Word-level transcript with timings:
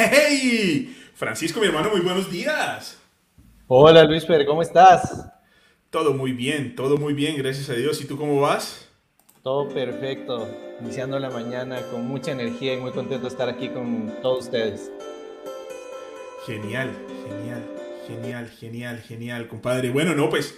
¡Hey! 0.00 0.96
Francisco, 1.16 1.58
mi 1.58 1.66
hermano, 1.66 1.90
muy 1.90 2.00
buenos 2.00 2.30
días. 2.30 2.96
Hola 3.66 4.04
Luis 4.04 4.24
Fer, 4.24 4.46
¿cómo 4.46 4.62
estás? 4.62 5.28
Todo 5.90 6.14
muy 6.14 6.30
bien, 6.30 6.76
todo 6.76 6.98
muy 6.98 7.14
bien, 7.14 7.36
gracias 7.36 7.68
a 7.68 7.72
Dios. 7.72 8.00
¿Y 8.00 8.04
tú 8.04 8.16
cómo 8.16 8.40
vas? 8.40 8.88
Todo 9.42 9.68
perfecto, 9.68 10.48
iniciando 10.80 11.18
la 11.18 11.30
mañana 11.30 11.80
con 11.90 12.06
mucha 12.06 12.30
energía 12.30 12.74
y 12.74 12.76
muy 12.76 12.92
contento 12.92 13.24
de 13.24 13.28
estar 13.28 13.48
aquí 13.48 13.70
con 13.70 14.14
todos 14.22 14.44
ustedes. 14.44 14.92
Genial, 16.46 16.92
genial, 17.26 17.66
genial, 18.06 18.50
genial, 18.50 19.00
genial, 19.00 19.48
compadre. 19.48 19.90
Bueno, 19.90 20.14
no, 20.14 20.30
pues 20.30 20.56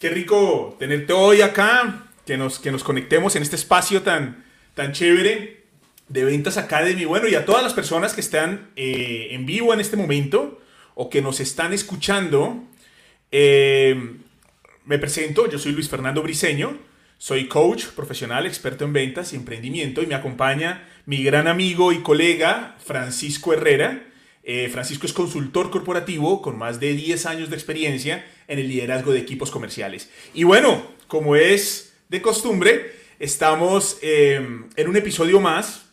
qué 0.00 0.08
rico 0.08 0.74
tenerte 0.80 1.12
hoy 1.12 1.42
acá, 1.42 2.08
que 2.26 2.36
nos, 2.36 2.58
que 2.58 2.72
nos 2.72 2.82
conectemos 2.82 3.36
en 3.36 3.44
este 3.44 3.54
espacio 3.54 4.02
tan, 4.02 4.44
tan 4.74 4.90
chévere 4.90 5.63
de 6.08 6.24
Ventas 6.24 6.56
Academy. 6.56 7.04
Bueno, 7.04 7.28
y 7.28 7.34
a 7.34 7.44
todas 7.44 7.62
las 7.62 7.72
personas 7.72 8.14
que 8.14 8.20
están 8.20 8.70
eh, 8.76 9.28
en 9.30 9.46
vivo 9.46 9.72
en 9.72 9.80
este 9.80 9.96
momento 9.96 10.60
o 10.94 11.10
que 11.10 11.22
nos 11.22 11.40
están 11.40 11.72
escuchando, 11.72 12.62
eh, 13.30 14.16
me 14.84 14.98
presento, 14.98 15.50
yo 15.50 15.58
soy 15.58 15.72
Luis 15.72 15.88
Fernando 15.88 16.22
Briseño, 16.22 16.78
soy 17.18 17.48
coach 17.48 17.86
profesional, 17.86 18.46
experto 18.46 18.84
en 18.84 18.92
ventas 18.92 19.32
y 19.32 19.36
emprendimiento 19.36 20.02
y 20.02 20.06
me 20.06 20.14
acompaña 20.14 20.88
mi 21.06 21.22
gran 21.22 21.48
amigo 21.48 21.92
y 21.92 22.02
colega 22.02 22.76
Francisco 22.84 23.52
Herrera. 23.52 24.06
Eh, 24.42 24.68
Francisco 24.70 25.06
es 25.06 25.14
consultor 25.14 25.70
corporativo 25.70 26.42
con 26.42 26.58
más 26.58 26.80
de 26.80 26.92
10 26.92 27.24
años 27.26 27.50
de 27.50 27.56
experiencia 27.56 28.26
en 28.46 28.58
el 28.58 28.68
liderazgo 28.68 29.12
de 29.12 29.20
equipos 29.20 29.50
comerciales. 29.50 30.10
Y 30.34 30.44
bueno, 30.44 30.86
como 31.08 31.34
es 31.34 31.94
de 32.10 32.20
costumbre, 32.20 32.92
estamos 33.18 33.98
en 34.02 34.68
un 34.86 34.96
episodio 34.96 35.40
más 35.40 35.83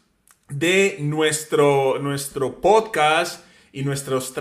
de 0.52 0.98
nuestro, 1.00 2.00
nuestro 2.00 2.60
podcast 2.60 3.44
y, 3.72 3.82
y 3.82 3.84
nuestras 3.84 4.34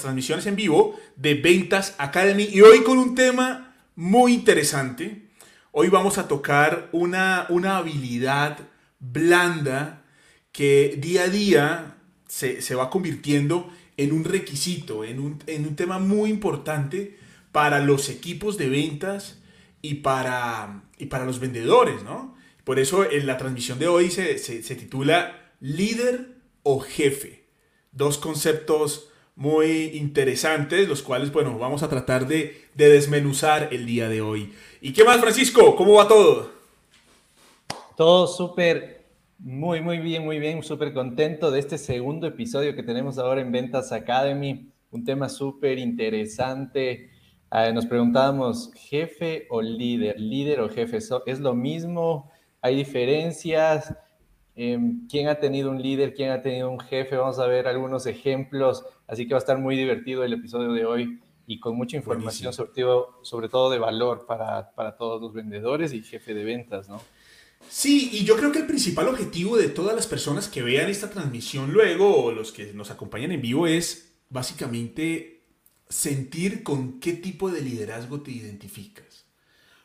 transmisiones 0.00 0.46
en 0.46 0.56
vivo 0.56 0.98
de 1.16 1.34
Ventas 1.34 1.94
Academy. 1.98 2.48
Y 2.50 2.62
hoy 2.62 2.82
con 2.82 2.98
un 2.98 3.14
tema 3.14 3.74
muy 3.94 4.32
interesante. 4.32 5.28
Hoy 5.70 5.88
vamos 5.88 6.18
a 6.18 6.28
tocar 6.28 6.88
una, 6.92 7.46
una 7.50 7.76
habilidad 7.76 8.58
blanda 8.98 10.04
que 10.52 10.96
día 10.98 11.24
a 11.24 11.28
día 11.28 11.96
se, 12.28 12.62
se 12.62 12.74
va 12.74 12.90
convirtiendo 12.90 13.70
en 13.96 14.12
un 14.12 14.24
requisito, 14.24 15.04
en 15.04 15.20
un, 15.20 15.42
en 15.46 15.66
un, 15.66 15.76
tema 15.76 15.98
muy 15.98 16.30
importante 16.30 17.18
para 17.52 17.80
los 17.80 18.08
equipos 18.08 18.56
de 18.56 18.70
ventas 18.70 19.40
y 19.82 19.94
para, 19.96 20.82
y 20.98 21.06
para 21.06 21.26
los 21.26 21.40
vendedores, 21.40 22.02
¿no? 22.02 22.34
Por 22.64 22.78
eso 22.78 23.10
en 23.10 23.26
la 23.26 23.36
transmisión 23.38 23.78
de 23.78 23.88
hoy 23.88 24.10
se, 24.10 24.38
se 24.38 24.76
titula 24.76 25.41
líder 25.62 26.26
o 26.64 26.80
jefe. 26.80 27.44
Dos 27.92 28.18
conceptos 28.18 29.08
muy 29.36 29.96
interesantes, 29.96 30.88
los 30.88 31.02
cuales, 31.02 31.32
bueno, 31.32 31.56
vamos 31.56 31.84
a 31.84 31.88
tratar 31.88 32.26
de, 32.26 32.60
desmenuzar 32.74 33.68
el 33.70 33.86
día 33.86 34.08
de 34.08 34.20
hoy. 34.20 34.52
¿Y 34.80 34.92
qué 34.92 35.04
más, 35.04 35.20
Francisco? 35.20 35.76
¿Cómo 35.76 35.94
va 35.94 36.08
todo? 36.08 36.50
Todo 37.96 38.26
súper, 38.26 39.06
muy, 39.38 39.80
muy 39.80 39.98
bien, 39.98 40.24
muy 40.24 40.40
bien, 40.40 40.62
súper 40.64 40.92
contento 40.92 41.50
de 41.52 41.60
este 41.60 41.78
segundo 41.78 42.26
episodio 42.26 42.74
que 42.74 42.82
tenemos 42.82 43.18
ahora 43.18 43.40
en 43.40 43.52
Ventas 43.52 43.92
Academy. 43.92 44.68
Un 44.90 45.04
tema 45.04 45.28
súper 45.28 45.78
interesante. 45.78 47.10
Ah, 47.50 47.70
nos 47.70 47.86
preguntábamos, 47.86 48.72
jefe 48.74 49.46
o 49.48 49.62
líder, 49.62 50.18
líder 50.18 50.60
o 50.60 50.68
jefe, 50.68 50.98
¿es 51.26 51.40
lo 51.40 51.54
mismo? 51.54 52.32
¿Hay 52.60 52.76
diferencias? 52.76 53.94
Em, 54.54 55.06
quién 55.08 55.28
ha 55.28 55.36
tenido 55.36 55.70
un 55.70 55.80
líder, 55.80 56.14
quién 56.14 56.30
ha 56.30 56.42
tenido 56.42 56.70
un 56.70 56.80
jefe. 56.80 57.16
Vamos 57.16 57.38
a 57.38 57.46
ver 57.46 57.66
algunos 57.66 58.06
ejemplos. 58.06 58.84
Así 59.06 59.26
que 59.26 59.34
va 59.34 59.38
a 59.38 59.44
estar 59.44 59.58
muy 59.58 59.76
divertido 59.76 60.24
el 60.24 60.32
episodio 60.32 60.72
de 60.72 60.84
hoy 60.84 61.20
y 61.46 61.58
con 61.58 61.76
mucha 61.76 61.96
información, 61.96 62.52
sobre 62.52 62.70
todo, 62.72 63.18
sobre 63.22 63.48
todo, 63.48 63.70
de 63.70 63.78
valor 63.78 64.26
para, 64.26 64.72
para 64.74 64.96
todos 64.96 65.20
los 65.20 65.32
vendedores 65.32 65.92
y 65.92 66.02
jefe 66.02 66.34
de 66.34 66.44
ventas, 66.44 66.88
¿no? 66.88 67.00
Sí, 67.68 68.10
y 68.12 68.24
yo 68.24 68.36
creo 68.36 68.52
que 68.52 68.58
el 68.58 68.66
principal 68.66 69.08
objetivo 69.08 69.56
de 69.56 69.68
todas 69.68 69.94
las 69.94 70.06
personas 70.06 70.48
que 70.48 70.62
vean 70.62 70.90
esta 70.90 71.10
transmisión 71.10 71.72
luego 71.72 72.24
o 72.24 72.32
los 72.32 72.52
que 72.52 72.72
nos 72.72 72.90
acompañan 72.90 73.32
en 73.32 73.40
vivo 73.40 73.66
es 73.66 74.14
básicamente 74.28 75.44
sentir 75.88 76.62
con 76.62 77.00
qué 77.00 77.12
tipo 77.12 77.50
de 77.50 77.60
liderazgo 77.60 78.20
te 78.20 78.30
identificas. 78.30 79.26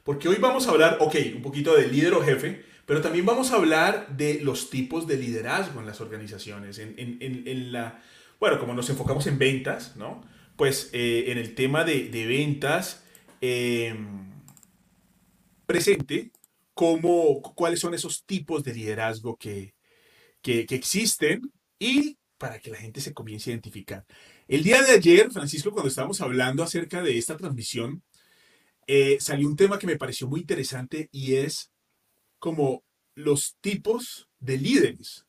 Porque 0.03 0.29
hoy 0.29 0.37
vamos 0.39 0.67
a 0.67 0.71
hablar, 0.71 0.97
ok, 1.01 1.15
un 1.35 1.41
poquito 1.41 1.75
de 1.75 1.87
líder 1.87 2.13
o 2.13 2.21
jefe, 2.21 2.63
pero 2.87 3.01
también 3.01 3.25
vamos 3.25 3.51
a 3.51 3.57
hablar 3.57 4.15
de 4.15 4.39
los 4.39 4.69
tipos 4.69 5.07
de 5.07 5.17
liderazgo 5.17 5.81
en 5.81 5.85
las 5.85 5.99
organizaciones. 5.99 6.79
En, 6.79 7.71
la, 7.73 8.01
bueno, 8.39 8.57
como 8.59 8.73
nos 8.73 8.89
enfocamos 8.89 9.27
en 9.27 9.37
ventas, 9.37 9.97
¿no? 9.97 10.23
Pues 10.55 10.89
eh, 10.93 11.25
en 11.27 11.37
el 11.37 11.53
tema 11.53 11.83
de, 11.83 12.07
ventas, 12.25 13.03
em, 13.41 14.31
presente 15.65 16.31
cómo, 16.73 17.41
cuáles 17.41 17.81
son 17.81 17.93
esos 17.93 18.23
tipos 18.25 18.63
de 18.63 18.73
liderazgo 18.73 19.35
que, 19.35 19.75
que, 20.41 20.65
existen 20.69 21.41
y 21.77 22.17
para 22.37 22.57
que 22.59 22.71
la 22.71 22.77
gente 22.77 23.01
se 23.01 23.13
comience 23.13 23.49
a 23.49 23.53
identificar. 23.53 24.05
El 24.47 24.63
día 24.63 24.81
de 24.81 24.91
ayer, 24.91 25.29
Francisco, 25.29 25.71
cuando 25.71 25.89
estábamos 25.89 26.21
hablando 26.21 26.63
acerca 26.63 27.01
de 27.01 27.17
esta 27.17 27.35
transmisión, 27.35 28.01
eh, 28.87 29.17
salió 29.19 29.45
un 29.45 29.57
tema 29.57 29.77
que 29.77 29.87
me 29.87 29.97
pareció 29.97 30.29
muy 30.29 30.39
interesante 30.39 31.09
y 31.11 31.35
es 31.35 31.73
como 32.39 32.83
los 33.15 33.57
tipos 33.61 34.29
de 34.39 34.57
líderes. 34.57 35.25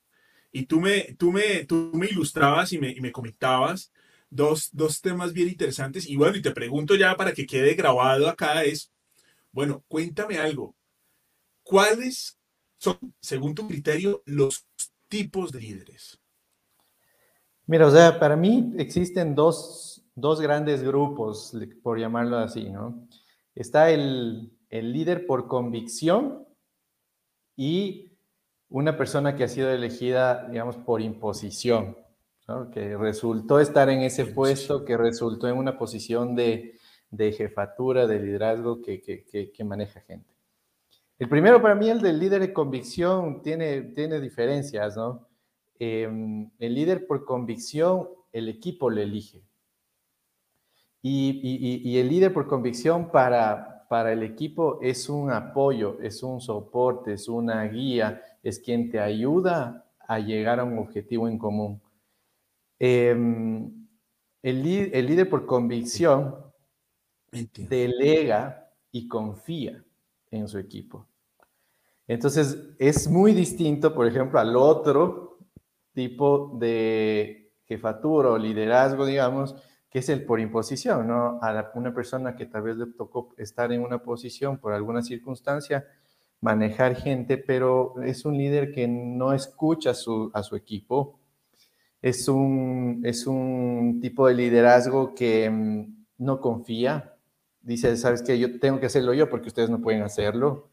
Y 0.52 0.66
tú 0.66 0.80
me, 0.80 1.14
tú 1.19 1.32
me, 1.32 1.64
tú 1.64 1.91
me 1.94 2.06
ilustrabas 2.06 2.72
y 2.72 2.78
me, 2.78 2.91
y 2.91 3.00
me 3.00 3.12
comentabas 3.12 3.92
dos, 4.30 4.70
dos 4.72 5.00
temas 5.00 5.32
bien 5.32 5.48
interesantes. 5.48 6.08
Y 6.08 6.16
bueno, 6.16 6.36
y 6.36 6.42
te 6.42 6.50
pregunto 6.50 6.94
ya 6.94 7.16
para 7.16 7.32
que 7.32 7.46
quede 7.46 7.74
grabado 7.74 8.28
acá 8.28 8.64
es, 8.64 8.92
bueno, 9.52 9.84
cuéntame 9.88 10.38
algo. 10.38 10.74
¿Cuáles 11.62 12.38
son, 12.78 12.98
según 13.20 13.54
tu 13.54 13.69
criterio, 13.69 14.22
los 14.25 14.66
tipos 15.08 15.52
de 15.52 15.60
líderes? 15.60 16.20
Mira, 17.66 17.86
o 17.86 17.90
sea, 17.90 18.19
para 18.19 18.36
mí 18.36 18.72
existen 18.78 19.34
dos, 19.34 20.02
dos 20.14 20.40
grandes 20.40 20.82
grupos, 20.82 21.54
por 21.82 21.98
llamarlo 21.98 22.38
así, 22.38 22.70
¿no? 22.70 23.06
Está 23.54 23.90
el, 23.90 24.50
el 24.70 24.92
líder 24.92 25.26
por 25.26 25.48
convicción 25.48 26.47
y 27.58 28.12
una 28.70 28.96
persona 28.96 29.34
que 29.34 29.42
ha 29.42 29.48
sido 29.48 29.69
elegida, 29.69 30.46
digamos, 30.48 30.76
por 30.76 31.00
imposición, 31.00 31.96
que 32.72 32.96
resultó 32.96 33.58
estar 33.58 33.91
en 33.91 34.02
ese 34.02 34.26
puesto, 34.26 34.84
que 34.84 34.96
resultó 34.96 35.48
en 35.48 35.56
una 35.56 35.76
posición 35.76 36.36
de, 36.36 36.78
jefatura, 37.36 38.06
de 38.06 38.20
liderazgo 38.20 38.80
que, 38.80 39.64
maneja 39.64 40.00
gente. 40.02 40.30
El 41.19 41.28
primero 41.28 41.60
para 41.60 41.74
mí, 41.74 41.91
el 41.91 42.00
del 42.00 42.20
líder 42.20 42.42
de 42.42 42.52
convicción, 42.52 43.42
tiene, 43.42 43.82
tiene 43.82 44.20
diferencias, 44.20 44.96
¿no? 44.96 45.26
Em, 45.80 46.48
el 46.60 46.75
líder 46.75 47.08
por 47.08 47.25
convicción, 47.25 48.08
el 48.32 48.48
equipo 48.48 48.88
le 48.88 49.02
elige. 49.02 49.42
y 51.02 51.98
el 51.98 52.08
líder 52.08 52.32
por 52.32 52.46
convicción 52.46 53.10
para, 53.10 53.77
para 53.88 54.12
el 54.12 54.22
equipo 54.22 54.78
es 54.82 55.09
un 55.09 55.31
apoyo, 55.31 55.99
es 56.00 56.22
un 56.22 56.41
soporte, 56.41 57.15
es 57.15 57.28
una 57.28 57.65
guía, 57.65 58.22
es 58.43 58.59
quien 58.60 58.91
te 58.91 59.00
ayuda 59.00 59.87
a 60.06 60.19
llegar 60.19 60.60
a 60.60 60.65
un 60.65 60.78
objetivo 60.78 61.26
en 61.26 61.38
común. 61.38 61.81
Em, 62.78 63.88
el, 64.43 64.62
líder 64.62 65.28
por 65.28 65.47
convicción 65.47 66.34
delega 67.31 68.71
y 68.93 69.09
confía 69.09 69.82
en 70.31 70.49
su 70.49 70.59
equipo. 70.59 71.06
Entonces, 72.06 72.59
es 72.78 73.09
muy 73.09 73.32
distinto, 73.32 73.94
por 73.94 74.06
ejemplo, 74.06 74.38
al 74.38 74.56
otro 74.56 75.38
tipo 75.93 76.56
de 76.58 77.52
jefatura 77.64 78.31
o 78.31 78.38
liderazgo, 78.38 79.05
digamos, 79.05 79.55
que 79.90 80.00
es 80.00 80.08
el 80.08 80.25
por 80.25 80.40
imposición, 80.40 81.08
¿no? 81.08 81.38
A 81.43 81.70
una 81.75 81.94
persona 81.94 82.37
que 82.37 82.46
tal 82.46 82.62
vez 82.62 82.76
le 82.76 82.87
tocó 82.87 83.35
estar 83.38 83.73
en 83.73 83.82
una 83.82 84.02
posición 84.02 84.58
por 84.58 84.73
alguna 84.73 85.02
circunstancia, 85.02 85.87
manejar 86.40 86.94
gente, 86.94 87.38
pero 87.38 87.94
es 88.02 88.25
un 88.25 88.37
líder 88.37 88.73
que 88.73 88.87
no 88.87 89.32
escucha 89.32 89.90
a 89.90 89.94
su, 89.94 90.31
a 90.35 90.43
su 90.43 90.56
equipo. 90.56 91.19
Es 92.02 92.29
un, 92.29 93.02
es 93.05 93.26
un 93.26 93.99
tipo 94.00 94.29
de 94.29 94.35
liderazgo 94.35 95.14
que 95.14 95.50
mm, 95.50 96.06
no 96.19 96.41
confía. 96.41 97.17
Dice, 97.61 97.96
sabes 97.96 98.23
que 98.23 98.38
yo 98.38 98.61
tengo 98.61 98.81
que 98.81 98.87
hacerlo 98.87 99.14
yo 99.14 99.29
porque 99.29 99.49
ustedes 99.49 99.70
no 99.70 99.81
pueden 99.81 100.02
hacerlo. 100.02 100.70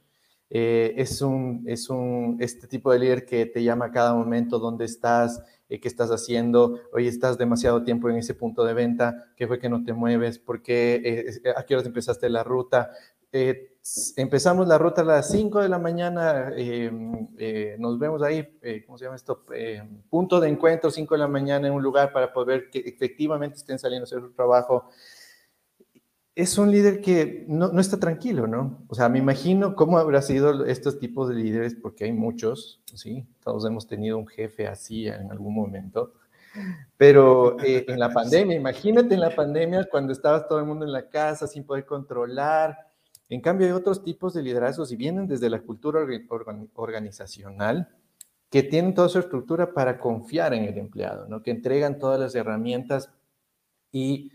Eh, 0.50 0.94
es, 0.98 1.22
un, 1.22 1.64
es 1.68 1.90
un, 1.90 2.38
este 2.40 2.68
tipo 2.68 2.92
de 2.92 3.00
líder 3.00 3.26
que 3.26 3.46
te 3.48 3.64
llama 3.64 3.86
a 3.86 3.92
cada 3.92 4.14
momento 4.14 4.60
dónde 4.60 4.86
estás, 4.86 5.42
eh, 5.70 5.80
qué 5.80 5.88
estás 5.88 6.10
haciendo, 6.12 6.80
hoy 6.94 7.08
estás 7.08 7.38
demasiado 7.38 7.84
tiempo 7.84 8.10
en 8.10 8.18
ese 8.18 8.34
punto 8.34 8.64
de 8.64 8.74
venta, 8.74 9.32
qué 9.36 9.48
fue 9.48 9.60
que 9.60 9.70
no 9.70 9.84
te 9.84 9.94
mueves, 9.94 10.40
por 10.40 10.62
qué, 10.62 11.02
eh, 11.44 11.54
a 11.56 11.64
qué 11.64 11.76
horas 11.76 11.88
empezaste 11.88 12.30
la 12.30 12.44
ruta. 12.44 12.92
empezamos 14.16 14.68
la 14.68 14.78
ruta 14.78 15.02
a 15.02 15.04
las 15.04 15.30
5 15.30 15.62
de 15.62 15.70
la 15.70 15.78
mañana, 15.78 16.52
em, 16.56 17.28
eh, 17.38 17.76
nos 17.80 18.00
vemos 18.00 18.22
ahí, 18.24 18.58
eh, 18.62 18.84
¿cómo 18.86 18.98
se 18.98 19.06
llama 19.06 19.18
esto? 19.18 19.44
Punto 20.10 20.40
de 20.40 20.48
encuentro, 20.50 20.90
5 20.90 21.16
de 21.16 21.20
la 21.20 21.28
mañana 21.28 21.68
en 21.68 21.74
un 21.74 21.84
lugar 21.84 22.14
para 22.14 22.32
poder 22.32 22.70
que 22.70 22.80
efectivamente 22.80 23.58
estén 23.58 23.78
saliendo 23.78 24.04
a 24.04 24.06
hacer 24.06 24.22
su 24.22 24.32
trabajo. 24.32 24.90
Es 26.36 26.58
un 26.58 26.70
líder 26.70 27.00
que 27.00 27.46
no, 27.48 27.70
no, 27.70 27.80
está 27.80 27.98
tranquilo, 27.98 28.46
¿no? 28.46 28.84
O 28.90 28.96
sea, 28.96 29.08
me 29.08 29.20
imagino 29.20 29.76
cómo 29.76 29.98
habrá 29.98 30.22
sido 30.22 30.66
estos 30.66 31.00
tipos 31.00 31.30
de 31.30 31.36
líderes, 31.36 31.76
porque 31.76 32.04
hay 32.04 32.12
muchos, 32.12 32.82
¿sí? 32.94 33.26
Todos 33.42 33.66
hemos 33.66 33.88
tenido 33.88 34.18
un 34.18 34.28
jefe 34.28 34.68
así 34.68 35.08
en 35.08 35.32
algún 35.32 35.56
momento. 35.56 36.14
Pero 36.98 37.60
eh, 37.62 37.86
en 37.88 38.00
la 38.00 38.10
pandemia, 38.14 38.56
imagínate 38.58 39.14
en 39.14 39.22
la 39.22 39.34
pandemia 39.34 39.88
cuando 39.90 40.12
estabas 40.12 40.48
todo 40.48 40.60
el 40.60 40.66
mundo 40.66 40.86
en 40.86 40.92
la 40.92 41.10
casa 41.10 41.48
sin 41.48 41.64
poder 41.64 41.86
controlar, 41.86 42.86
en 43.30 43.42
cambio, 43.42 43.68
hay 43.68 43.74
otros 43.74 44.04
tipos 44.04 44.34
de 44.34 44.44
liderazgos 44.44 44.92
y 44.92 44.96
vienen 44.96 45.28
desde 45.28 45.50
la 45.50 45.62
cultura 45.62 46.06
organizacional 46.76 47.90
que 48.52 48.64
tienen 48.64 48.94
toda 48.94 49.10
su 49.10 49.20
estructura 49.20 49.74
para 49.74 49.98
confiar 49.98 50.54
en 50.54 50.66
el 50.66 50.78
empleado, 50.78 51.28
¿no? 51.28 51.42
que 51.42 51.52
entregan 51.52 51.98
todas 51.98 52.20
las 52.20 52.36
herramientas 52.36 53.10
y 53.92 54.32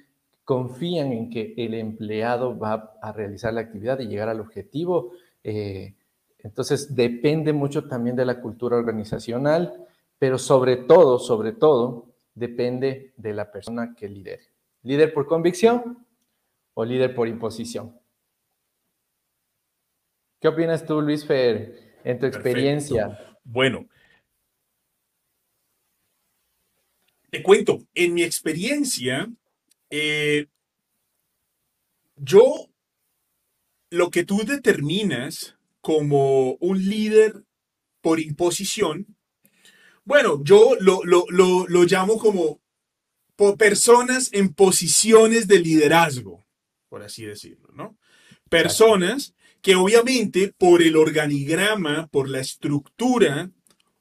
confían 0.50 1.12
en 1.12 1.30
que 1.30 1.54
el 1.56 1.74
empleado 1.74 2.58
va 2.58 2.98
a 3.00 3.12
realizar 3.12 3.54
la 3.54 3.60
actividad 3.60 4.00
y 4.00 4.08
llegar 4.08 4.28
al 4.28 4.40
objetivo. 4.40 5.12
Eh, 5.44 5.94
entonces, 6.40 6.92
depende 6.92 7.52
mucho 7.52 7.86
también 7.86 8.16
de 8.16 8.24
la 8.24 8.40
cultura 8.40 8.76
organizacional, 8.76 9.86
pero 10.18 10.38
sobre 10.38 10.76
todo, 10.76 11.20
sobre 11.20 11.52
todo, 11.52 12.08
depende 12.34 13.12
de 13.16 13.32
la 13.32 13.52
persona 13.52 13.94
que 13.94 14.08
lidere. 14.08 14.42
¿Líder 14.82 15.14
por 15.14 15.28
convicción 15.28 16.04
o 16.74 16.84
líder 16.84 17.14
por 17.14 17.28
imposición? 17.28 17.96
¿Qué 20.40 20.48
opinas 20.48 20.84
tú, 20.84 21.00
Luis 21.00 21.24
Fer, 21.24 22.00
en 22.02 22.18
tu 22.18 22.26
experiencia? 22.26 23.36
Bueno, 23.44 23.86
te 27.30 27.40
cuento, 27.40 27.78
en 27.94 28.14
mi 28.14 28.24
experiencia, 28.24 29.30
eh, 29.90 30.46
yo, 32.16 32.70
lo 33.90 34.10
que 34.10 34.24
tú 34.24 34.44
determinas 34.44 35.56
como 35.80 36.54
un 36.54 36.84
líder 36.84 37.44
por 38.00 38.20
imposición, 38.20 39.16
bueno, 40.04 40.42
yo 40.42 40.76
lo, 40.80 41.02
lo 41.04 41.84
llamo 41.84 42.18
como 42.18 42.60
personas 43.56 44.30
en 44.32 44.52
posiciones 44.52 45.48
de 45.48 45.60
liderazgo, 45.60 46.44
por 46.88 47.02
así 47.02 47.24
decirlo, 47.24 47.70
¿no? 47.72 47.96
Personas 48.48 49.34
que 49.62 49.76
obviamente 49.76 50.52
por 50.56 50.82
el 50.82 50.96
organigrama, 50.96 52.06
por 52.08 52.28
la 52.28 52.40
estructura 52.40 53.50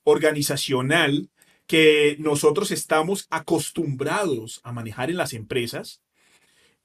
organizacional 0.04 1.30
que 1.70 2.16
nosotros 2.18 2.72
estamos 2.72 3.28
acostumbrados 3.30 4.60
a 4.64 4.72
manejar 4.72 5.12
en 5.12 5.18
las 5.18 5.34
empresas, 5.34 6.02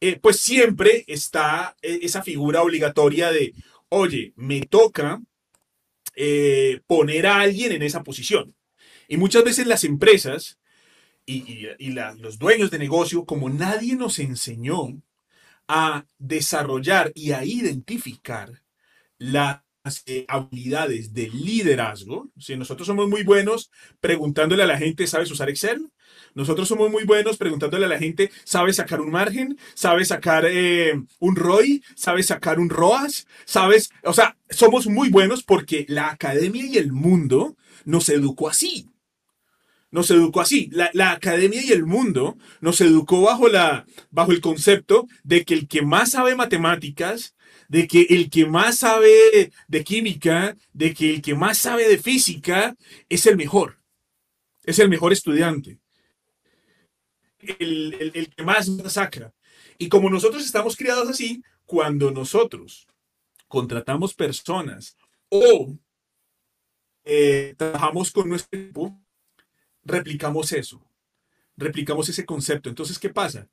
eh, 0.03 0.19
pues 0.21 0.41
siempre 0.41 1.05
está 1.07 1.75
eh, 1.81 2.01
esa 2.03 2.23
figura 2.23 2.61
obligatoria 2.61 3.33
de, 3.33 3.55
oye, 3.89 4.35
me 4.37 4.61
toca 4.61 5.23
eh, 6.15 6.83
poner 6.87 7.27
a 7.27 7.41
alguien 7.41 7.73
en 7.73 7.83
esa 7.83 8.03
posición. 8.03 8.55
Y 9.09 9.17
muchas 9.17 9.43
veces 9.43 9.67
las 9.67 9.85
empresas 9.85 10.59
y, 11.25 11.67
los 12.19 12.39
dueños 12.39 12.71
de 12.71 12.79
negocio, 12.79 13.25
como 13.25 13.49
nadie 13.49 13.97
nos 13.97 14.19
enseñó 14.19 15.01
a 15.67 16.05
desarrollar 16.19 17.11
y 17.15 17.33
a 17.33 17.43
identificar 17.47 18.61
las 19.17 19.64
eh, 20.07 20.25
habilidades 20.29 21.13
de 21.13 21.29
liderazgo. 21.29 22.31
Si 22.39 22.57
nosotros 22.57 22.87
somos 22.87 23.07
muy 23.07 23.23
buenos 23.23 23.71
preguntándole 24.01 24.63
a 24.63 24.67
la 24.67 24.79
gente, 24.79 25.07
¿sabes 25.07 25.31
usar 25.31 25.51
Excel? 25.51 25.91
Nosotros 26.35 26.69
somos 26.69 26.91
muy 26.91 27.05
buenos 27.05 27.37
preguntándole 27.37 27.85
a 27.85 27.89
la 27.91 27.99
gente, 27.99 28.31
¿sabes 28.45 28.77
sacar 28.77 29.03
un 29.03 29.11
margen? 29.11 29.59
¿Sabes 29.75 30.09
sacar 30.09 30.47
eh, 30.49 30.95
un 31.19 31.37
ROI? 31.37 31.83
¿Sabes 31.97 32.27
sacar 32.27 32.59
un 32.59 32.71
ROAS? 32.71 33.27
¿Sabes? 33.45 33.91
O 34.05 34.15
sea, 34.15 34.39
somos 34.49 34.87
muy 34.87 35.11
buenos 35.11 35.43
porque 35.43 35.85
la 35.87 36.09
academia 36.09 36.65
y 36.65 36.79
el 36.79 36.91
mundo 36.91 37.55
nos 37.85 38.09
educó 38.09 38.49
así. 38.49 38.89
Nos 39.91 40.11
educó 40.11 40.41
así. 40.41 40.71
La, 40.73 40.89
la 40.95 41.13
academia 41.13 41.63
y 41.63 41.73
el 41.73 41.85
mundo 41.85 42.39
nos 42.63 42.81
educó 42.81 43.21
bajo, 43.21 43.49
la, 43.49 43.85
bajo 44.11 44.33
el 44.33 44.41
concepto 44.41 45.07
de 45.25 45.45
que 45.45 45.53
el 45.53 45.69
que 45.69 45.83
más 45.83 46.13
sabe 46.13 46.35
matemáticas 46.35 47.35
de 47.75 47.89
que 47.89 48.03
el 48.03 48.31
que 48.31 48.47
más 48.47 48.79
sabe 48.79 49.51
de 49.67 49.83
química, 49.83 50.57
de 50.73 50.95
que 50.95 51.11
el 51.15 51.21
que 51.21 51.35
más 51.35 51.59
sabe 51.59 51.89
de 51.89 51.99
física 51.99 52.77
es 53.09 53.27
el 53.27 53.37
mejor, 53.37 53.81
es 54.63 54.79
el 54.79 54.89
mejor 54.89 55.13
estudiante, 55.13 55.81
el, 57.59 58.31
que 58.37 58.45
más 58.45 58.71
sacra. 58.87 59.35
Y 59.77 59.89
como 59.89 60.09
nosotros 60.09 60.45
estamos 60.45 60.77
criados 60.77 61.09
así, 61.09 61.43
cuando 61.65 62.13
nosotros 62.13 62.87
contratamos 63.49 64.15
personas 64.15 64.97
o 65.29 65.77
eh, 67.03 67.57
trabajamos 67.59 68.13
con 68.13 68.29
nuestro 68.29 68.57
equipo, 68.57 68.97
replicamos 69.83 70.53
eso, 70.53 70.81
replicamos 71.57 72.09
ese 72.09 72.25
concepto. 72.25 72.69
Entonces, 72.69 73.01
¿qué 73.01 73.09
pasa? 73.09 73.49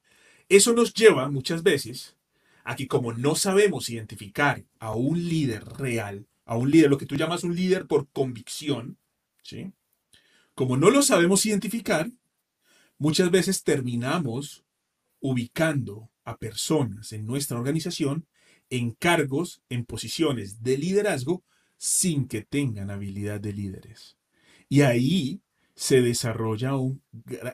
Eso 0.48 0.74
nos 0.74 0.94
lleva 0.94 1.28
muchas 1.28 1.64
veces 1.64 2.16
Aquí 2.64 2.88
como 2.88 3.14
no 3.14 3.36
sabemos 3.36 3.90
identificar 3.90 4.64
a 4.80 4.94
un 4.96 5.28
líder 5.28 5.64
real, 5.66 6.28
a 6.46 6.58
un 6.58 6.72
líder, 6.72 6.90
lo 6.90 6.98
que 6.98 7.06
tú 7.06 7.16
llamas 7.16 7.44
un 7.44 7.56
líder 7.56 7.88
por 7.88 8.10
convicción, 8.10 8.98
¿sí? 9.44 9.72
Como 10.56 10.78
no 10.78 10.90
lo 10.90 11.02
sabemos 11.02 11.46
identificar, 11.46 12.12
muchas 12.98 13.32
veces 13.32 13.64
terminamos 13.64 14.64
ubicando 15.20 16.10
a 16.24 16.38
personas 16.38 17.14
en 17.14 17.26
nuestra 17.26 17.58
organización 17.58 18.28
en 18.72 18.92
cargos, 18.92 19.62
en 19.70 19.86
posiciones 19.86 20.64
de 20.64 20.78
liderazgo, 20.78 21.44
sin 21.78 22.28
que 22.28 22.42
tengan 22.42 22.90
habilidad 22.90 23.40
de 23.40 23.54
líderes. 23.54 24.18
Y 24.70 24.82
ahí 24.82 25.42
se 25.76 26.02
desarrolla 26.02 26.76
un, 26.76 27.04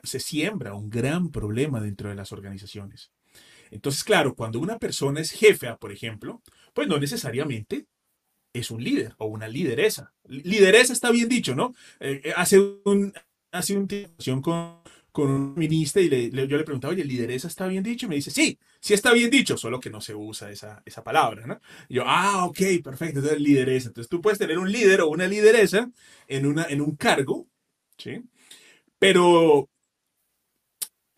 se 0.04 0.20
siembra 0.20 0.74
un 0.74 0.90
gran 0.90 1.30
problema 1.30 1.80
dentro 1.80 2.08
de 2.08 2.14
las 2.14 2.32
organizaciones. 2.32 3.10
Entonces, 3.70 4.04
claro, 4.04 4.34
cuando 4.34 4.60
una 4.60 4.78
persona 4.78 5.20
es 5.20 5.30
jefe, 5.32 5.74
por 5.80 5.92
ejemplo, 5.92 6.42
pues 6.74 6.88
no 6.88 6.98
necesariamente 6.98 7.86
es 8.52 8.70
un 8.70 8.82
líder 8.82 9.14
o 9.18 9.26
una 9.26 9.48
lideresa. 9.48 10.14
Lideresa 10.24 10.92
está 10.92 11.10
bien 11.10 11.28
dicho, 11.28 11.54
¿no? 11.54 11.74
Eh, 12.00 12.20
eh, 12.24 12.32
hace 12.36 12.58
un 12.60 13.12
hace 13.50 13.76
una 13.76 13.86
discusión 13.86 14.42
con, 14.42 14.80
con 15.12 15.30
un 15.30 15.54
ministro 15.54 16.02
y 16.02 16.30
yo 16.30 16.56
le 16.58 16.64
preguntaba, 16.64 16.92
oye, 16.92 17.04
lideresa 17.04 17.48
está 17.48 17.66
bien 17.66 17.82
dicho? 17.82 18.06
Y 18.06 18.08
me 18.10 18.14
dice, 18.16 18.30
sí, 18.30 18.58
sí 18.80 18.94
está 18.94 19.12
bien 19.12 19.30
dicho, 19.30 19.56
solo 19.56 19.80
que 19.80 19.90
no 19.90 20.00
se 20.00 20.14
usa 20.14 20.50
esa, 20.50 20.82
esa 20.84 21.02
palabra, 21.02 21.46
¿no? 21.46 21.60
Y 21.88 21.94
yo, 21.96 22.04
ah, 22.06 22.44
ok, 22.46 22.58
perfecto, 22.84 23.20
entonces 23.20 23.40
lideresa. 23.40 23.88
Entonces 23.88 24.08
tú 24.08 24.20
puedes 24.20 24.38
tener 24.38 24.58
un 24.58 24.70
líder 24.70 25.00
o 25.00 25.08
una 25.08 25.26
lideresa 25.26 25.90
en, 26.26 26.46
una, 26.46 26.64
en 26.64 26.80
un 26.80 26.96
cargo, 26.96 27.48
¿sí? 27.96 28.22
Pero, 28.98 29.68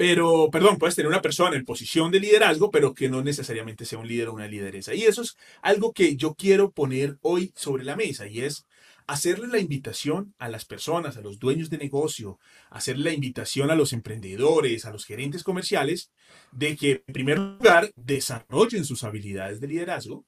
pero, 0.00 0.48
perdón, 0.50 0.78
puedes 0.78 0.96
tener 0.96 1.10
una 1.10 1.20
persona 1.20 1.56
en 1.56 1.66
posición 1.66 2.10
de 2.10 2.20
liderazgo, 2.20 2.70
pero 2.70 2.94
que 2.94 3.10
no 3.10 3.22
necesariamente 3.22 3.84
sea 3.84 3.98
un 3.98 4.08
líder 4.08 4.28
o 4.28 4.32
una 4.32 4.48
lideresa. 4.48 4.94
Y 4.94 5.02
eso 5.02 5.20
es 5.20 5.36
algo 5.60 5.92
que 5.92 6.16
yo 6.16 6.34
quiero 6.34 6.70
poner 6.70 7.18
hoy 7.20 7.52
sobre 7.54 7.84
la 7.84 7.96
mesa 7.96 8.26
y 8.26 8.40
es 8.40 8.64
hacerle 9.06 9.48
la 9.48 9.58
invitación 9.58 10.34
a 10.38 10.48
las 10.48 10.64
personas, 10.64 11.18
a 11.18 11.20
los 11.20 11.38
dueños 11.38 11.68
de 11.68 11.76
negocio, 11.76 12.38
hacerle 12.70 13.10
la 13.10 13.12
invitación 13.12 13.70
a 13.70 13.74
los 13.74 13.92
emprendedores, 13.92 14.86
a 14.86 14.90
los 14.90 15.04
gerentes 15.04 15.44
comerciales, 15.44 16.10
de 16.50 16.76
que 16.76 17.02
en 17.06 17.12
primer 17.12 17.38
lugar 17.38 17.92
desarrollen 17.94 18.86
sus 18.86 19.04
habilidades 19.04 19.60
de 19.60 19.68
liderazgo 19.68 20.24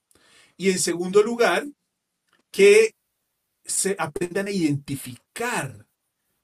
y 0.59 0.69
en 0.69 0.79
segundo 0.81 1.23
lugar 1.23 1.65
que 2.51 2.95
se 3.65 3.97
aprendan 3.99 4.49
a 4.49 4.51
identificar 4.51 5.87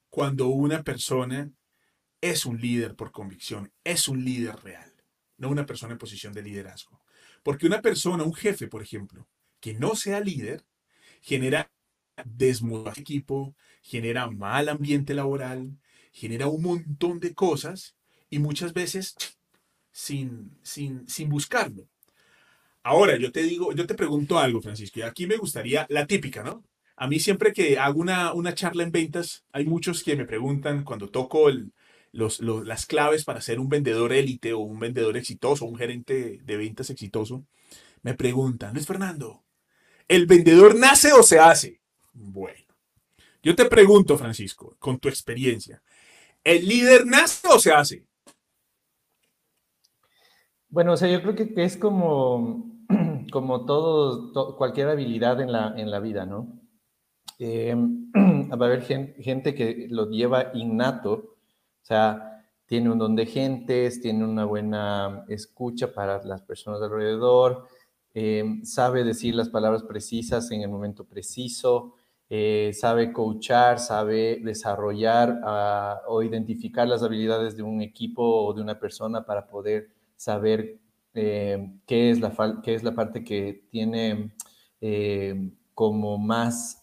cuando 0.09 0.47
una 0.47 0.81
persona 0.81 1.51
es 2.21 2.45
un 2.45 2.59
líder 2.59 2.95
por 2.95 3.11
convicción, 3.11 3.71
es 3.83 4.07
un 4.07 4.23
líder 4.23 4.55
real, 4.57 4.93
no 5.37 5.49
una 5.49 5.65
persona 5.65 5.93
en 5.93 5.99
posición 5.99 6.33
de 6.33 6.43
liderazgo. 6.43 7.01
Porque 7.43 7.65
una 7.65 7.81
persona, 7.81 8.23
un 8.23 8.33
jefe, 8.33 8.67
por 8.67 8.81
ejemplo, 8.81 9.27
que 9.59 9.73
no 9.73 9.95
sea 9.95 10.19
líder, 10.19 10.65
genera 11.21 11.71
desmotivación 12.25 13.01
equipo, 13.01 13.55
genera 13.81 14.29
mal 14.29 14.69
ambiente 14.69 15.13
laboral, 15.13 15.77
genera 16.11 16.47
un 16.47 16.61
montón 16.61 17.19
de 17.19 17.33
cosas 17.33 17.95
y 18.29 18.39
muchas 18.39 18.73
veces 18.73 19.15
sin, 19.91 20.57
sin, 20.61 21.07
sin 21.07 21.29
buscarlo. 21.29 21.87
Ahora, 22.83 23.17
yo 23.17 23.31
te 23.31 23.43
digo, 23.43 23.73
yo 23.73 23.85
te 23.85 23.95
pregunto 23.95 24.39
algo, 24.39 24.61
Francisco, 24.61 24.99
y 24.99 25.03
aquí 25.03 25.27
me 25.27 25.37
gustaría 25.37 25.85
la 25.89 26.07
típica, 26.07 26.43
¿no? 26.43 26.63
A 26.95 27.07
mí 27.07 27.19
siempre 27.19 27.53
que 27.53 27.77
hago 27.77 27.99
una, 27.99 28.33
una 28.33 28.53
charla 28.53 28.83
en 28.83 28.91
ventas, 28.91 29.45
hay 29.51 29.65
muchos 29.65 30.03
que 30.03 30.15
me 30.17 30.25
preguntan 30.25 30.83
cuando 30.83 31.09
toco 31.09 31.49
el, 31.49 31.71
las 32.11 32.85
claves 32.85 33.23
para 33.23 33.41
ser 33.41 33.59
un 33.59 33.69
vendedor 33.69 34.13
élite 34.13 34.53
o 34.53 34.59
un 34.59 34.79
vendedor 34.79 35.17
exitoso, 35.17 35.65
un 35.65 35.75
gerente 35.75 36.39
de 36.43 36.57
ventas 36.57 36.89
exitoso, 36.89 37.45
me 38.01 38.13
preguntan, 38.13 38.73
Luis 38.73 38.87
Fernando, 38.87 39.43
¿el 40.07 40.25
vendedor 40.25 40.75
nace 40.75 41.11
o 41.13 41.23
se 41.23 41.39
hace? 41.39 41.81
Bueno, 42.13 42.75
yo 43.43 43.55
te 43.55 43.65
pregunto, 43.65 44.17
Francisco, 44.17 44.75
con 44.79 44.99
tu 44.99 45.07
experiencia, 45.07 45.81
¿el 46.43 46.67
líder 46.67 47.05
nace 47.05 47.47
o 47.47 47.59
se 47.59 47.71
hace? 47.71 48.05
Bueno, 50.69 50.93
o 50.93 50.97
sea, 50.97 51.09
yo 51.09 51.21
creo 51.21 51.35
que, 51.35 51.51
es 51.63 51.77
como, 51.77 52.85
como 53.31 53.65
todo, 53.65 54.55
cualquier 54.55 54.89
habilidad 54.89 55.41
en 55.41 55.51
la, 55.51 55.73
en 55.75 55.89
la 55.89 55.99
vida, 55.99 56.25
¿no? 56.25 56.59
Eh, 57.39 57.73
va 58.15 58.65
a 58.65 58.69
haber 58.69 58.83
gente, 58.83 59.55
que 59.55 59.87
lo 59.89 60.09
lleva 60.09 60.51
innato, 60.53 61.37
o 61.81 61.85
sea, 61.85 62.45
tiene 62.65 62.91
un 62.91 62.99
don 62.99 63.15
de 63.15 63.25
gentes, 63.25 63.99
tiene 63.99 64.23
una 64.23 64.45
buena 64.45 65.25
escucha 65.27 65.91
para 65.91 66.23
las 66.23 66.41
personas 66.43 66.81
alrededor, 66.81 67.67
eh, 68.13 68.59
sabe 68.63 69.03
decir 69.03 69.33
las 69.33 69.49
palabras 69.49 69.83
precisas 69.83 70.51
en 70.51 70.61
el 70.61 70.69
momento 70.69 71.03
preciso, 71.03 71.95
eh, 72.29 72.71
sabe 72.73 73.11
coachar, 73.11 73.79
sabe 73.79 74.39
desarrollar 74.43 75.39
ah, 75.43 76.01
o 76.07 76.21
identificar 76.21 76.87
las 76.87 77.01
habilidades 77.01 77.57
de 77.57 77.63
un 77.63 77.81
equipo 77.81 78.23
o 78.23 78.53
de 78.53 78.61
una 78.61 78.79
persona 78.79 79.25
para 79.25 79.47
poder 79.47 79.89
saber 80.15 80.77
qué, 81.11 82.11
es 82.11 82.19
la 82.19 82.61
qué 82.63 82.75
es 82.75 82.83
la 82.83 82.93
parte 82.93 83.23
que 83.23 83.65
tiene 83.71 84.31
como 85.73 86.17
más, 86.17 86.79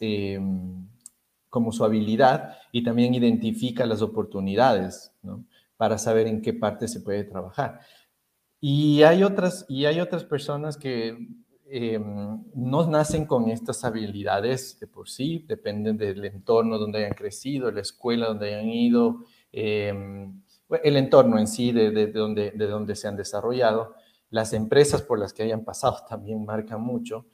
como 1.56 1.72
su 1.72 1.86
habilidad 1.86 2.58
y 2.70 2.84
también 2.84 3.14
identifica 3.14 3.86
las 3.86 4.02
oportunidades. 4.02 5.14
Para 5.78 5.96
saber 5.96 6.26
en 6.26 6.42
qué 6.42 6.52
parte 6.52 6.86
se 6.86 7.00
puede 7.00 7.24
trabajar. 7.24 7.80
Y 8.60 9.02
hay 9.04 9.22
otras, 9.22 9.64
y 9.66 9.86
hay 9.86 10.00
otras 10.00 10.24
personas 10.24 10.76
que 10.76 11.16
em, 11.70 12.44
no 12.54 12.86
nacen 12.86 13.24
con 13.24 13.48
estas 13.48 13.84
habilidades 13.84 14.78
de 14.80 14.86
por 14.86 15.08
sí, 15.08 15.46
dependen 15.48 15.96
del 15.96 16.22
entorno 16.26 16.76
donde 16.76 16.98
hayan 16.98 17.14
crecido, 17.14 17.70
la 17.70 17.80
escuela 17.80 18.26
donde 18.26 18.54
hayan 18.54 18.68
ido, 18.68 19.24
em, 19.50 20.42
el 20.84 20.96
entorno 20.98 21.38
en 21.38 21.46
sí 21.46 21.72
de, 21.72 21.90
de, 21.90 22.12
donde, 22.12 22.50
de 22.50 22.66
donde 22.66 22.94
se 22.96 23.08
han 23.08 23.16
desarrollado, 23.16 23.94
las 24.28 24.52
empresas 24.52 25.00
por 25.00 25.18
las 25.18 25.32
que 25.32 25.42
hayan 25.42 25.64
pasado 25.64 25.96
también 26.06 26.44
marcan 26.44 26.82
mucho. 26.82 27.24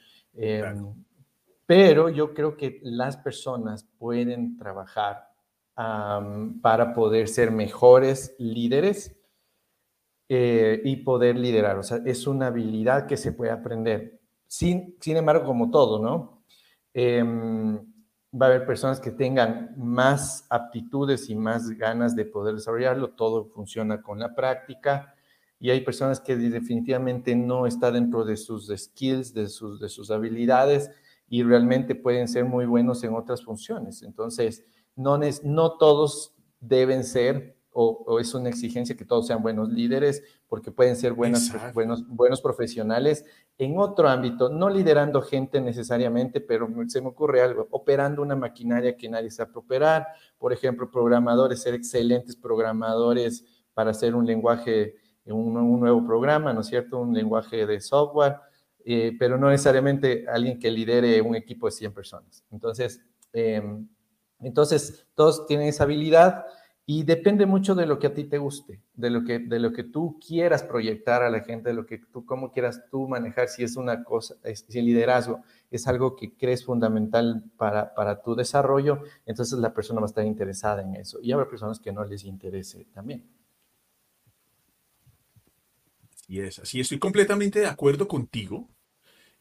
Pero 1.75 2.11
yo 2.11 2.35
creo 2.35 2.55
que 2.55 2.81
las 2.83 3.17
personas 3.17 3.89
pueden 3.97 4.59
trabajar 4.59 5.27
para 5.75 6.93
poder 6.93 7.29
ser 7.29 7.51
mejores 7.51 8.37
líderes 8.39 9.17
eh, 10.29 10.83
y 10.85 10.97
poder 10.97 11.39
liderar. 11.39 11.79
O 11.79 11.83
sea, 11.83 12.03
es 12.05 12.27
una 12.27 12.49
habilidad 12.49 13.07
que 13.07 13.17
se 13.17 13.33
puede 13.33 13.53
aprender. 13.53 14.21
Sin, 14.47 14.99
sin 15.01 15.17
embargo, 15.17 15.47
como 15.47 15.71
todo, 15.71 15.99
¿no? 15.99 16.45
Em, 16.93 17.79
va 18.39 18.47
a 18.47 18.49
haber 18.51 18.67
personas 18.67 19.01
que 19.01 19.11
tengan 19.11 19.75
más 19.79 20.47
aptitudes 20.51 21.31
y 21.31 21.35
más 21.35 21.71
ganas 21.71 22.15
de 22.15 22.27
poder 22.27 22.55
desarrollarlo. 22.55 23.15
Todo 23.15 23.47
funciona 23.47 24.03
con 24.03 24.19
la 24.19 24.35
práctica. 24.35 25.15
Y 25.59 25.71
hay 25.71 25.81
personas 25.81 26.21
que 26.21 26.37
definitivamente 26.37 27.35
no 27.35 27.67
está 27.67 27.91
dentro 27.91 28.27
de 28.27 28.37
sus 28.37 28.71
skills, 28.77 29.33
de 29.33 29.49
sus, 29.49 29.81
de 29.81 29.89
sus 29.89 30.11
habilidades 30.11 30.91
y 31.33 31.43
realmente 31.43 31.95
pueden 31.95 32.29
ser 32.29 32.45
muy 32.45 32.67
buenos 32.67 33.03
en 33.05 33.15
otras 33.15 33.43
funciones. 33.43 34.03
Entonces, 34.03 34.67
no, 34.95 35.19
no 35.45 35.79
todos 35.79 36.35
deben 36.61 37.05
ser 37.05 37.57
o, 37.71 38.19
es 38.21 38.35
una 38.35 38.51
exigencia 38.51 38.95
que 38.95 39.07
todos 39.07 39.29
sean 39.29 39.41
buenos 39.41 39.71
líderes, 39.71 40.23
porque 40.47 40.71
pueden 40.71 40.95
ser 40.95 41.15
buenos, 41.15 41.51
buenos 42.07 42.43
profesionales 42.43 43.25
en 43.57 43.79
otro 43.79 44.11
ámbito, 44.11 44.51
no 44.51 44.69
liderando 44.69 45.23
gente 45.23 45.59
necesariamente, 45.63 46.43
pero 46.43 46.69
se 46.89 47.01
me 47.01 47.09
ocurre 47.09 47.41
algo, 47.41 47.67
operando 47.71 48.21
una 48.21 48.37
maquinaria 48.37 48.95
que 48.95 49.09
nadie 49.09 49.31
sabe 49.31 49.53
operar, 49.55 50.09
por 50.37 50.53
ejemplo, 50.53 50.91
programadores, 50.91 51.63
ser 51.63 51.73
excelentes 51.73 52.37
programadores 52.37 53.43
para 53.73 53.93
hacer 53.93 54.15
un 54.15 54.27
lenguaje, 54.27 54.97
un, 55.25 55.57
un 55.57 55.81
nuevo 55.81 56.07
programa, 56.07 56.53
¿no 56.53 56.61
es 56.61 56.67
cierto? 56.67 57.01
Un 57.01 57.15
lenguaje 57.15 57.65
de 57.65 57.81
software 57.81 58.37
eh, 58.85 59.17
pero 59.19 59.39
no 59.39 59.51
necesariamente 59.51 60.27
alguien 60.29 60.59
que 60.59 60.71
lidere 60.71 61.21
un 61.23 61.35
equipo 61.35 61.67
de 61.67 61.73
100 61.73 61.93
personas. 61.93 62.45
Entonces, 62.51 63.01
em, 63.33 63.89
entonces 64.41 65.07
todos 65.15 65.47
tienen 65.47 65.69
esa 65.69 65.85
habilidad 65.85 66.45
y 66.85 67.05
depende 67.05 67.47
mucho 67.47 67.77
de 67.77 67.87
lo 67.87 67.99
que 67.99 68.09
a 68.09 68.15
ti 68.15 68.25
te 68.25 68.39
guste, 68.39 68.83
de 68.95 69.11
lo 69.11 69.25
que, 69.25 69.39
de 69.39 69.61
lo 69.61 69.73
que 69.73 69.85
tú 69.85 70.19
quieras 70.19 70.65
proyectar 70.65 71.23
a 71.23 71.31
la 71.31 71.41
gente, 71.41 71.69
de 71.69 71.75
lo 71.75 71.87
que 71.87 71.99
tú, 71.99 72.27
cómo 72.27 72.51
quieras 72.51 72.83
tú 72.91 73.07
manejar, 73.09 73.49
si 73.49 73.63
es 73.63 73.77
una 73.77 74.03
cosa, 74.03 74.35
si 74.53 74.79
el 74.79 74.87
liderazgo 74.87 75.43
es 75.71 75.87
algo 75.87 76.17
que 76.17 76.37
crees 76.37 76.65
fundamental 76.65 77.45
para, 77.57 77.95
para 77.95 78.21
tu 78.21 78.35
desarrollo, 78.35 79.03
entonces 79.27 79.59
la 79.61 79.73
persona 79.73 80.01
va 80.01 80.07
a 80.07 80.09
estar 80.09 80.27
interesada 80.27 80.83
en 80.83 80.97
eso. 80.97 81.21
Y 81.23 81.31
habrá 81.31 81.49
personas 81.49 81.79
que 81.79 81.93
no 81.93 82.05
les 82.05 82.25
interese 82.25 82.85
también. 82.93 83.25
Y 86.33 86.41
es 86.41 86.59
así, 86.59 86.81
estoy 86.81 86.99
completamente 86.99 87.61
de 87.61 87.67
acuerdo 87.67 88.09
contigo. 88.09 88.71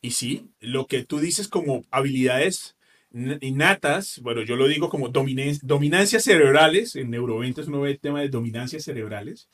Y 0.02 0.12
sí, 0.12 0.52
lo 0.60 0.88
que 0.88 1.06
tú 1.06 1.20
dices 1.20 1.48
como 1.48 1.86
habilidades 1.90 2.76
innatas, 3.14 4.20
bueno, 4.22 4.42
yo 4.42 4.58
lo 4.58 4.68
digo 4.68 4.90
como 4.90 5.08
dominancias 5.08 6.22
cerebrales, 6.22 6.98
en 6.98 7.10
neuroventas 7.10 7.70
uno 7.70 7.80
ve 7.80 7.92
el 7.92 8.00
tema 8.02 8.20
de 8.20 8.28
dominancias 8.28 8.84
cerebrales. 8.84 9.48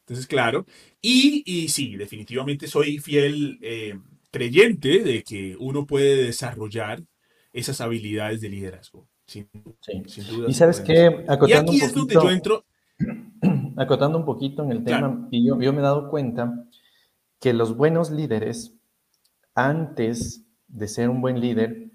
Entonces, 0.00 0.26
claro, 0.26 0.66
y, 1.00 1.42
y 1.46 1.68
sí, 1.68 1.96
definitivamente 1.96 2.66
soy 2.66 2.98
fiel 2.98 3.58
eh, 3.62 3.98
creyente 4.30 4.98
de 4.98 5.22
que 5.22 5.56
uno 5.58 5.86
puede 5.86 6.24
desarrollar 6.24 7.02
esas 7.54 7.80
habilidades 7.80 8.42
de 8.42 8.50
liderazgo. 8.50 9.08
Sin, 9.24 9.48
duda. 9.54 10.46
Y 10.46 10.52
sabes 10.52 10.80
qué, 10.80 11.24
acotando 11.26 11.72
y 11.72 11.76
aquí 11.76 11.84
es 11.86 11.94
donde 11.94 12.12
yo 12.12 12.30
entro. 12.30 12.66
Acotando 13.78 14.18
un 14.18 14.26
poquito 14.26 14.62
en 14.62 14.70
el 14.70 14.84
tema, 14.84 15.26
y 15.30 15.46
yo, 15.46 15.58
yo 15.58 15.72
me 15.72 15.78
he 15.78 15.82
dado 15.82 16.10
cuenta 16.10 16.66
que 17.42 17.52
los 17.52 17.76
buenos 17.76 18.12
líderes, 18.12 18.78
antes 19.56 20.46
de 20.68 20.86
ser 20.86 21.10
un 21.10 21.20
buen 21.20 21.40
líder, 21.40 21.90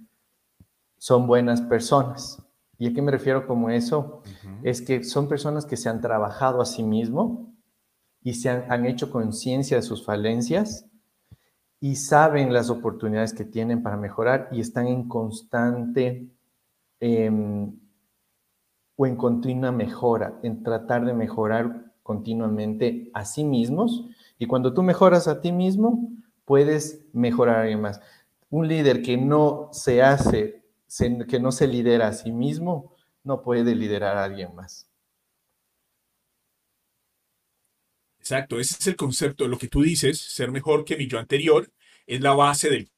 son 0.98 1.26
buenas 1.26 1.62
personas. 1.62 2.44
¿Y 2.78 2.88
a 2.88 2.94
qué 2.94 3.02
me 3.02 3.14
refiero 3.14 3.48
como 3.48 3.70
eso? 3.70 4.22
Es 4.62 4.82
que 4.82 5.06
son 5.06 5.30
personas 5.30 5.66
que 5.66 5.78
se 5.78 5.88
han 5.88 6.02
trabajado 6.02 6.62
a 6.62 6.66
sí 6.66 6.84
mismo 6.84 7.56
y 8.22 8.34
se 8.34 8.50
han, 8.50 8.86
hecho 8.86 9.10
conciencia 9.10 9.78
de 9.78 9.84
sus 9.84 10.04
falencias 10.04 10.86
y 11.80 11.96
saben 11.96 12.52
las 12.52 12.70
oportunidades 12.70 13.34
que 13.34 13.46
tienen 13.46 13.82
para 13.82 13.96
mejorar 13.96 14.50
y 14.52 14.60
están 14.60 14.88
en 14.88 15.08
constante 15.08 16.30
em, 17.00 17.74
o 18.98 19.06
en 19.08 19.16
continua 19.16 19.72
mejora, 19.72 20.40
en 20.44 20.62
tratar 20.62 21.06
de 21.06 21.14
mejorar 21.14 21.94
continuamente 22.04 23.10
a 23.14 23.24
sí 23.24 23.46
mismos 23.46 24.10
y 24.40 24.46
cuando 24.46 24.74
tú 24.74 24.84
mejoras 24.84 25.28
a 25.28 25.42
ti 25.42 25.52
mismo, 25.52 26.12
puedes 26.46 27.06
mejorar 27.14 27.58
a 27.58 27.62
alguien 27.62 27.82
más. 27.82 28.02
Un 28.50 28.68
líder 28.68 29.02
que 29.02 29.18
no 29.18 29.70
se 29.74 30.02
hace, 30.02 30.64
que 31.28 31.40
no 31.40 31.52
se 31.52 31.68
lidera 31.68 32.08
a 32.08 32.14
sí 32.14 32.32
mismo, 32.32 32.96
no 33.24 33.42
puede 33.42 33.76
liderar 33.76 34.18
a 34.18 34.24
alguien 34.24 34.56
más. 34.56 34.90
Exacto, 38.20 38.60
ese 38.60 38.76
es 38.80 38.88
el 38.88 38.96
concepto. 38.96 39.48
Lo 39.48 39.58
que 39.58 39.70
tú 39.70 39.82
dices, 39.82 40.20
ser 40.20 40.52
mejor 40.52 40.86
que 40.86 40.98
mi 40.98 41.08
yo 41.08 41.18
anterior, 41.20 41.72
es 42.06 42.22
la 42.22 42.34
base 42.34 42.70
del 42.70 42.90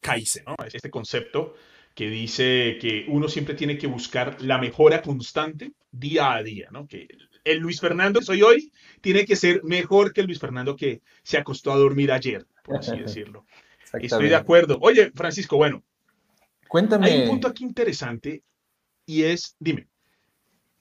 Kaizen, 0.00 0.44
¿no? 0.46 0.56
Es 0.66 0.74
este 0.74 0.90
concepto 0.90 1.54
que 1.94 2.08
dice 2.08 2.78
que 2.80 3.04
uno 3.08 3.28
siempre 3.28 3.54
tiene 3.54 3.76
que 3.76 3.86
buscar 3.86 4.40
la 4.40 4.58
mejora 4.58 5.02
constante 5.02 5.72
día 5.90 6.34
a 6.34 6.42
día, 6.42 6.68
¿no? 6.70 6.86
Que 6.86 7.08
el 7.52 7.58
Luis 7.58 7.80
Fernando 7.80 8.20
que 8.20 8.26
soy 8.26 8.42
hoy 8.42 8.72
tiene 9.00 9.24
que 9.24 9.36
ser 9.36 9.62
mejor 9.64 10.12
que 10.12 10.20
el 10.20 10.26
Luis 10.26 10.38
Fernando 10.38 10.76
que 10.76 11.02
se 11.22 11.38
acostó 11.38 11.72
a 11.72 11.76
dormir 11.76 12.12
ayer, 12.12 12.46
por 12.64 12.76
así 12.78 12.96
decirlo. 12.98 13.44
Estoy 14.00 14.28
de 14.28 14.36
acuerdo. 14.36 14.78
Oye, 14.80 15.10
Francisco, 15.14 15.56
bueno. 15.56 15.82
Cuéntame. 16.68 17.06
Hay 17.06 17.22
un 17.22 17.28
punto 17.28 17.48
aquí 17.48 17.64
interesante 17.64 18.42
y 19.06 19.22
es, 19.22 19.56
dime. 19.58 19.88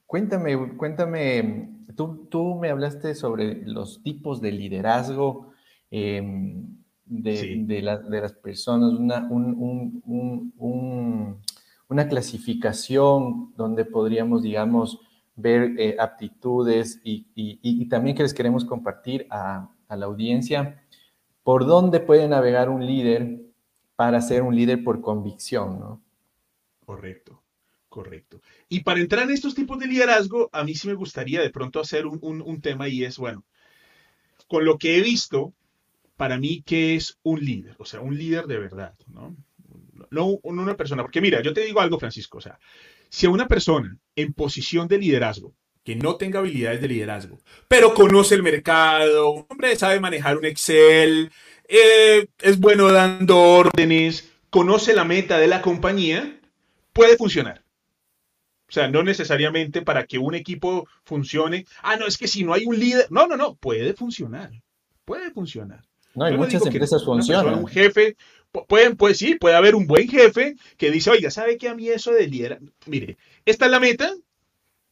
Cuéntame, 0.05 0.75
cuéntame, 0.77 1.69
tú, 1.95 2.27
tú 2.29 2.55
me 2.55 2.69
hablaste 2.69 3.13
sobre 3.13 3.65
los 3.65 4.01
tipos 4.03 4.39
de 4.39 4.53
liderazgo 4.53 5.51
em, 5.91 6.77
de, 7.05 7.81
las 7.81 8.33
personas, 8.33 8.93
una, 8.93 9.29
una 11.89 12.07
clasificación 12.07 13.53
donde 13.55 13.85
podríamos, 13.85 14.43
digamos, 14.43 15.01
ver 15.37 15.75
eh, 15.77 15.95
aptitudes 15.99 16.99
y, 17.03 17.87
también 17.87 18.17
que 18.17 18.23
les 18.23 18.33
queremos 18.33 18.65
compartir 18.65 19.27
a, 19.29 19.69
la 19.89 20.05
audiencia 20.05 20.83
por 21.43 21.65
dónde 21.65 22.01
puede 22.01 22.27
navegar 22.27 22.69
un 22.69 22.85
líder 22.85 23.39
para 23.95 24.19
ser 24.19 24.41
un 24.43 24.53
líder 24.53 24.83
por 24.83 24.99
convicción, 24.99 25.79
¿no? 25.79 26.03
Correcto, 26.85 27.41
correcto. 27.87 28.41
Y 28.67 28.81
para 28.81 28.99
entrar 28.99 29.23
en 29.23 29.31
estos 29.31 29.55
tipos 29.55 29.79
de 29.79 29.87
liderazgo, 29.87 30.49
a 30.51 30.65
mí 30.65 30.75
sí 30.75 30.89
me 30.89 30.93
gustaría 30.93 31.41
de 31.41 31.49
pronto 31.49 31.79
hacer 31.79 32.05
un, 32.05 32.19
un 32.21 32.61
tema 32.61 32.89
y 32.89 33.05
es, 33.05 33.17
bueno, 33.17 33.45
con 34.49 34.65
lo 34.65 34.77
que 34.77 34.97
he 34.97 35.01
visto, 35.01 35.53
para 36.17 36.37
mí, 36.37 36.63
¿qué 36.65 36.95
es 36.95 37.17
un 37.23 37.39
líder? 37.39 37.75
O 37.79 37.85
sea, 37.85 38.01
un 38.01 38.17
líder 38.17 38.45
de 38.47 38.59
verdad, 38.59 38.95
¿no? 39.07 39.35
no 40.09 40.39
una 40.43 40.75
persona, 40.75 41.03
porque 41.03 41.21
mira, 41.21 41.41
yo 41.41 41.53
te 41.53 41.61
digo 41.61 41.79
algo, 41.79 41.99
Francisco, 41.99 42.39
o 42.39 42.41
sea, 42.41 42.59
si 43.09 43.25
a 43.25 43.29
una 43.29 43.47
persona 43.47 43.97
en 44.15 44.33
posición 44.33 44.87
de 44.87 44.97
liderazgo, 44.97 45.53
que 45.83 45.95
no 45.95 46.15
tenga 46.15 46.39
habilidades 46.39 46.81
de 46.81 46.87
liderazgo, 46.89 47.39
pero 47.67 47.93
conoce 47.93 48.35
el 48.35 48.43
mercado, 48.43 49.45
hombre, 49.49 49.75
sabe 49.75 49.99
manejar 49.99 50.37
un 50.37 50.45
Excel, 50.45 51.31
eh, 51.67 52.27
es 52.39 52.59
bueno 52.59 52.91
dando 52.91 53.37
órdenes, 53.39 54.31
conoce 54.49 54.93
la 54.93 55.05
meta 55.05 55.39
de 55.39 55.47
la 55.47 55.61
compañía, 55.61 56.39
puede 56.93 57.17
funcionar. 57.17 57.63
O 58.69 58.71
sea, 58.71 58.89
no 58.89 59.01
necesariamente 59.01 59.81
para 59.81 60.05
que 60.05 60.17
un 60.17 60.35
equipo 60.35 60.87
funcione. 61.05 61.65
Ah, 61.81 61.95
no, 61.95 62.05
es 62.05 62.17
que 62.17 62.27
si 62.27 62.43
no 62.43 62.53
hay 62.53 62.65
un 62.65 62.77
líder. 62.77 63.07
No, 63.09 63.25
no, 63.25 63.37
no, 63.37 63.55
puede 63.55 63.93
funcionar. 63.93 64.51
Puede 65.05 65.31
funcionar. 65.31 65.85
No, 66.15 66.25
hay 66.25 66.35
muchas 66.35 66.65
empresas 66.65 67.05
funcionan. 67.05 67.59
un 67.59 67.67
jefe, 67.67 68.17
pueden, 68.51 68.95
pues 68.95 69.17
sí, 69.17 69.35
puede 69.35 69.55
haber 69.55 69.75
un 69.75 69.87
buen 69.87 70.07
jefe 70.07 70.55
que 70.77 70.91
dice, 70.91 71.11
oiga, 71.11 71.31
¿sabe 71.31 71.57
qué 71.57 71.69
a 71.69 71.75
mí 71.75 71.89
eso 71.89 72.11
de 72.11 72.27
liderar? 72.27 72.59
Mire, 72.85 73.17
esta 73.45 73.65
es 73.65 73.71
la 73.71 73.79
meta, 73.79 74.13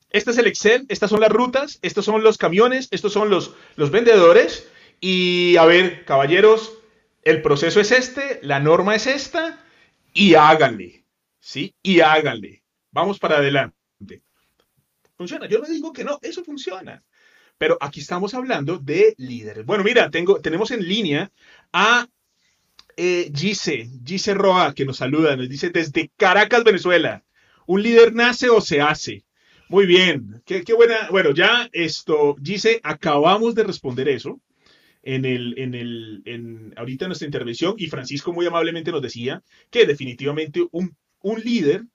este 0.10 0.32
es 0.32 0.38
el 0.38 0.48
Excel, 0.48 0.86
estas 0.90 1.10
son 1.10 1.20
las 1.20 1.32
rutas, 1.32 1.80
estos 1.82 2.06
son 2.06 2.24
los 2.24 2.38
camiones, 2.38 2.88
estos 2.92 3.14
son 3.14 3.30
los, 3.30 3.54
los 3.76 3.92
vendedores. 3.92 4.68
Y 5.02 5.58
a 5.58 5.66
ver, 5.66 6.06
caballeros, 6.06 6.78
el 7.24 7.42
proceso 7.42 7.82
es 7.82 7.92
este, 7.92 8.40
la 8.42 8.60
norma 8.60 8.96
es 8.96 9.08
esta, 9.08 9.62
y 10.14 10.36
háganle, 10.36 11.06
¿sí? 11.40 11.76
Y 11.84 12.00
háganle. 12.00 12.64
Vamos 12.92 13.20
para 13.20 13.38
adelante. 13.38 13.76
Funciona. 15.18 15.48
Yo 15.48 15.60
no 15.60 15.68
digo 15.68 15.92
que 15.92 16.06
no, 16.06 16.18
eso 16.22 16.44
funciona. 16.44 17.04
Pero 17.58 17.78
aquí 17.82 18.00
estamos 18.00 18.34
hablando 18.34 18.78
de 18.78 19.14
líderes. 19.18 19.66
Bueno, 19.66 19.84
mira, 19.84 20.10
tengo, 20.10 20.40
tenemos 20.40 20.72
en 20.72 20.88
línea 20.88 21.32
a 21.74 22.08
eh, 22.98 23.32
Gise, 23.34 23.90
Gise 24.04 24.34
Roa, 24.34 24.74
que 24.74 24.86
nos 24.86 24.98
saluda, 24.98 25.36
nos 25.36 25.50
dice 25.50 25.70
desde 25.70 26.12
Caracas, 26.18 26.64
Venezuela. 26.64 27.24
¿Un 27.68 27.84
líder 27.84 28.14
nace 28.14 28.50
o 28.50 28.62
se 28.62 28.82
hace? 28.82 29.26
Muy 29.70 29.86
bien, 29.86 30.44
qué, 30.46 30.64
buena. 30.76 31.10
Bueno, 31.10 31.32
ya 31.34 31.70
esto, 31.74 32.36
Gise, 32.44 32.80
acabamos 32.84 33.56
de 33.56 33.64
responder 33.64 34.08
eso 34.10 34.40
en 35.02 35.26
el, 35.26 35.58
en 35.58 35.74
el, 35.74 36.22
en, 36.26 36.74
ahorita 36.78 37.06
en 37.06 37.10
nuestra 37.10 37.26
intervención 37.26 37.76
y 37.78 37.88
Francisco 37.88 38.32
muy 38.32 38.46
amablemente 38.46 38.92
nos 38.92 39.02
decía 39.02 39.44
que 39.70 39.86
definitivamente 39.86 40.66
un, 40.72 40.96
un 41.22 41.40
líder 41.42 41.86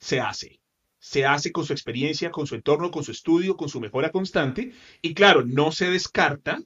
se 0.00 0.20
hace. 0.20 0.60
Se 0.98 1.26
hace 1.26 1.52
con 1.52 1.64
su 1.64 1.72
experiencia, 1.72 2.30
con 2.30 2.46
su 2.46 2.54
entorno, 2.54 2.90
con 2.90 3.04
su 3.04 3.12
estudio, 3.12 3.56
con 3.56 3.68
su 3.68 3.80
mejora 3.80 4.10
constante. 4.10 4.72
Y 5.00 5.14
claro, 5.14 5.44
no 5.44 5.70
se 5.70 5.90
descarta 5.90 6.60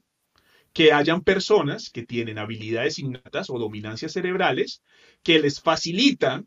que 0.72 0.92
hayan 0.92 1.22
personas 1.22 1.90
que 1.90 2.04
tienen 2.04 2.38
habilidades 2.38 2.98
innatas 2.98 3.50
o 3.50 3.58
dominancias 3.58 4.12
cerebrales 4.12 4.82
que 5.22 5.38
les 5.38 5.60
facilitan 5.60 6.46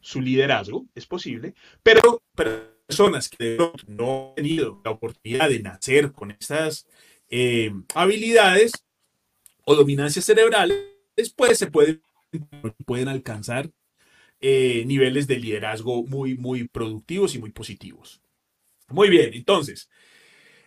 su 0.00 0.20
liderazgo, 0.20 0.86
es 0.94 1.06
posible, 1.06 1.54
pero 1.82 2.22
personas 2.34 3.28
que 3.28 3.58
no 3.88 4.28
han 4.28 4.34
tenido 4.36 4.80
la 4.84 4.92
oportunidad 4.92 5.48
de 5.48 5.60
nacer 5.60 6.12
con 6.12 6.30
estas 6.30 6.86
eh, 7.28 7.72
habilidades 7.94 8.72
o 9.64 9.74
dominancias 9.74 10.24
cerebrales, 10.24 10.78
después 11.16 11.58
se 11.58 11.66
pueden, 11.66 12.00
pueden 12.84 13.08
alcanzar 13.08 13.70
eh, 14.40 14.84
niveles 14.86 15.26
de 15.26 15.40
liderazgo 15.40 16.04
muy, 16.04 16.36
muy 16.36 16.68
productivos 16.68 17.34
y 17.34 17.40
muy 17.40 17.50
positivos. 17.50 18.22
Muy 18.88 19.10
bien, 19.10 19.34
entonces, 19.34 19.88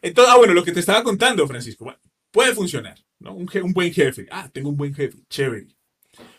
entonces, 0.02 0.34
ah, 0.34 0.38
bueno, 0.38 0.54
lo 0.54 0.66
que 0.66 0.74
te 0.74 0.82
estaba 0.82 1.04
contando, 1.04 1.48
Francisco, 1.48 1.96
puede 2.32 2.54
funcionar, 2.54 2.98
¿no? 3.20 3.34
Un, 3.34 3.74
buen 3.74 3.92
jefe, 3.94 4.28
ah, 4.32 4.50
tengo 4.52 4.70
un 4.70 4.78
buen 4.78 4.94
jefe, 4.94 5.18
chévere. 5.30 5.68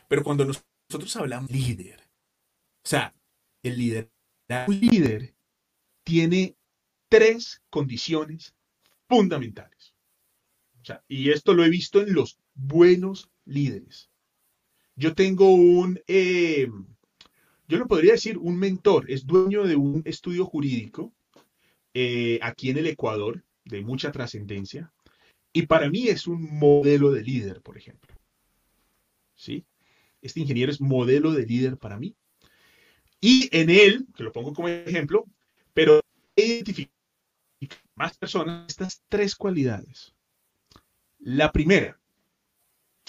Pero 0.08 0.22
cuando 0.22 0.44
nosotros 0.44 1.16
hablamos 1.16 1.50
líder, 1.50 2.00
o 2.84 2.88
sea, 2.88 3.14
el 3.62 3.78
líder, 3.78 4.10
un 4.66 4.80
líder 4.80 5.34
tiene 6.04 6.56
tres 7.08 7.62
condiciones 7.70 8.54
fundamentales. 9.08 9.94
O 10.80 10.84
sea, 10.84 11.04
y 11.08 11.30
esto 11.30 11.52
lo 11.52 11.64
he 11.64 11.68
visto 11.68 12.00
en 12.00 12.14
los 12.14 12.38
buenos 12.54 13.30
líderes. 13.44 14.10
Yo 14.96 15.14
tengo 15.14 15.52
un, 15.52 16.00
eh, 16.06 16.68
yo 17.68 17.78
lo 17.78 17.86
podría 17.86 18.12
decir, 18.12 18.38
un 18.38 18.58
mentor, 18.58 19.10
es 19.10 19.26
dueño 19.26 19.64
de 19.64 19.76
un 19.76 20.02
estudio 20.04 20.44
jurídico 20.46 21.12
eh, 21.94 22.38
aquí 22.42 22.70
en 22.70 22.78
el 22.78 22.86
Ecuador, 22.86 23.44
de 23.64 23.82
mucha 23.82 24.10
trascendencia, 24.10 24.92
y 25.52 25.66
para 25.66 25.90
mí 25.90 26.08
es 26.08 26.26
un 26.26 26.58
modelo 26.58 27.10
de 27.10 27.22
líder, 27.22 27.60
por 27.62 27.76
ejemplo. 27.76 28.14
¿Sí? 29.34 29.64
Este 30.22 30.40
ingeniero 30.40 30.70
es 30.70 30.80
modelo 30.80 31.32
de 31.32 31.46
líder 31.46 31.76
para 31.76 31.98
mí. 31.98 32.14
Y 33.20 33.48
en 33.56 33.70
él, 33.70 34.06
que 34.16 34.22
lo 34.22 34.32
pongo 34.32 34.52
como 34.54 34.68
ejemplo, 34.68 35.26
pero 35.74 36.00
identifica 36.36 36.92
más 37.94 38.16
personas 38.16 38.66
estas 38.68 39.02
tres 39.08 39.34
cualidades. 39.34 40.14
La 41.18 41.52
primera, 41.52 42.00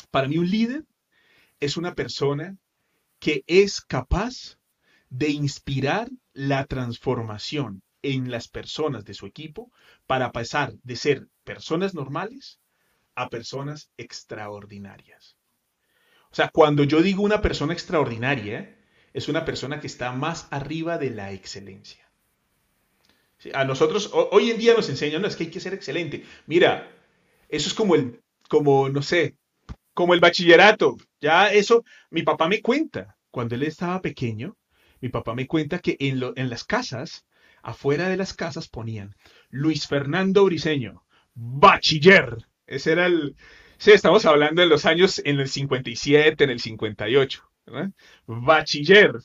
para 0.10 0.27
mí 0.27 0.38
un 0.38 0.49
líder 0.49 0.86
es 1.60 1.77
una 1.77 1.95
persona 1.95 2.58
que 3.19 3.43
es 3.47 3.82
capaz 3.82 4.58
de 5.10 5.30
inspirar 5.30 6.10
la 6.34 6.65
transformación 6.65 7.84
en 8.03 8.31
las 8.31 8.47
personas 8.47 9.05
de 9.05 9.13
su 9.13 9.25
equipo 9.25 9.71
para 10.07 10.31
pasar 10.31 10.73
de 10.83 10.95
ser 10.95 11.27
personas 11.43 11.93
normales 11.93 12.59
a 13.15 13.29
personas 13.29 13.91
extraordinarias. 13.97 15.37
O 16.31 16.35
sea, 16.35 16.49
cuando 16.49 16.83
yo 16.83 17.01
digo 17.01 17.23
una 17.23 17.41
persona 17.41 17.73
extraordinaria, 17.73 18.77
es 19.13 19.27
una 19.27 19.43
persona 19.43 19.79
que 19.79 19.87
está 19.87 20.11
más 20.11 20.47
arriba 20.51 20.97
de 20.97 21.09
la 21.09 21.31
excelencia. 21.31 22.09
A 23.53 23.65
nosotros 23.65 24.11
hoy 24.13 24.51
en 24.51 24.59
día 24.59 24.75
nos 24.75 24.87
enseñan, 24.89 25.21
no, 25.21 25.27
es 25.27 25.35
que 25.35 25.45
hay 25.45 25.49
que 25.49 25.59
ser 25.59 25.73
excelente. 25.73 26.23
Mira, 26.45 26.91
eso 27.49 27.67
es 27.67 27.73
como 27.73 27.95
el, 27.95 28.21
como, 28.47 28.87
no 28.89 29.01
sé, 29.01 29.35
como 29.93 30.13
el 30.13 30.19
bachillerato. 30.19 30.97
Ya 31.19 31.51
eso, 31.51 31.83
mi 32.11 32.23
papá 32.23 32.47
me 32.47 32.61
cuenta, 32.61 33.17
cuando 33.31 33.55
él 33.55 33.63
estaba 33.63 34.01
pequeño, 34.01 34.57
mi 35.01 35.09
papá 35.09 35.33
me 35.33 35.47
cuenta 35.47 35.79
que 35.79 35.97
en, 35.99 36.21
en 36.35 36.49
las 36.49 36.63
casas, 36.63 37.25
afuera 37.63 38.10
de 38.10 38.17
las 38.17 38.34
casas 38.34 38.67
ponían 38.67 39.15
Luis 39.50 39.88
Fernando 39.88 40.45
Briseño, 40.45 41.04
bachiller. 41.34 42.38
Ese 42.67 42.93
era 42.93 43.06
el... 43.06 43.36
Sí, 43.78 43.91
estamos 43.91 44.26
hablando 44.26 44.62
de 44.62 44.67
los 44.67 44.86
años 44.86 45.21
en 45.26 45.39
el 45.39 45.47
57, 45.47 46.43
en 46.43 46.50
el 46.50 46.60
58. 46.60 47.52
¿verdad? 47.65 47.91
Bachiller. 48.28 49.19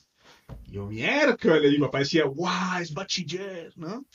Yo, 0.65 0.87
miércoles, 0.87 1.71
mi 1.71 1.79
papá 1.79 1.99
decía, 1.99 2.25
guau, 2.25 2.81
es 2.81 2.93
bachiller, 2.93 3.71
¿no? 3.75 4.05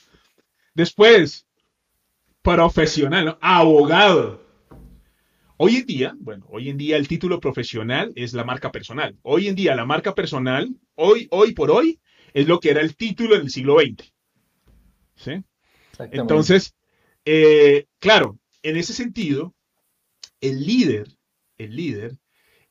Después, 0.73 1.45
profesional, 2.41 3.25
¿no? 3.25 3.37
Abogado. 3.41 4.43
Hoy 5.57 5.77
en 5.77 5.85
día, 5.85 6.15
bueno, 6.19 6.45
hoy 6.49 6.69
en 6.69 6.77
día 6.77 6.97
el 6.97 7.07
título 7.07 7.39
profesional 7.39 8.11
es 8.15 8.33
la 8.33 8.43
marca 8.43 8.71
personal. 8.71 9.17
Hoy 9.21 9.47
en 9.47 9.55
día 9.55 9.75
la 9.75 9.85
marca 9.85 10.13
personal, 10.15 10.75
hoy, 10.95 11.27
hoy 11.31 11.53
por 11.53 11.71
hoy, 11.71 11.99
es 12.33 12.47
lo 12.47 12.59
que 12.59 12.71
era 12.71 12.81
el 12.81 12.95
título 12.95 13.35
en 13.35 13.41
el 13.41 13.49
siglo 13.49 13.77
XX. 13.79 14.11
¿Sí? 15.15 15.43
Entonces, 16.11 16.75
eh, 17.25 17.85
claro, 17.99 18.39
en 18.63 18.77
ese 18.77 18.93
sentido, 18.93 19.53
el 20.41 20.65
líder, 20.65 21.07
el 21.57 21.75
líder 21.75 22.17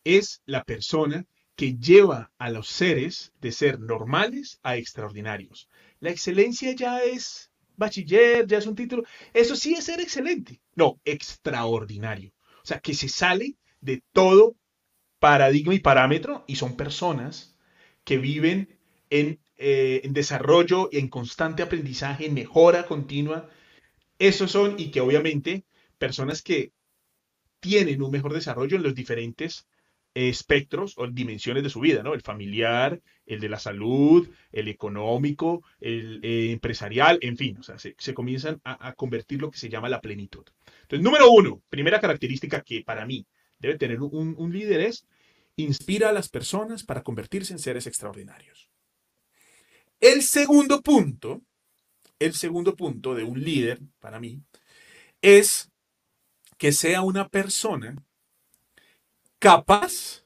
es 0.04 0.42
la 0.44 0.64
persona 0.64 1.26
que 1.56 1.76
lleva 1.76 2.32
a 2.38 2.50
los 2.50 2.68
seres 2.68 3.32
de 3.40 3.52
ser 3.52 3.78
normales 3.78 4.58
a 4.62 4.76
extraordinarios. 4.76 5.68
La 6.00 6.10
excelencia 6.10 6.74
ya 6.74 7.02
es 7.02 7.52
bachiller, 7.76 8.46
ya 8.46 8.58
es 8.58 8.66
un 8.66 8.74
título. 8.74 9.04
Eso 9.32 9.54
sí 9.54 9.74
es 9.74 9.84
ser 9.84 10.00
excelente. 10.00 10.60
No, 10.74 11.00
extraordinario. 11.04 12.32
O 12.62 12.66
sea, 12.66 12.80
que 12.80 12.94
se 12.94 13.08
sale 13.08 13.56
de 13.80 14.02
todo 14.12 14.56
paradigma 15.18 15.74
y 15.74 15.80
parámetro 15.80 16.44
y 16.46 16.56
son 16.56 16.76
personas 16.76 17.56
que 18.04 18.18
viven 18.18 18.76
en, 19.10 19.40
eh, 19.56 20.00
en 20.04 20.12
desarrollo, 20.12 20.88
en 20.92 21.08
constante 21.08 21.62
aprendizaje, 21.62 22.26
en 22.26 22.34
mejora 22.34 22.86
continua. 22.86 23.48
Esos 24.18 24.50
son 24.50 24.78
y 24.78 24.90
que 24.90 25.00
obviamente 25.00 25.64
personas 25.98 26.42
que 26.42 26.72
tienen 27.60 28.02
un 28.02 28.10
mejor 28.10 28.32
desarrollo 28.32 28.76
en 28.76 28.82
los 28.82 28.94
diferentes 28.94 29.66
espectros 30.14 30.94
o 30.98 31.06
dimensiones 31.06 31.62
de 31.62 31.70
su 31.70 31.80
vida, 31.80 32.02
¿no? 32.02 32.14
El 32.14 32.20
familiar, 32.20 33.00
el 33.24 33.40
de 33.40 33.48
la 33.48 33.58
salud, 33.58 34.28
el 34.50 34.68
económico, 34.68 35.62
el 35.80 36.20
eh, 36.22 36.52
empresarial, 36.52 37.18
en 37.22 37.36
fin, 37.36 37.58
se, 37.76 38.14
comienzan 38.14 38.60
a, 38.64 38.92
convertir 38.94 39.40
lo 39.40 39.50
que 39.50 39.58
se 39.58 39.68
llama 39.68 39.88
la 39.88 40.00
plenitud. 40.00 40.44
Entonces, 40.82 41.02
número 41.02 41.30
uno, 41.30 41.62
primera 41.70 42.00
característica 42.00 42.62
que 42.62 42.82
para 42.82 43.06
mí 43.06 43.26
debe 43.58 43.78
tener 43.78 44.00
un, 44.00 44.34
un 44.36 44.52
líder 44.52 44.80
es 44.80 45.06
inspira 45.56 46.08
a 46.08 46.12
las 46.12 46.28
personas 46.28 46.82
para 46.82 47.02
convertirse 47.02 47.52
en 47.52 47.58
seres 47.58 47.86
extraordinarios. 47.86 48.71
El 50.02 50.24
segundo 50.24 50.82
punto, 50.82 51.42
el 52.18 52.34
segundo 52.34 52.74
punto 52.74 53.14
de 53.14 53.22
un 53.22 53.40
líder, 53.40 53.80
para 54.00 54.18
mí, 54.18 54.42
es 55.22 55.70
que 56.58 56.72
sea 56.72 57.02
una 57.02 57.28
persona 57.28 57.94
capaz 59.38 60.24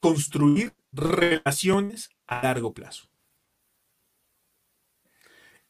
construir 0.00 0.74
relaciones 0.92 2.08
a 2.26 2.42
largo 2.42 2.72
plazo. 2.72 3.10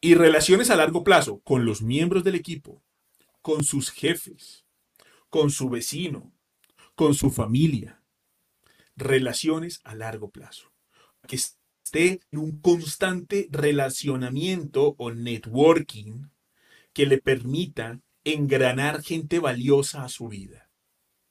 Y 0.01 0.15
relaciones 0.15 0.71
a 0.71 0.77
largo 0.77 1.03
plazo 1.03 1.41
con 1.41 1.65
los 1.65 1.83
miembros 1.83 2.23
del 2.23 2.37
equipo, 2.37 2.81
con 3.41 3.65
sus 3.65 3.91
jefes, 3.91 4.65
con 5.31 5.51
su 5.51 5.69
vecino, 5.69 6.33
con 6.95 7.15
su 7.15 7.33
familia. 7.33 8.05
Relaciones 8.95 9.81
a 9.83 9.97
largo 9.97 10.31
plazo. 10.31 10.73
Que 11.27 11.41
esté 11.93 12.21
en 12.31 12.39
un 12.39 12.61
constante 12.61 13.49
relacionamiento 13.51 14.95
o 14.99 15.13
networking 15.13 16.31
que 16.95 17.07
le 17.07 17.19
permita 17.19 18.01
engranar 18.25 19.03
gente 19.03 19.39
valiosa 19.39 20.05
a 20.05 20.09
su 20.09 20.29
vida. 20.29 20.71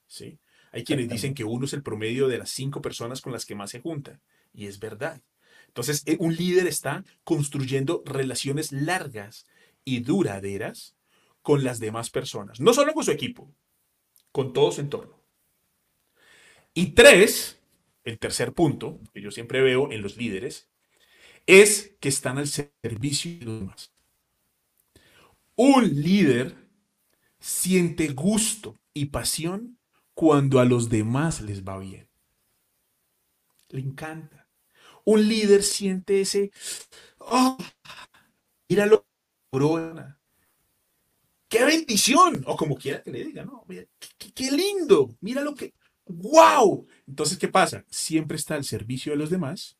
¿Sí? 0.06 0.38
Hay 0.70 0.84
quienes 0.84 1.08
dicen 1.08 1.34
que 1.34 1.44
uno 1.44 1.64
es 1.64 1.72
el 1.72 1.82
promedio 1.82 2.28
de 2.28 2.38
las 2.38 2.50
cinco 2.50 2.80
personas 2.80 3.20
con 3.20 3.32
las 3.32 3.44
que 3.44 3.54
más 3.54 3.70
se 3.70 3.80
junta. 3.80 4.20
Y 4.54 4.66
es 4.66 4.78
verdad. 4.78 5.20
Entonces, 5.66 6.02
eh, 6.06 6.16
un 6.20 6.34
líder 6.34 6.66
está 6.66 7.04
construyendo 7.24 8.02
relaciones 8.06 8.72
largas 8.72 9.46
y 9.84 10.00
duraderas 10.00 10.94
con 11.42 11.64
las 11.64 11.80
demás 11.80 12.10
personas. 12.10 12.60
No 12.60 12.72
solo 12.72 12.94
con 12.94 13.04
su 13.04 13.10
equipo, 13.10 13.52
con 14.30 14.52
todo 14.52 14.70
su 14.70 14.80
entorno. 14.80 15.18
Y 16.74 16.92
tres, 16.92 17.58
el 18.04 18.18
tercer 18.18 18.52
punto 18.52 19.00
que 19.12 19.20
yo 19.20 19.30
siempre 19.30 19.62
veo 19.62 19.90
en 19.92 20.02
los 20.02 20.16
líderes, 20.16 20.68
es 21.46 21.96
que 22.00 22.08
están 22.08 22.38
al 22.38 22.48
servicio 22.48 23.38
de 23.38 23.44
los 23.44 23.60
demás. 23.60 23.92
Un 25.56 26.02
líder 26.02 26.56
siente 27.38 28.08
gusto 28.08 28.78
y 28.94 29.06
pasión 29.06 29.78
cuando 30.14 30.60
a 30.60 30.64
los 30.64 30.88
demás 30.88 31.40
les 31.40 31.64
va 31.64 31.78
bien. 31.78 32.08
Le 33.68 33.80
encanta. 33.80 34.48
Un 35.04 35.28
líder 35.28 35.62
siente 35.62 36.20
ese, 36.20 36.52
oh, 37.18 37.58
míralo, 38.68 39.04
corona. 39.50 40.20
¡Qué 41.48 41.64
bendición! 41.64 42.42
O 42.46 42.56
como 42.56 42.76
quiera 42.76 43.02
que 43.02 43.10
le 43.10 43.24
diga, 43.24 43.44
¿no? 43.44 43.66
qué 43.66 44.50
lindo! 44.50 45.16
Mira 45.20 45.42
lo 45.42 45.54
que, 45.54 45.74
¡wow! 46.12 46.86
Entonces, 47.06 47.38
¿qué 47.38 47.48
pasa? 47.48 47.84
Siempre 47.88 48.36
está 48.36 48.54
al 48.54 48.64
servicio 48.64 49.12
de 49.12 49.18
los 49.18 49.30
demás, 49.30 49.76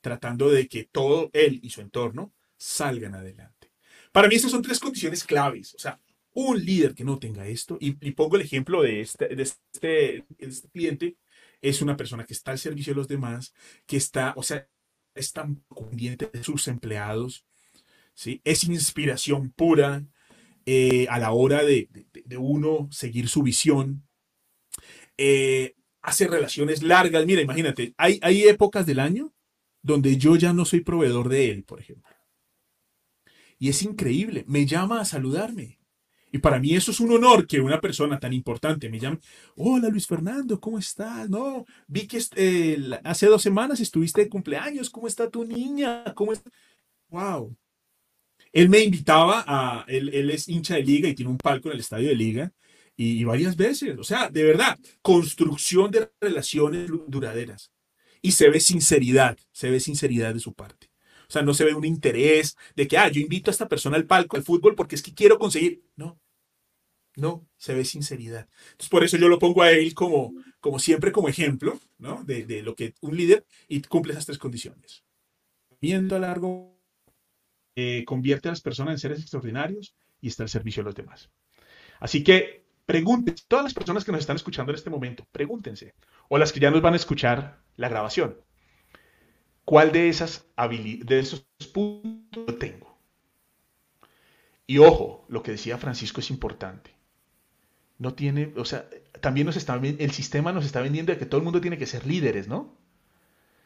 tratando 0.00 0.50
de 0.50 0.68
que 0.68 0.84
todo 0.84 1.30
él 1.32 1.60
y 1.62 1.70
su 1.70 1.80
entorno 1.80 2.32
salgan 2.56 3.14
adelante. 3.14 3.72
Para 4.12 4.28
mí, 4.28 4.34
estas 4.34 4.50
son 4.50 4.62
tres 4.62 4.80
condiciones 4.80 5.24
claves. 5.24 5.74
O 5.74 5.78
sea, 5.78 6.00
un 6.32 6.64
líder 6.64 6.94
que 6.94 7.04
no 7.04 7.18
tenga 7.18 7.46
esto, 7.46 7.76
y, 7.80 7.92
pongo 8.12 8.36
el 8.36 8.42
ejemplo 8.42 8.82
de 8.82 9.00
este, 9.00 9.28
de 9.28 9.42
este, 9.42 10.24
este, 10.38 10.68
cliente, 10.68 11.16
es 11.60 11.82
una 11.82 11.96
persona 11.96 12.24
que 12.24 12.34
está 12.34 12.52
al 12.52 12.58
servicio 12.58 12.92
de 12.92 12.98
los 12.98 13.08
demás, 13.08 13.54
que 13.86 13.96
está, 13.96 14.32
o 14.36 14.42
sea, 14.42 14.66
está 15.14 15.48
pendiente 15.74 16.30
de 16.32 16.44
sus 16.44 16.68
empleados, 16.68 17.44
¿sí? 18.14 18.40
Es 18.44 18.64
inspiración 18.64 19.50
pura 19.50 20.04
eh, 20.66 21.06
a 21.10 21.18
la 21.18 21.32
hora 21.32 21.64
de, 21.64 21.88
uno 22.38 22.88
seguir 22.90 23.28
su 23.28 23.42
visión. 23.42 24.06
Eh, 25.16 25.74
hace 26.02 26.26
relaciones 26.26 26.82
largas. 26.82 27.26
Mira, 27.26 27.42
imagínate, 27.42 27.94
hay, 27.96 28.18
hay 28.22 28.44
épocas 28.44 28.86
del 28.86 29.00
año 29.00 29.32
donde 29.82 30.16
yo 30.16 30.36
ya 30.36 30.52
no 30.52 30.64
soy 30.64 30.80
proveedor 30.80 31.28
de 31.28 31.50
él, 31.50 31.64
por 31.64 31.80
ejemplo. 31.80 32.14
Y 33.58 33.68
es 33.68 33.82
increíble, 33.82 34.44
me 34.48 34.64
llama 34.64 35.00
a 35.00 35.04
saludarme 35.04 35.80
y 36.32 36.38
para 36.38 36.58
mí 36.60 36.74
eso 36.74 36.90
es 36.90 37.00
un 37.00 37.10
honor 37.12 37.46
que 37.46 37.60
una 37.60 37.80
persona 37.80 38.18
tan 38.18 38.32
importante 38.32 38.88
me 38.88 39.00
llame. 39.00 39.18
Hola 39.56 39.88
Luis 39.88 40.06
Fernando, 40.06 40.60
¿cómo 40.60 40.78
estás? 40.78 41.28
No, 41.28 41.66
vi 41.88 42.06
que 42.06 42.22
eh, 42.36 43.00
hace 43.04 43.26
dos 43.26 43.42
semanas 43.42 43.80
estuviste 43.80 44.22
de 44.22 44.28
cumpleaños. 44.28 44.90
¿Cómo 44.90 45.08
está 45.08 45.28
tu 45.28 45.44
niña? 45.44 46.04
¿Cómo? 46.14 46.32
Wow. 47.08 47.56
Él 48.52 48.68
me 48.68 48.80
invitaba 48.80 49.44
a, 49.46 49.84
él, 49.88 50.08
él, 50.10 50.30
es 50.30 50.48
hincha 50.48 50.74
de 50.74 50.82
liga 50.82 51.08
y 51.08 51.14
tiene 51.14 51.30
un 51.30 51.38
palco 51.38 51.68
en 51.68 51.74
el 51.74 51.80
estadio 51.80 52.08
de 52.08 52.16
liga 52.16 52.52
y, 53.02 53.24
varias 53.24 53.56
veces. 53.56 53.98
O 53.98 54.04
sea, 54.04 54.28
de 54.28 54.44
verdad, 54.44 54.78
construcción 55.00 55.90
de 55.90 56.10
relaciones 56.20 56.90
duraderas. 57.08 57.72
Y 58.20 58.32
se 58.32 58.50
ve 58.50 58.60
sinceridad, 58.60 59.38
se 59.52 59.70
ve 59.70 59.80
sinceridad 59.80 60.34
de 60.34 60.40
su 60.40 60.52
parte. 60.52 60.90
O 61.26 61.32
sea, 61.32 61.42
no 61.42 61.54
se 61.54 61.64
ve 61.64 61.74
un 61.74 61.86
interés 61.86 62.56
de 62.76 62.86
que, 62.86 62.98
ah, 62.98 63.08
yo 63.08 63.20
invito 63.20 63.50
a 63.50 63.52
esta 63.52 63.68
persona 63.68 63.96
al 63.96 64.06
palco 64.06 64.36
al 64.36 64.42
fútbol 64.42 64.74
porque 64.74 64.96
es 64.96 65.02
que 65.02 65.14
quiero 65.14 65.38
conseguir. 65.38 65.82
No, 65.96 66.20
no, 67.16 67.48
se 67.56 67.72
ve 67.74 67.86
sinceridad. 67.86 68.48
Entonces, 68.72 68.90
por 68.90 69.02
eso 69.02 69.16
yo 69.16 69.28
lo 69.28 69.38
pongo 69.38 69.62
a 69.62 69.72
él 69.72 69.94
como, 69.94 70.34
como 70.60 70.78
siempre 70.78 71.10
como 71.10 71.28
ejemplo, 71.28 71.80
¿no? 71.98 72.22
De, 72.24 72.62
lo 72.62 72.74
que 72.74 72.94
un 73.00 73.16
líder 73.16 73.46
y 73.66 73.80
cumple 73.80 74.12
esas 74.12 74.26
tres 74.26 74.38
condiciones. 74.38 75.04
Viendo 75.80 76.16
a 76.16 76.18
largo, 76.18 76.78
eh, 77.76 78.04
convierte 78.04 78.48
a 78.48 78.52
las 78.52 78.60
personas 78.60 78.92
en 78.92 78.98
seres 78.98 79.20
extraordinarios 79.20 79.94
y 80.20 80.28
está 80.28 80.42
al 80.42 80.50
servicio 80.50 80.82
de 80.82 80.88
los 80.88 80.94
demás. 80.94 81.30
Así 81.98 82.22
que 82.22 82.60
pregúntense, 82.90 83.44
todas 83.46 83.62
las 83.62 83.72
personas 83.72 84.04
que 84.04 84.10
nos 84.10 84.20
están 84.20 84.34
escuchando 84.34 84.72
en 84.72 84.76
este 84.76 84.90
momento, 84.90 85.24
pregúntense, 85.30 85.94
o 86.28 86.38
las 86.38 86.52
que 86.52 86.58
ya 86.58 86.72
nos 86.72 86.82
van 86.82 86.94
a 86.94 86.96
escuchar 86.96 87.60
la 87.76 87.88
grabación, 87.88 88.36
¿Cuál 89.64 89.92
de, 89.92 90.08
esas 90.08 90.46
de 90.56 91.20
esos 91.20 91.46
puntos 91.72 92.58
tengo? 92.58 92.98
Y 94.66 94.78
ojo, 94.78 95.24
lo 95.28 95.44
que 95.44 95.52
decía 95.52 95.78
Francisco 95.78 96.18
es 96.18 96.30
importante. 96.30 96.90
No 97.98 98.14
tiene, 98.14 98.52
o 98.56 98.64
sea, 98.64 98.88
también 99.20 99.46
nos 99.46 99.54
está, 99.54 99.76
el 99.76 100.10
sistema 100.10 100.50
nos 100.50 100.64
está 100.64 100.80
vendiendo 100.80 101.12
de 101.12 101.18
que 101.18 101.26
todo 101.26 101.38
el 101.38 101.44
mundo 101.44 101.60
tiene 101.60 101.78
que 101.78 101.86
ser 101.86 102.04
líderes, 102.04 102.48
¿no? 102.48 102.74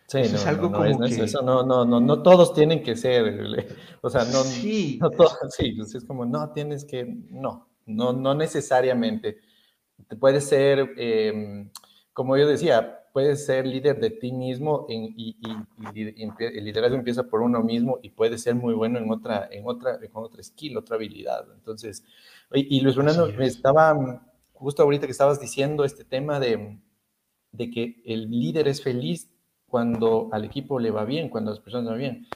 Sí, 0.09 0.19
no, 0.19 0.25
es 0.25 0.45
algo 0.45 0.71
como 0.71 1.01
que... 1.01 1.25
eso, 1.25 1.41
no, 1.41 1.65
no, 1.65 1.87
no, 1.87 2.01
no 2.01 2.23
todos 2.23 2.53
tienen 2.53 2.83
que 2.83 2.97
ser, 2.97 3.41
o 4.03 4.11
sea, 4.11 4.27
no, 4.27 4.43
sí, 4.43 4.99
no 5.01 5.09
todos, 5.09 5.39
sí, 5.57 5.73
pues 5.73 5.95
es 5.95 6.05
como, 6.05 6.27
no, 6.27 6.51
tienes 6.53 6.85
que, 6.85 7.07
no, 7.31 7.71
no, 7.87 8.13
no 8.13 8.35
necesariamente. 8.35 9.39
Puede 10.19 10.41
ser, 10.41 10.93
em, 10.97 11.71
como 12.13 12.37
yo 12.37 12.47
decía, 12.47 13.01
puedes 13.13 13.47
ser 13.47 13.67
líder 13.67 14.01
de 14.01 14.11
ti 14.11 14.33
mismo 14.33 14.87
y, 14.89 15.37
el 16.39 16.65
liderazgo 16.65 16.97
empieza 16.97 17.23
por 17.23 17.43
uno 17.43 17.63
mismo 17.63 18.01
y 18.03 18.11
puede 18.11 18.39
ser 18.39 18.57
muy 18.57 18.75
bueno 18.75 18.99
en 18.99 19.11
otra, 19.11 19.49
en 19.53 19.63
otra, 19.67 19.99
con 20.13 20.25
otra 20.25 20.43
skill, 20.43 20.77
otra 20.77 20.97
habilidad. 20.97 21.47
Entonces, 21.55 22.05
y, 22.53 22.81
Luis 22.81 22.97
Fernando, 22.97 23.33
me 23.33 23.47
estaba, 23.47 24.27
justo 24.53 24.83
ahorita 24.83 25.07
que 25.07 25.13
estabas 25.13 25.41
diciendo 25.41 25.85
este 25.85 26.05
tema 26.05 26.41
de, 26.41 26.81
de 27.53 27.71
que 27.71 28.03
el 28.05 28.31
líder 28.31 28.67
es 28.69 28.83
feliz 28.83 29.31
cuando 29.67 30.29
al 30.33 30.45
equipo 30.45 30.79
le 30.79 30.91
va 30.91 31.05
bien, 31.05 31.29
cuando 31.29 31.51
a 31.51 31.55
las 31.55 31.63
personas 31.63 31.85
le 31.87 31.91
va 31.91 31.97
bien. 31.97 32.27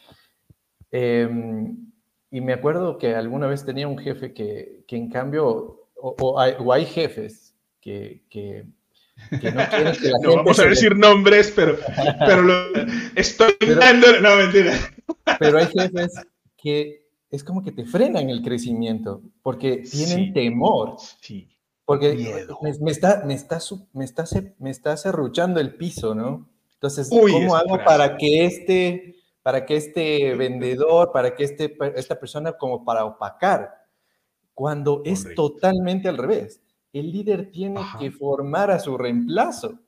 Em, 0.91 1.88
y 2.31 2.41
me 2.41 2.53
acuerdo 2.53 2.99
que 2.99 3.15
alguna 3.15 3.47
vez 3.47 3.65
tenía 3.65 3.89
un 3.89 3.99
jefe 3.99 4.33
que, 4.33 4.85
que 4.87 4.97
en 4.97 5.11
cambio, 5.11 5.89
o, 5.95 6.39
hay, 6.39 6.55
o 6.59 6.73
hay, 6.73 6.85
jefes 6.85 7.55
que, 7.81 8.23
que 8.31 8.65
no 10.23 10.37
vamos 10.37 10.59
a 10.59 10.67
decir 10.67 10.97
nombres, 10.97 11.53
pero, 11.55 11.79
pero 12.21 12.43
lo, 12.43 12.55
estoy 13.15 13.53
dando. 13.79 14.21
No, 14.21 14.37
mentira. 14.37 14.75
Pero 15.39 15.59
hay 15.59 15.67
jefes 15.67 16.15
que 16.57 17.09
es 17.31 17.45
como 17.45 17.63
que 17.63 17.73
te 17.73 17.85
frenan 17.85 18.31
el 18.31 18.43
crecimiento 18.43 19.23
porque 19.43 19.79
tienen 19.79 20.33
temor. 20.33 20.97
Sí. 21.21 21.49
Porque 21.85 22.45
me, 22.81 22.91
está, 22.91 23.23
me, 23.25 23.35
está, 23.35 23.59
me, 23.95 24.05
está, 24.05 24.25
me 24.59 24.71
está 24.71 24.97
cerruchando 24.97 25.59
el 25.59 25.75
piso, 25.75 26.15
¿no? 26.15 26.47
Entonces, 26.75 27.09
¿cómo 27.09 27.57
hago 27.57 27.83
para 27.83 28.17
que 28.19 28.45
este, 28.45 29.17
para 29.49 29.65
que 29.65 29.77
este 29.77 30.35
vendedor, 30.35 31.11
para 31.11 31.35
que 31.35 31.45
este, 31.45 31.75
esta 31.97 32.21
persona, 32.21 32.53
como 32.53 32.85
para 32.85 33.07
opacar, 33.07 33.73
cuando 34.53 35.01
es 35.07 35.27
totalmente 35.35 36.07
al 36.07 36.19
revés? 36.19 36.61
el 36.93 37.11
líder 37.11 37.51
tiene 37.51 37.81
que 37.99 38.11
formar 38.11 38.71
a 38.71 38.79
su 38.79 38.99
reemplazo. 38.99 39.81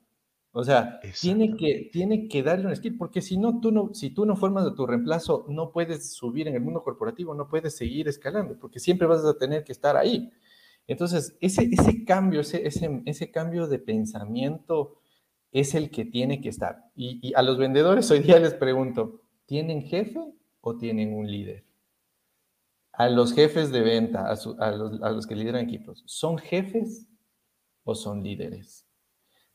O 0.51 0.63
sea, 0.63 0.99
tiene 1.21 1.55
que, 1.55 1.91
tiene 1.93 2.27
que 2.27 2.41
darle 2.41 2.65
un 2.65 2.75
skill, 2.75 2.97
porque 2.97 3.21
si 3.21 3.37
no, 3.37 3.61
tú 3.61 3.71
no, 3.71 3.93
si 3.93 4.09
tú 4.09 4.25
no 4.25 4.35
formas 4.35 4.65
a 4.65 4.73
tu 4.73 4.87
reemplazo, 4.87 5.45
no 5.47 5.71
puedes 5.71 6.11
subir 6.11 6.47
en 6.47 6.55
el 6.55 6.61
mundo 6.61 6.81
corporativo, 6.81 7.35
no 7.35 7.47
puedes 7.47 7.75
seguir 7.75 8.07
escalando, 8.07 8.57
porque 8.59 8.79
siempre 8.79 9.05
vas 9.05 9.23
a 9.23 9.37
tener 9.37 9.63
que 9.63 9.73
estar 9.73 9.95
ahí. 9.95 10.31
Entonces, 10.87 11.37
ese, 11.39 11.69
ese 11.71 12.03
cambio, 12.03 12.41
ese, 12.41 12.65
ese, 12.65 13.03
ese 13.05 13.29
cambio 13.29 13.67
de 13.67 13.77
pensamiento 13.77 14.95
es 15.51 15.75
el 15.75 15.91
que 15.91 16.03
tiene 16.03 16.41
que 16.41 16.49
estar. 16.49 16.85
Y, 16.95 17.19
y 17.21 17.35
a 17.35 17.43
los 17.43 17.59
vendedores 17.59 18.09
hoy 18.09 18.21
día 18.21 18.39
les 18.39 18.55
pregunto, 18.55 19.21
¿tienen 19.51 19.81
jefe 19.81 20.33
o 20.61 20.77
tienen 20.77 21.13
un 21.13 21.29
líder? 21.29 21.65
a 22.93 23.09
los 23.09 23.33
jefes 23.33 23.69
de 23.71 23.81
venta, 23.81 24.25
a, 24.29 25.09
los, 25.11 25.27
que 25.27 25.35
lideran 25.35 25.65
equipos, 25.65 26.03
¿son 26.05 26.37
jefes 26.37 27.09
o 27.83 27.95
son 27.95 28.23
líderes? 28.23 28.87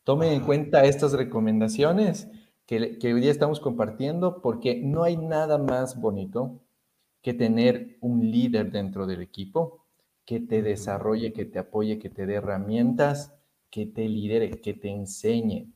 Tomen 0.04 0.32
en 0.32 0.40
cuenta 0.40 0.84
estas 0.84 1.12
recomendaciones 1.14 2.28
que, 2.66 2.98
hoy 3.04 3.20
día 3.22 3.30
estamos 3.30 3.58
compartiendo 3.60 4.42
porque 4.42 4.82
no 4.82 5.02
hay 5.02 5.16
nada 5.16 5.56
más 5.56 5.98
bonito 5.98 6.60
que 7.22 7.32
tener 7.32 7.96
un 8.02 8.30
líder 8.30 8.70
dentro 8.72 9.06
del 9.06 9.22
equipo 9.22 9.86
que 10.26 10.40
te 10.40 10.60
desarrolle, 10.60 11.32
que 11.32 11.46
te 11.46 11.58
apoye, 11.58 11.98
que 11.98 12.10
te 12.10 12.26
dé 12.26 12.34
herramientas, 12.34 13.34
que 13.70 13.86
te 13.86 14.06
lidere, 14.08 14.60
que 14.60 14.74
te 14.74 14.90
enseñe. 14.90 15.72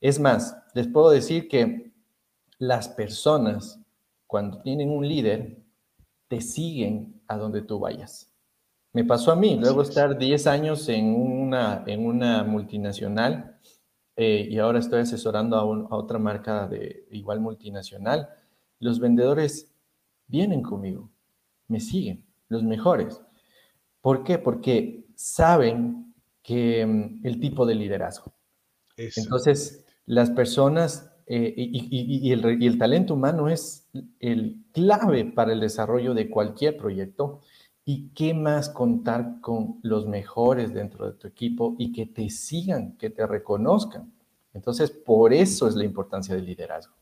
Es 0.00 0.20
más, 0.20 0.56
les 0.74 0.86
puedo 0.86 1.10
decir 1.10 1.48
que 1.48 1.95
las 2.58 2.88
personas, 2.88 3.80
cuando 4.26 4.60
tienen 4.62 4.90
un 4.90 5.06
líder, 5.06 5.62
te 6.28 6.40
siguen 6.40 7.22
a 7.28 7.36
donde 7.36 7.62
tú 7.62 7.78
vayas. 7.78 8.32
Me 8.92 9.04
pasó 9.04 9.30
a 9.30 9.36
mí, 9.36 9.56
luego 9.56 9.82
estar 9.82 10.16
10 10.16 10.46
años 10.46 10.88
en 10.88 11.14
una, 11.14 11.84
en 11.86 12.06
una 12.06 12.44
multinacional 12.44 13.58
eh, 14.16 14.48
y 14.50 14.58
ahora 14.58 14.78
estoy 14.78 15.00
asesorando 15.00 15.56
a, 15.56 15.60
a, 15.60 15.96
otra 15.96 16.18
marca 16.18 16.66
de 16.66 17.06
igual 17.10 17.40
multinacional. 17.40 18.30
Los 18.80 18.98
vendedores 18.98 19.74
vienen 20.26 20.62
conmigo, 20.62 21.10
me 21.68 21.80
siguen, 21.80 22.24
los 22.48 22.62
mejores. 22.62 23.20
¿Por 24.00 24.24
qué? 24.24 24.38
Porque 24.38 25.06
saben 25.14 26.14
que 26.42 26.86
mm, 26.86 27.26
el 27.26 27.40
tipo 27.40 27.66
de 27.66 27.74
liderazgo. 27.74 28.32
Entonces, 28.96 29.84
las 30.06 30.30
personas 30.30 31.12
eh, 31.26 31.54
y, 31.56 32.30
el, 32.30 32.62
y, 32.62 32.66
el, 32.66 32.78
talento 32.78 33.14
humano 33.14 33.48
es 33.48 33.88
el 34.20 34.58
clave 34.72 35.24
para 35.24 35.52
el 35.52 35.60
desarrollo 35.60 36.14
de 36.14 36.30
cualquier 36.30 36.76
proyecto. 36.76 37.40
¿Y 37.84 38.08
qué 38.14 38.34
más 38.34 38.68
contar 38.68 39.40
con 39.40 39.78
los 39.82 40.06
mejores 40.06 40.74
dentro 40.74 41.06
de 41.06 41.12
tu 41.12 41.28
equipo 41.28 41.76
y 41.78 41.92
que 41.92 42.06
te 42.06 42.30
sigan, 42.30 42.96
que 42.96 43.10
te 43.10 43.26
reconozcan? 43.26 44.12
Entonces, 44.54 44.90
por 44.90 45.32
eso 45.32 45.68
es 45.68 45.76
la 45.76 45.84
importancia 45.84 46.34
del 46.34 46.46
liderazgo. 46.46 46.94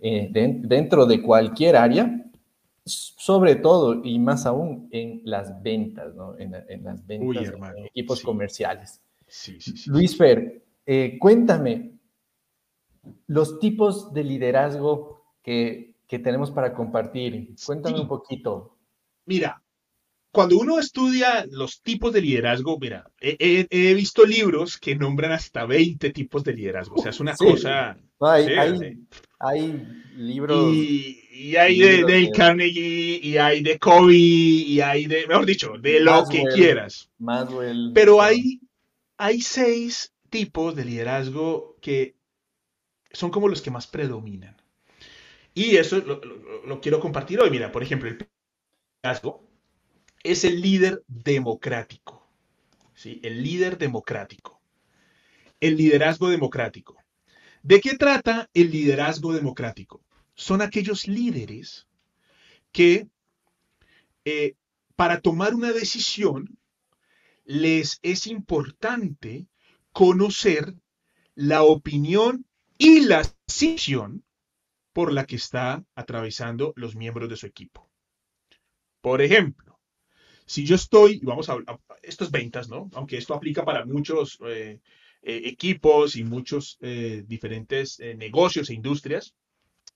Eh, 0.00 0.28
dentro 0.32 1.06
de 1.06 1.22
cualquier 1.22 1.76
área, 1.76 2.24
sobre 2.84 3.56
todo 3.56 4.02
y 4.04 4.18
más 4.18 4.46
aún 4.46 4.88
en 4.90 5.20
las 5.24 5.62
ventas, 5.62 6.14
¿no? 6.14 6.36
En, 6.38 6.52
las 6.52 7.06
ventas, 7.06 7.52
en 7.76 7.86
equipos 7.86 8.22
comerciales. 8.22 9.00
Sí, 9.26 9.58
Luis 9.86 10.16
Fer, 10.16 10.62
eh, 10.86 11.18
cuéntame, 11.20 11.97
los 13.26 13.58
tipos 13.58 14.12
de 14.12 14.24
liderazgo 14.24 15.22
que, 15.42 15.94
que 16.06 16.18
tenemos 16.18 16.50
para 16.50 16.74
compartir. 16.74 17.54
Cuéntame 17.64 18.00
un 18.00 18.08
poquito. 18.08 18.76
Mira, 19.26 19.62
cuando 20.30 20.58
uno 20.58 20.78
estudia 20.78 21.46
los 21.50 21.82
tipos 21.82 22.12
de 22.12 22.20
liderazgo, 22.20 22.78
mira, 22.78 23.10
he, 23.20 23.94
visto 23.94 24.24
libros 24.24 24.78
que 24.78 24.94
nombran 24.94 25.32
hasta 25.32 25.64
20 25.64 26.10
tipos 26.10 26.44
de 26.44 26.52
liderazgo. 26.52 26.96
O 26.96 27.02
sea, 27.02 27.10
es 27.10 27.20
una 27.20 27.34
cosa. 27.34 27.96
hay, 29.40 29.82
libros. 30.16 30.74
Y, 30.74 31.56
hay 31.56 31.78
de, 31.78 32.04
de, 32.04 32.30
Carnegie, 32.30 33.20
y 33.22 33.36
hay 33.38 33.62
de 33.62 33.78
Kobe, 33.78 34.14
y 34.14 34.80
hay 34.80 35.06
de, 35.06 35.26
mejor 35.26 35.46
dicho, 35.46 35.72
de 35.80 36.00
lo 36.00 36.24
que 36.30 36.42
quieras. 36.54 37.10
Pero 37.94 38.20
hay, 38.20 38.60
hay 39.16 39.40
seis 39.40 40.12
tipos 40.28 40.76
de 40.76 40.84
liderazgo 40.84 41.76
que 41.80 42.14
son 43.10 43.30
como 43.30 43.48
los 43.48 43.62
que 43.62 43.70
más 43.70 43.86
predominan. 43.86 44.56
Y 45.54 45.76
eso 45.76 45.98
lo, 45.98 46.80
quiero 46.80 47.00
compartir 47.00 47.40
hoy. 47.40 47.50
Mira, 47.50 47.72
por 47.72 47.82
ejemplo, 47.82 48.08
el 48.08 48.18
liderazgo 49.02 49.44
es 50.22 50.44
el 50.44 50.60
líder 50.60 51.02
democrático. 51.08 52.26
¿sí? 52.94 53.20
El 53.24 53.42
líder 53.42 53.78
democrático. 53.78 54.60
El 55.60 55.76
liderazgo 55.76 56.28
democrático. 56.28 56.96
¿De 57.62 57.80
qué 57.80 57.96
trata 57.96 58.48
el 58.54 58.70
liderazgo 58.70 59.32
democrático? 59.32 60.04
Son 60.34 60.62
aquellos 60.62 61.08
líderes 61.08 61.88
que 62.70 63.08
eh, 64.24 64.54
para 64.94 65.20
tomar 65.20 65.54
una 65.54 65.72
decisión 65.72 66.58
les 67.44 67.98
es 68.02 68.26
importante 68.26 69.46
conocer 69.92 70.74
la 71.34 71.62
opinión 71.62 72.46
y 72.78 73.00
la 73.00 73.24
situación 73.48 74.24
por 74.92 75.12
la 75.12 75.26
que 75.26 75.36
está 75.36 75.84
atravesando 75.96 76.72
los 76.76 76.94
miembros 76.94 77.28
de 77.28 77.36
su 77.36 77.46
equipo. 77.46 77.90
Por 79.00 79.20
ejemplo, 79.20 79.78
si 80.46 80.64
yo 80.64 80.76
estoy, 80.76 81.20
vamos 81.22 81.48
a, 81.48 81.52
hablar, 81.52 81.80
esto 82.02 82.24
es 82.24 82.30
ventas, 82.30 82.68
¿no? 82.68 82.88
Aunque 82.94 83.18
esto 83.18 83.34
aplica 83.34 83.64
para 83.64 83.84
muchos 83.84 84.38
eh, 84.46 84.80
eh, 85.22 85.42
equipos 85.44 86.16
y 86.16 86.24
muchos 86.24 86.78
eh, 86.80 87.24
diferentes 87.26 87.98
negocios 88.16 88.70
e 88.70 88.74
industrias, 88.74 89.34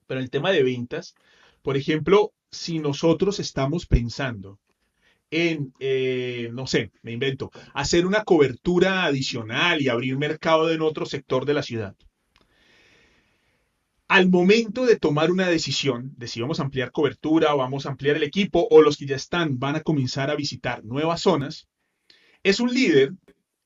pero 0.07 0.21
el 0.21 0.31
tema 0.31 0.51
de 0.51 0.63
ventas, 0.63 1.15
por 1.63 1.77
ejemplo, 1.77 2.33
si 2.51 2.81
nosotros 2.81 3.39
estamos 3.41 3.87
pensando 3.87 4.59
en, 5.31 5.73
no 6.55 6.67
sé, 6.67 6.93
me 7.03 7.13
invento, 7.13 7.51
hacer 7.73 8.07
una 8.07 8.25
cobertura 8.25 9.05
adicional 9.05 9.81
y 9.81 9.89
abrir 9.89 10.19
mercado 10.19 10.71
en 10.71 10.83
otro 10.83 11.07
sector 11.07 11.47
de 11.47 11.55
la 11.55 11.63
ciudad 11.63 11.97
al 14.13 14.29
momento 14.29 14.85
de 14.85 14.99
tomar 14.99 15.31
una 15.31 15.49
decisión 15.49 16.13
de 16.19 16.29
si 16.29 16.43
vamos 16.43 16.61
a 16.61 16.65
ampliar 16.65 16.93
cobertura 16.93 17.55
o 17.55 17.57
vamos 17.57 17.87
a 17.87 17.89
ampliar 17.89 18.17
el 18.17 18.23
equipo 18.25 18.69
o 18.71 18.83
los 18.83 18.99
que 18.99 19.07
ya 19.07 19.17
están 19.17 19.59
van 19.59 19.77
a 19.77 19.81
comenzar 19.81 20.31
a 20.31 20.35
visitar 20.35 20.85
nuevas 20.85 21.23
zonas, 21.23 21.67
es 22.43 22.61
un 22.61 22.75
líder 22.75 23.15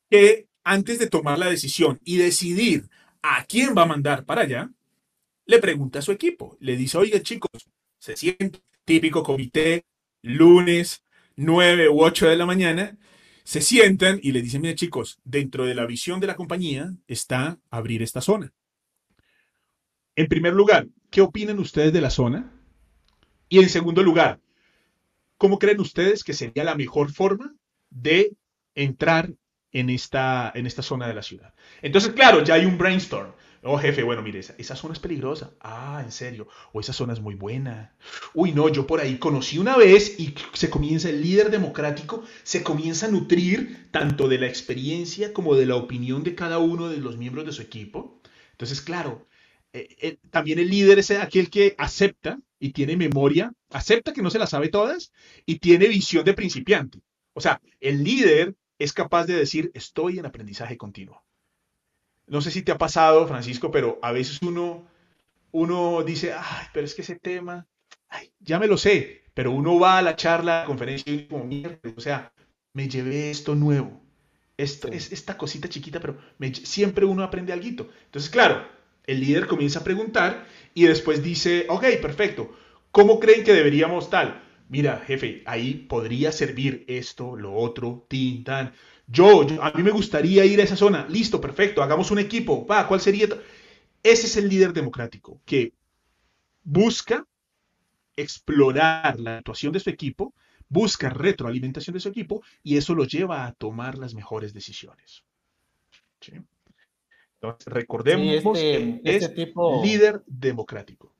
que 0.08 0.46
antes 0.62 1.00
de 1.00 1.08
tomar 1.08 1.40
la 1.40 1.50
decisión 1.50 1.98
y 2.04 2.18
decidir 2.18 2.88
a 3.22 3.44
quién 3.46 3.74
va 3.76 3.82
a 3.82 3.86
mandar 3.86 4.24
para 4.24 4.42
allá, 4.42 4.70
le 5.46 5.58
pregunta 5.58 5.98
a 5.98 6.02
su 6.02 6.12
equipo, 6.12 6.56
le 6.60 6.76
dice, 6.76 6.96
oiga 6.96 7.20
chicos, 7.20 7.68
se 7.98 8.14
siente 8.16 8.60
típico 8.84 9.24
comité, 9.24 9.84
lunes, 10.22 11.02
9 11.34 11.88
u 11.88 12.04
8 12.04 12.28
de 12.28 12.36
la 12.36 12.46
mañana, 12.46 12.96
se 13.42 13.60
sientan 13.60 14.20
y 14.22 14.30
le 14.30 14.42
dicen, 14.42 14.62
mira 14.62 14.76
chicos, 14.76 15.18
dentro 15.24 15.64
de 15.66 15.74
la 15.74 15.86
visión 15.86 16.20
de 16.20 16.28
la 16.28 16.36
compañía 16.36 16.94
está 17.08 17.58
abrir 17.68 18.00
esta 18.04 18.20
zona. 18.20 18.52
En 20.16 20.28
primer 20.28 20.54
lugar, 20.54 20.88
¿qué 21.10 21.20
opinan 21.20 21.58
ustedes 21.58 21.92
de 21.92 22.00
la 22.00 22.08
zona? 22.08 22.50
Y 23.50 23.58
en 23.58 23.68
segundo 23.68 24.02
lugar, 24.02 24.40
¿cómo 25.36 25.58
creen 25.58 25.78
ustedes 25.78 26.24
que 26.24 26.32
sería 26.32 26.64
la 26.64 26.74
mejor 26.74 27.12
forma 27.12 27.54
de 27.90 28.34
entrar 28.74 29.30
en 29.72 29.90
esta, 29.90 30.50
en 30.54 30.66
esta 30.66 30.80
zona 30.80 31.06
de 31.06 31.12
la 31.12 31.22
ciudad? 31.22 31.52
Entonces, 31.82 32.14
claro, 32.14 32.42
ya 32.42 32.54
hay 32.54 32.64
un 32.64 32.78
brainstorm. 32.78 33.32
Oh, 33.62 33.76
jefe, 33.76 34.02
bueno, 34.04 34.22
mire, 34.22 34.38
esa, 34.38 34.74
zona 34.74 34.94
es 34.94 35.00
peligrosa. 35.00 35.52
Ah, 35.60 36.00
en 36.02 36.10
serio. 36.10 36.48
O 36.72 36.80
esa 36.80 36.94
zona 36.94 37.12
es 37.12 37.20
muy 37.20 37.34
buena. 37.34 37.94
Uy, 38.32 38.52
no, 38.52 38.70
yo 38.70 38.86
por 38.86 39.00
ahí 39.00 39.18
conocí 39.18 39.58
una 39.58 39.76
vez 39.76 40.18
y 40.18 40.34
se 40.54 40.70
comienza, 40.70 41.10
el 41.10 41.20
líder 41.20 41.50
democrático 41.50 42.24
se 42.42 42.62
comienza 42.62 43.04
a 43.04 43.10
nutrir 43.10 43.88
tanto 43.90 44.28
de 44.28 44.38
la 44.38 44.46
experiencia 44.46 45.34
como 45.34 45.56
de 45.56 45.66
la 45.66 45.76
opinión 45.76 46.22
de 46.22 46.34
cada 46.34 46.58
uno 46.58 46.88
de 46.88 46.98
los 46.98 47.18
miembros 47.18 47.44
de 47.44 47.52
su 47.52 47.60
equipo. 47.60 48.18
Entonces, 48.52 48.80
claro, 48.80 49.26
eh, 49.76 49.96
eh, 50.00 50.18
también 50.30 50.58
el 50.58 50.70
líder 50.70 50.98
es 50.98 51.10
aquel 51.10 51.50
que 51.50 51.74
acepta 51.76 52.38
y 52.58 52.70
tiene 52.70 52.96
memoria, 52.96 53.52
acepta 53.68 54.14
que 54.14 54.22
no 54.22 54.30
se 54.30 54.38
la 54.38 54.46
sabe 54.46 54.68
todas 54.68 55.12
y 55.44 55.58
tiene 55.58 55.86
visión 55.88 56.24
de 56.24 56.32
principiante. 56.32 57.02
O 57.34 57.42
sea, 57.42 57.60
el 57.80 58.02
líder 58.02 58.56
es 58.78 58.94
capaz 58.94 59.26
de 59.26 59.34
decir, 59.34 59.70
estoy 59.74 60.18
en 60.18 60.24
aprendizaje 60.24 60.78
continuo. 60.78 61.22
No 62.26 62.40
sé 62.40 62.50
si 62.50 62.62
te 62.62 62.72
ha 62.72 62.78
pasado, 62.78 63.28
Francisco, 63.28 63.70
pero 63.70 63.98
a 64.00 64.12
veces 64.12 64.40
uno, 64.40 64.88
uno 65.52 66.02
dice, 66.02 66.32
ay, 66.32 66.66
pero 66.72 66.86
es 66.86 66.94
que 66.94 67.02
ese 67.02 67.16
tema, 67.16 67.66
ay, 68.08 68.32
ya 68.40 68.58
me 68.58 68.68
lo 68.68 68.78
sé, 68.78 69.24
pero 69.34 69.50
uno 69.50 69.78
va 69.78 69.98
a 69.98 70.02
la 70.02 70.16
charla, 70.16 70.58
a 70.58 70.60
la 70.62 70.66
conferencia 70.66 71.12
y 71.12 71.26
como 71.26 71.46
o 71.96 72.00
sea, 72.00 72.32
me 72.72 72.88
llevé 72.88 73.30
esto 73.30 73.54
nuevo. 73.54 74.00
Esto 74.56 74.88
es 74.88 75.12
esta 75.12 75.36
cosita 75.36 75.68
chiquita, 75.68 76.00
pero 76.00 76.16
siempre 76.64 77.04
uno 77.04 77.22
aprende 77.22 77.52
algo. 77.52 77.90
Entonces, 78.06 78.30
claro, 78.30 78.75
el 79.06 79.20
líder 79.20 79.46
comienza 79.46 79.80
a 79.80 79.84
preguntar 79.84 80.46
y 80.74 80.84
después 80.84 81.22
dice, 81.22 81.66
ok, 81.68 81.84
perfecto, 82.02 82.56
¿cómo 82.90 83.20
creen 83.20 83.44
que 83.44 83.54
deberíamos 83.54 84.10
tal? 84.10 84.42
Mira, 84.68 85.02
jefe, 85.06 85.42
ahí 85.46 85.74
podría 85.74 86.32
servir 86.32 86.84
esto, 86.88 87.36
lo 87.36 87.54
otro, 87.54 88.04
tin, 88.08 88.42
tan. 88.42 88.72
Yo, 89.06 89.46
a 89.62 89.70
mí 89.72 89.82
me 89.82 89.92
gustaría 89.92 90.44
ir 90.44 90.60
a 90.60 90.64
esa 90.64 90.76
zona. 90.76 91.06
Listo, 91.08 91.40
perfecto, 91.40 91.82
hagamos 91.82 92.10
un 92.10 92.18
equipo. 92.18 92.66
Va, 92.66 92.88
¿cuál 92.88 93.00
sería? 93.00 93.28
Ese 94.02 94.26
es 94.26 94.36
el 94.36 94.48
líder 94.48 94.72
democrático 94.72 95.40
que 95.44 95.72
busca 96.64 97.24
explorar 98.16 99.20
la 99.20 99.38
actuación 99.38 99.72
de 99.72 99.80
su 99.80 99.90
equipo, 99.90 100.34
busca 100.68 101.10
retroalimentación 101.10 101.94
de 101.94 102.00
su 102.00 102.08
equipo 102.08 102.42
y 102.62 102.76
eso 102.76 102.94
lo 102.94 103.04
lleva 103.04 103.46
a 103.46 103.52
tomar 103.52 103.96
las 103.98 104.14
mejores 104.14 104.52
decisiones. 104.52 105.22
¿Sí? 106.20 106.32
Recordemos 107.66 108.26
este, 108.26 109.00
que 109.02 109.16
este 109.16 109.42
es 109.42 109.54
líder 109.82 110.22
democrático. 110.26 111.12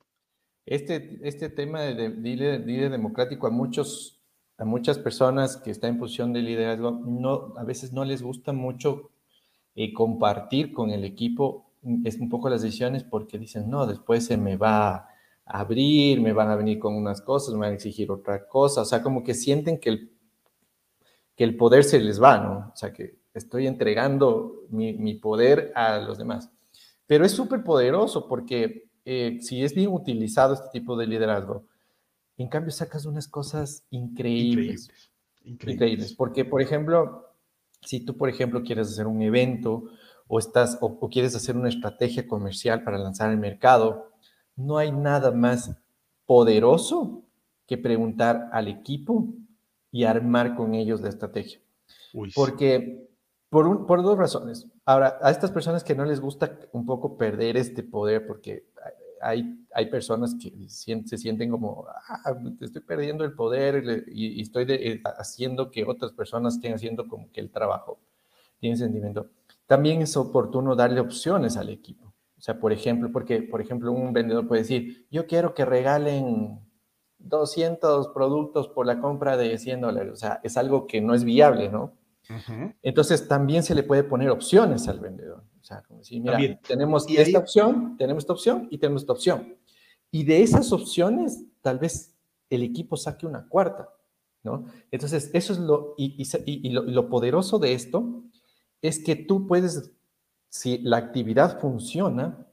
Este, 0.65 1.21
este 1.23 1.49
tema 1.49 1.83
de, 1.83 2.09
líder, 2.09 2.91
democrático 2.91 3.47
a 3.47 3.51
muchos 3.51 4.21
a 4.59 4.65
muchas 4.65 4.99
personas 4.99 5.59
que 5.59 5.71
están 5.71 5.91
en 5.91 5.99
posición 5.99 6.33
de 6.33 6.41
liderazgo 6.41 6.91
no 6.91 7.53
a 7.57 7.63
veces 7.63 7.93
no 7.93 8.05
les 8.05 8.23
gusta 8.23 8.53
mucho 8.53 9.11
eh, 9.75 9.93
compartir 9.93 10.73
con 10.73 10.91
el 10.91 11.05
equipo 11.05 11.71
es 12.05 12.17
un 12.19 12.29
poco 12.31 12.49
las 12.49 12.63
decisiones 12.63 13.05
porque 13.05 13.39
dicen 13.39 13.71
no 13.71 13.87
después 13.87 14.25
se 14.25 14.39
me 14.39 14.57
va 14.57 14.95
a 14.97 15.09
abrir 15.45 16.21
me 16.21 16.33
van 16.33 16.49
a 16.49 16.57
venir 16.57 16.81
con 16.81 16.95
unas 16.95 17.21
cosas 17.21 17.55
me 17.55 17.61
van 17.61 17.73
a 17.73 17.75
exigir 17.75 18.11
otra 18.11 18.49
cosa 18.49 18.81
o 18.81 18.87
sea 18.87 19.03
como 19.03 19.23
que 19.23 19.35
sienten 19.35 19.79
que 19.79 19.91
el 19.91 20.11
que 21.37 21.45
el 21.45 21.57
poder 21.57 21.85
se 21.85 22.01
les 22.01 22.21
va 22.21 22.39
no 22.39 22.73
o 22.73 22.77
sea 22.77 22.93
que 22.93 23.19
estoy 23.37 23.67
entregando 23.67 24.65
mi, 24.71 25.15
poder 25.15 25.73
a 25.75 25.99
los 25.99 26.19
demás. 26.19 26.51
pero 27.07 27.25
es 27.25 27.33
súper 27.33 27.63
poderoso 27.63 28.27
porque 28.27 28.89
eh, 29.05 29.39
si 29.41 29.63
es 29.63 29.75
bien 29.75 29.93
utilizado 29.93 30.55
este 30.55 30.69
tipo 30.73 30.97
de 30.97 31.07
liderazgo, 31.07 31.67
en 32.37 32.49
cambio 32.49 32.73
sacas 32.73 33.07
unas 33.07 33.29
cosas 33.29 33.85
increíbles. 33.91 34.91
Increíbles. 35.45 35.75
increíbles. 35.75 36.15
Porque, 36.15 36.45
por 36.45 36.61
ejemplo, 36.61 37.27
si 37.83 38.01
tú, 38.01 38.17
por 38.17 38.29
ejemplo, 38.29 38.63
quieres 38.63 38.89
hacer 38.89 39.07
un 39.07 39.23
evento 39.23 39.85
o, 40.27 40.39
estás, 40.39 40.79
o, 40.81 41.09
quieres 41.09 41.37
hacer 41.37 41.57
una 41.57 41.69
estrategia 41.69 42.27
comercial 42.27 42.83
para 42.83 42.99
lanzar 42.99 43.31
el 43.31 43.39
mercado, 43.39 44.11
no 44.57 44.79
hay 44.79 44.91
nada 44.91 45.31
más 45.31 45.77
poderoso 46.27 47.23
que 47.67 47.79
preguntar 47.79 48.49
al 48.53 48.69
equipo 48.69 49.29
y 49.93 50.05
armar 50.05 50.57
con 50.57 50.75
ellos 50.75 51.01
la 51.01 51.09
estrategia. 51.09 51.61
Porque 52.35 53.09
por, 53.51 53.87
por 53.87 54.03
dos 54.03 54.19
razones. 54.19 54.67
Ahora, 54.85 55.19
a 55.23 55.31
estas 55.31 55.51
personas 55.51 55.85
que 55.85 55.95
no 55.95 56.05
les 56.05 56.21
gusta 56.21 56.59
un 56.73 56.85
poco 56.87 57.17
perder 57.17 57.57
este 57.57 57.83
poder, 57.83 58.27
porque 58.27 58.67
hay, 59.21 59.67
hay 59.73 59.87
personas 59.87 60.35
que 60.41 60.53
se 60.69 61.19
sienten 61.19 61.51
como, 61.51 61.87
ah, 61.89 62.35
estoy 62.61 62.83
perdiendo 62.83 63.25
el 63.25 63.35
poder 63.35 64.05
y, 64.09 64.41
estoy 64.41 64.67
eh, 64.69 65.03
haciendo 65.19 65.71
que 65.71 65.85
otras 65.85 66.13
personas 66.13 66.55
estén 66.55 66.75
haciendo 66.75 67.07
como 67.09 67.31
que 67.33 67.41
el 67.41 67.51
trabajo. 67.51 67.99
Tienen 68.59 68.79
sentimiento. 68.79 69.31
También 69.67 70.01
es 70.03 70.17
oportuno 70.17 70.75
darle 70.77 71.01
opciones 71.01 71.57
al 71.57 71.69
equipo. 71.69 72.15
O 72.39 72.41
sea, 72.41 72.59
por 72.59 72.73
ejemplo, 72.73 73.11
porque, 73.13 73.43
por 73.43 73.61
ejemplo, 73.61 73.93
un 73.93 74.13
vendedor 74.13 74.47
puede 74.47 74.63
decir, 74.63 75.07
yo 75.11 75.27
quiero 75.27 75.55
que 75.55 75.65
regalen 75.65 76.61
200 77.19 78.09
productos 78.09 78.69
por 78.69 78.87
la 78.87 79.01
compra 79.01 79.37
de 79.37 79.59
100 79.59 79.81
dólares. 79.81 80.13
O 80.13 80.17
sea, 80.17 80.41
es 80.43 80.57
algo 80.57 80.87
que 80.87 81.01
no 81.01 81.15
es 81.15 81.25
viable, 81.25 81.71
¿no? 81.71 81.95
Entonces, 82.83 83.29
también 83.29 83.63
se 83.63 83.75
le 83.75 83.83
puede 83.83 84.05
poner 84.05 84.31
opciones 84.31 84.89
al 84.89 85.01
vendedor. 85.01 85.45
O 85.61 85.65
sea, 85.65 85.83
como 85.83 86.01
decir, 86.01 86.21
mira, 86.21 86.39
tenemos 86.67 87.07
esta 87.09 87.39
opción, 87.39 87.97
tenemos 87.97 88.23
esta 88.23 88.33
opción 88.33 88.69
y 88.71 88.79
tenemos 88.79 89.03
esta 89.03 89.13
opción. 89.13 89.57
Y 90.11 90.25
de 90.25 90.43
esas 90.43 90.73
opciones, 90.73 91.45
tal 91.63 91.79
vez 91.79 92.15
el 92.51 92.63
equipo 92.63 92.97
saque 92.97 93.27
una 93.27 93.49
cuarta, 93.49 93.89
¿no? 94.43 94.67
Entonces, 94.91 95.31
eso 95.35 95.53
es 95.53 95.59
lo, 95.59 95.95
y, 95.99 96.23
y, 96.47 96.71
lo, 96.71 97.09
poderoso 97.09 97.59
de 97.59 97.73
esto 97.73 98.23
es 98.81 99.03
que 99.03 99.17
tú 99.17 99.47
puedes, 99.47 99.93
si 100.49 100.79
la 100.79 100.99
actividad 100.99 101.59
funciona, 101.61 102.47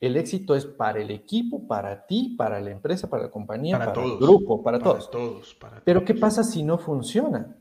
el 0.00 0.16
éxito 0.16 0.54
es 0.54 0.66
para 0.66 1.00
el 1.00 1.10
equipo, 1.10 1.66
para 1.66 2.06
ti, 2.06 2.34
para 2.36 2.60
la 2.60 2.70
empresa, 2.70 3.08
para 3.08 3.24
la 3.24 3.30
compañía, 3.30 3.78
para, 3.78 4.04
el 4.04 4.18
grupo, 4.18 4.62
para, 4.62 4.78
todos. 4.78 5.10
todos 5.10 5.56
Pero 5.84 6.04
¿qué 6.04 6.14
pasa 6.14 6.44
si 6.44 6.62
no 6.62 6.78
funciona? 6.78 7.56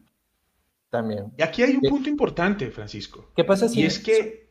También. 0.93 1.31
Y 1.39 1.41
aquí 1.41 1.63
hay 1.63 1.73
un 1.73 1.89
punto 1.89 2.07
importante, 2.07 2.69
Francisco. 2.69 3.31
¿Qué 3.35 3.43
pasa 3.43 3.67
si... 3.67 3.79
Y 3.79 3.83
es 3.83 3.97
que, 3.97 4.45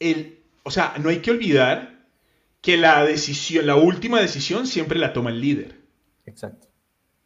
el, 0.00 0.38
o 0.62 0.70
sea, 0.70 0.94
no 0.98 1.10
hay 1.10 1.18
que 1.18 1.30
olvidar 1.30 2.06
que 2.62 2.78
la 2.78 3.04
decisión, 3.04 3.66
la 3.66 3.76
última 3.76 4.18
decisión 4.18 4.66
siempre 4.66 4.98
la 4.98 5.12
toma 5.12 5.28
el 5.28 5.42
líder. 5.42 5.78
Exacto. 6.24 6.68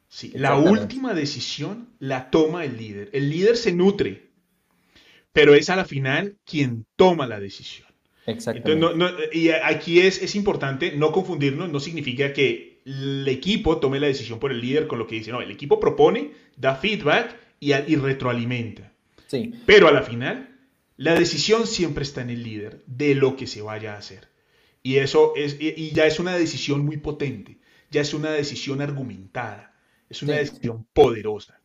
Sí, 0.09 0.33
la 0.35 0.57
última 0.57 1.15
decisión 1.15 1.91
la 2.01 2.31
toma 2.31 2.65
el 2.65 2.79
líder. 2.79 3.11
El 3.13 3.31
líder 3.31 3.57
se 3.57 3.73
nutre, 3.73 4.33
pero 5.33 5.55
es 5.55 5.71
a 5.71 5.77
la 5.77 5.85
final 5.85 6.37
quien 6.45 6.85
toma 6.97 7.29
la 7.29 7.39
decisión. 7.39 7.87
Exactamente. 8.27 9.39
y 9.39 9.51
aquí 9.51 10.01
es, 10.01 10.21
es 10.21 10.35
importante 10.35 10.97
no 10.97 11.13
confundirnos, 11.13 11.71
no 11.71 11.79
significa 11.79 12.33
que 12.33 12.83
el 12.85 13.29
equipo 13.29 13.79
tome 13.79 14.01
la 14.01 14.09
decisión 14.09 14.41
por 14.41 14.51
el 14.51 14.61
líder 14.61 14.89
con 14.89 14.99
lo 14.99 15.07
que 15.07 15.15
dice, 15.15 15.31
no, 15.31 15.41
el 15.41 15.53
equipo 15.53 15.79
propone, 15.79 16.33
da 16.57 16.75
feedback 16.75 17.42
y, 17.62 17.72
y 17.72 17.96
retroalimenta. 17.96 18.92
Sí. 19.29 19.55
Pero 19.64 19.87
a 19.87 19.92
la 19.92 20.03
final, 20.03 20.59
la 20.96 21.14
decisión 21.14 21.68
siempre 21.68 22.03
está 22.03 22.20
en 22.20 22.31
el 22.31 22.42
líder 22.42 22.83
de 22.87 23.14
lo 23.14 23.37
que 23.37 23.46
se 23.46 23.62
vaya 23.62 23.94
a 23.94 23.98
hacer. 23.98 24.29
Y 24.83 24.96
eso 24.96 25.33
es, 25.37 25.57
y 25.61 25.92
ya 25.92 26.07
es 26.07 26.18
una 26.18 26.35
decisión 26.35 26.85
muy 26.85 26.96
potente, 26.96 27.61
ya 27.92 28.01
es 28.01 28.14
una 28.14 28.33
decisión 28.33 28.83
argumentada, 28.83 29.77
es 30.11 30.25
una 30.25 30.35
decisión 30.35 30.87
poderosa. 30.92 31.61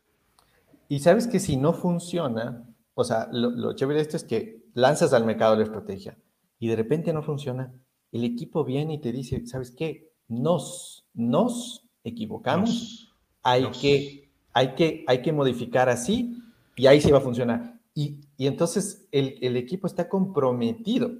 Y 0.88 1.00
sabes 1.00 1.26
que 1.26 1.40
si 1.40 1.58
no 1.58 1.74
funciona, 1.74 2.64
o 2.94 3.04
sea, 3.04 3.28
lo, 3.32 3.50
lo 3.50 3.76
chévere 3.76 3.98
de 3.98 4.04
esto 4.04 4.18
es 4.18 4.24
que 4.24 4.62
lanzas 4.76 5.14
al 5.14 5.26
mercado 5.26 5.56
la 5.56 5.64
estrategia, 5.64 6.16
y 6.60 6.68
de 6.68 6.76
repente 6.76 7.12
no 7.12 7.24
funciona, 7.24 7.74
el 8.12 8.24
equipo 8.24 8.64
viene 8.64 8.94
y 8.94 9.02
te 9.02 9.12
dice, 9.12 9.48
¿sabes 9.48 9.72
qué? 9.72 10.12
Nos, 10.28 11.08
nos 11.16 11.90
equivocamos, 12.04 13.16
hay, 13.42 13.66
Que, 13.72 14.27
hay, 14.58 14.76
que, 14.76 15.04
hay 15.08 15.22
que 15.22 15.32
modificar 15.32 15.90
así 15.90 16.38
y 16.76 16.88
ahí 16.88 17.00
sí 17.00 17.12
va 17.12 17.20
a 17.20 17.22
funcionar. 17.22 17.80
Y, 17.94 18.22
y 18.38 18.48
entonces 18.48 19.08
el, 19.12 19.38
el, 19.42 19.56
equipo 19.58 19.88
está 19.88 20.08
comprometido. 20.10 21.12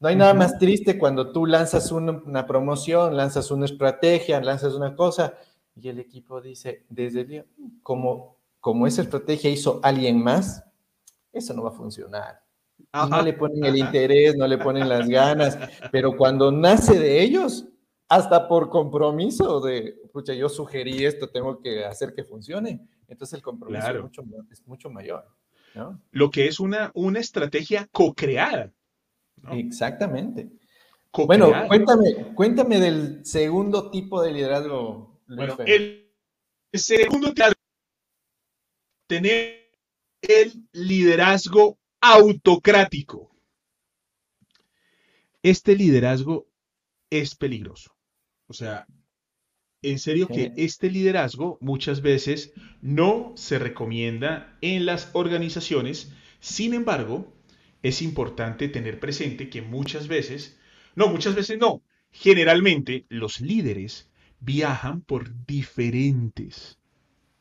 No 0.00 0.08
hay 0.08 0.16
nada 0.16 0.34
más 0.34 0.58
triste 0.58 0.98
cuando 0.98 1.32
tú 1.32 1.46
lanzas 1.46 1.92
una, 1.92 2.22
una, 2.24 2.46
promoción, 2.46 3.16
lanzas 3.16 3.50
una 3.50 3.66
estrategia, 3.66 4.40
lanzas 4.40 4.74
una 4.74 4.94
cosa 4.96 5.34
y 5.76 5.88
el 5.88 6.00
equipo 6.00 6.40
dice, 6.40 6.84
desde 6.88 7.20
el 7.20 7.28
día, 7.28 7.46
como, 7.82 8.36
como 8.60 8.86
esa 8.86 9.02
estrategia 9.02 9.50
hizo 9.50 9.80
alguien 9.82 10.22
más, 10.22 10.64
eso 11.32 11.54
no 11.54 11.62
va 11.62 11.70
a 11.70 11.72
funcionar 11.72 12.42
no 12.92 13.22
le 13.22 13.32
ponen 13.32 13.64
el 13.64 13.76
interés, 13.76 14.36
no 14.36 14.46
le 14.46 14.58
ponen 14.58 14.88
las 14.88 15.08
ganas, 15.08 15.58
pero 15.90 16.16
cuando 16.16 16.50
nace 16.50 16.98
de 16.98 17.22
ellos, 17.22 17.66
hasta 18.08 18.48
por 18.48 18.68
compromiso 18.68 19.60
de, 19.60 20.01
pucha, 20.12 20.34
yo 20.34 20.48
sugerí 20.48 21.04
esto, 21.04 21.30
tengo 21.30 21.60
que 21.60 21.84
hacer 21.84 22.14
que 22.14 22.24
funcione, 22.24 22.86
entonces 23.08 23.34
el 23.34 23.42
compromiso 23.42 23.88
es, 24.50 24.66
mucho, 24.66 24.90
mayor. 24.90 25.26
Lo 26.10 26.30
que 26.30 26.46
es 26.46 26.60
una, 26.60 26.90
una 26.94 27.18
estrategia 27.18 27.88
co-creada. 27.90 28.72
Exactamente. 29.52 30.50
bueno, 31.26 31.52
cuéntame, 31.66 32.34
cuéntame 32.34 32.78
del 32.78 33.24
segundo 33.24 33.90
tipo 33.90 34.22
de 34.22 34.32
liderazgo. 34.32 35.20
Bueno, 35.26 35.56
el, 35.66 36.10
el 36.70 36.80
segundo 36.80 37.28
liderazgo, 37.28 37.58
tener 39.06 39.70
el 40.20 40.68
liderazgo 40.72 41.78
autocrático. 42.00 43.30
Este 45.42 45.74
liderazgo 45.74 46.46
es 47.10 47.34
peligroso. 47.34 47.94
O 48.46 48.54
sea, 48.54 48.86
en 49.82 49.98
serio 49.98 50.28
que 50.28 50.52
este 50.56 50.90
liderazgo 50.90 51.58
muchas 51.60 52.02
veces 52.02 52.52
no 52.80 53.32
se 53.36 53.58
recomienda 53.58 54.56
en 54.60 54.86
las 54.86 55.10
organizaciones. 55.12 56.12
Sin 56.40 56.72
embargo, 56.72 57.32
es 57.82 58.00
importante 58.00 58.68
tener 58.68 59.00
presente 59.00 59.50
que 59.50 59.60
muchas 59.60 60.06
veces, 60.06 60.56
no, 60.94 61.08
muchas 61.08 61.34
veces 61.34 61.58
no, 61.58 61.82
generalmente 62.12 63.06
los 63.08 63.40
líderes 63.40 64.08
viajan 64.38 65.00
por 65.02 65.46
diferentes 65.46 66.78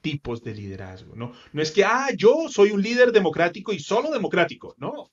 tipos 0.02 0.44
de 0.44 0.56
liderazgo, 0.56 1.16
¿no? 1.16 1.34
No 1.54 1.62
es 1.62 1.72
que, 1.72 1.84
ah, 1.84 2.10
yo 2.18 2.50
soy 2.50 2.72
un 2.72 2.82
líder 2.82 3.12
democrático 3.12 3.72
y 3.72 3.80
solo 3.80 4.12
democrático, 4.12 4.76
no. 4.80 5.12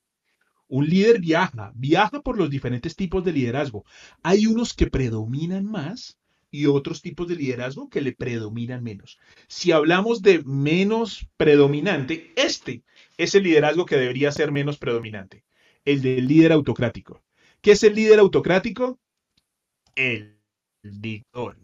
Un 0.68 0.86
líder 0.86 1.20
viaja, 1.20 1.72
viaja 1.74 2.20
por 2.20 2.38
los 2.38 2.48
diferentes 2.48 2.96
tipos 2.96 3.22
de 3.24 3.32
liderazgo. 3.32 3.84
Hay 4.22 4.46
unos 4.46 4.74
que 4.74 4.86
predominan 4.86 5.64
más 5.66 6.18
y 6.50 6.66
otros 6.66 7.02
tipos 7.02 7.28
de 7.28 7.36
liderazgo 7.36 7.88
que 7.88 8.00
le 8.00 8.12
predominan 8.12 8.82
menos. 8.82 9.18
Si 9.48 9.72
hablamos 9.72 10.22
de 10.22 10.42
menos 10.44 11.28
predominante, 11.36 12.32
este 12.36 12.82
es 13.16 13.34
el 13.34 13.44
liderazgo 13.44 13.86
que 13.86 13.96
debería 13.96 14.32
ser 14.32 14.52
menos 14.52 14.78
predominante, 14.78 15.44
el 15.84 16.02
del 16.02 16.26
líder 16.26 16.52
autocrático. 16.52 17.22
¿Qué 17.60 17.72
es 17.72 17.82
el 17.82 17.94
líder 17.94 18.20
autocrático? 18.20 18.98
El 19.94 20.38
dictador. 20.82 21.58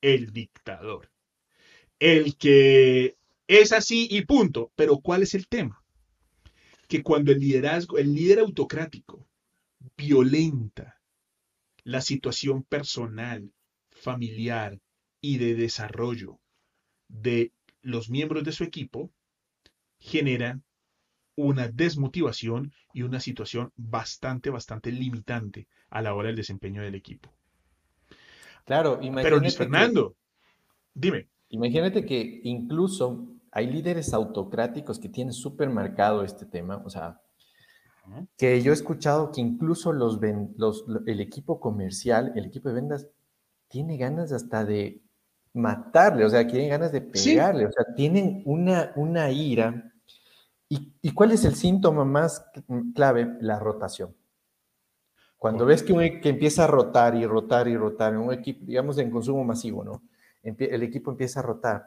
El 0.00 0.32
dictador 0.32 1.10
el 1.98 2.36
que 2.36 3.16
es 3.46 3.72
así 3.72 4.08
y 4.10 4.22
punto. 4.24 4.72
Pero 4.76 4.98
¿cuál 4.98 5.22
es 5.22 5.34
el 5.34 5.48
tema? 5.48 5.82
Que 6.88 7.02
cuando 7.02 7.32
el 7.32 7.40
liderazgo, 7.40 7.98
el 7.98 8.14
líder 8.14 8.40
autocrático 8.40 9.26
violenta 9.96 11.00
la 11.84 12.00
situación 12.00 12.62
personal, 12.64 13.52
familiar 14.02 14.78
y 15.20 15.38
de 15.38 15.54
desarrollo 15.54 16.38
de 17.08 17.52
los 17.82 18.10
miembros 18.10 18.44
de 18.44 18.52
su 18.52 18.64
equipo, 18.64 19.10
genera 19.98 20.60
una 21.36 21.68
desmotivación 21.68 22.72
y 22.92 23.02
una 23.02 23.20
situación 23.20 23.72
bastante, 23.76 24.50
bastante 24.50 24.90
limitante 24.90 25.68
a 25.90 26.02
la 26.02 26.14
hora 26.14 26.28
del 26.28 26.36
desempeño 26.36 26.82
del 26.82 26.94
equipo. 26.94 27.32
Claro, 28.64 29.00
Pero 29.00 29.38
Luis 29.38 29.56
Fernando, 29.56 30.14
dime. 30.92 31.28
Imagínate 31.50 32.04
que 32.04 32.40
incluso 32.44 33.26
hay 33.50 33.66
líderes 33.66 34.12
autocráticos 34.12 34.98
que 34.98 35.08
tienen 35.08 35.32
súper 35.32 35.70
marcado 35.70 36.22
este 36.22 36.44
tema, 36.44 36.82
o 36.84 36.90
sea, 36.90 37.20
que 38.36 38.60
yo 38.62 38.72
he 38.72 38.74
escuchado 38.74 39.32
que 39.32 39.40
incluso 39.40 39.92
los, 39.92 40.18
el 41.06 41.20
equipo 41.20 41.60
comercial, 41.60 42.32
el 42.36 42.46
equipo 42.46 42.68
de 42.68 42.74
ventas, 42.74 43.08
tiene 43.68 43.96
ganas 43.96 44.32
hasta 44.32 44.64
de 44.64 45.02
matarle, 45.54 46.24
o 46.24 46.30
sea, 46.30 46.46
tienen 46.46 46.70
ganas 46.70 46.92
de 46.92 47.00
pegarle, 47.00 47.66
o 47.66 47.72
sea, 47.72 47.94
tienen 47.94 48.42
una, 48.46 48.92
una 48.96 49.30
ira. 49.30 49.92
¿Y, 50.68 50.94
¿Y, 51.00 51.12
cuál 51.12 51.32
es 51.32 51.44
el 51.44 51.54
síntoma 51.54 52.04
más 52.04 52.44
clave? 52.94 53.36
La 53.40 53.58
rotación. 53.58 54.14
Cuando 55.38 55.64
ves 55.64 55.82
que, 55.82 55.92
un, 55.92 56.02
e, 56.02 56.20
que 56.20 56.30
empieza 56.30 56.64
a 56.64 56.66
rotar 56.66 57.14
y 57.14 57.24
rotar 57.24 57.68
y 57.68 57.76
rotar 57.76 58.12
en 58.12 58.20
un 58.20 58.32
equipo, 58.32 58.64
digamos 58.66 58.98
en 58.98 59.10
consumo 59.10 59.44
masivo, 59.44 59.84
¿no? 59.84 60.02
El 60.42 60.82
equipo 60.82 61.10
empieza 61.10 61.40
a 61.40 61.44
rotar. 61.44 61.86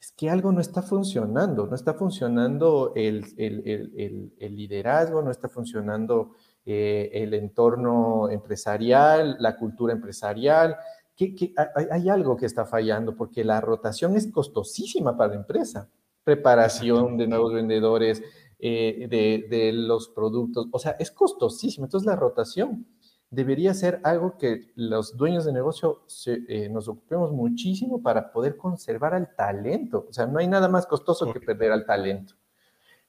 Es 0.00 0.12
que 0.12 0.30
algo 0.30 0.52
no 0.52 0.60
está 0.60 0.82
funcionando, 0.82 1.66
no 1.66 1.74
está 1.74 1.94
funcionando 1.94 2.92
el, 2.94 3.24
el, 3.36 4.32
el, 4.38 4.56
liderazgo, 4.56 5.22
no 5.22 5.30
está 5.30 5.48
funcionando 5.48 6.34
eh, 6.66 7.10
el 7.12 7.34
entorno 7.34 8.28
empresarial, 8.30 9.36
la 9.40 9.56
cultura 9.56 9.92
empresarial. 9.92 10.76
Que, 11.16 11.54
hay, 11.76 11.86
hay, 11.90 12.08
algo 12.08 12.36
que 12.36 12.46
está 12.46 12.64
fallando 12.64 13.14
porque 13.14 13.44
la 13.44 13.60
rotación 13.60 14.16
es 14.16 14.32
costosísima 14.32 15.16
para 15.16 15.34
la 15.34 15.40
empresa. 15.40 15.88
Preparación 16.24 17.16
de 17.16 17.28
nuevos 17.28 17.52
vendedores, 17.52 18.20
eh, 18.66 19.08
de, 19.50 19.72
los 19.74 20.08
productos. 20.08 20.68
O 20.70 20.78
sea, 20.78 20.92
es 20.92 21.10
costosísimo. 21.10 21.84
Entonces 21.84 22.06
la 22.06 22.16
rotación 22.16 22.86
debería 23.28 23.74
ser 23.74 24.00
algo 24.04 24.38
que 24.38 24.72
los 24.74 25.18
dueños 25.18 25.44
de 25.44 25.52
negocio 25.52 26.06
eh, 26.26 26.70
nos 26.70 26.88
ocupemos 26.88 27.30
muchísimo 27.30 28.00
para 28.00 28.32
poder 28.32 28.56
conservar 28.56 29.12
al 29.12 29.34
talento. 29.34 30.06
O 30.08 30.12
sea, 30.14 30.26
no 30.26 30.38
hay 30.38 30.48
nada 30.48 30.68
más 30.68 30.86
costoso 30.86 31.30
que 31.30 31.40
perder 31.40 31.72
al 31.72 31.84
talento. 31.84 32.36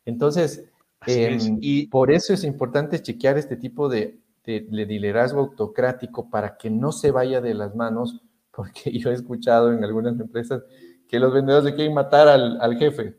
Entonces, 0.03 0.69
em, 1.05 1.57
y 1.61 1.87
por 1.87 2.11
eso 2.11 2.33
es 2.33 2.43
importante 2.43 3.01
chequear 3.01 3.37
este 3.37 3.57
tipo 3.57 3.89
de, 3.89 4.19
liderazgo 4.45 5.39
autocrático 5.39 6.29
para 6.29 6.55
que 6.55 6.69
no 6.69 6.91
se 6.91 7.11
vaya 7.11 7.41
de 7.41 7.53
las 7.53 7.75
manos, 7.75 8.21
porque 8.51 8.97
yo 8.97 9.11
he 9.11 9.13
escuchado 9.13 9.73
en 9.73 9.83
algunas 9.83 10.19
empresas 10.19 10.63
que 11.07 11.19
los 11.19 11.33
vendedores 11.33 11.65
le 11.65 11.75
quieren 11.75 11.93
matar 11.93 12.27
al, 12.27 12.59
al 12.61 12.77
jefe. 12.77 13.15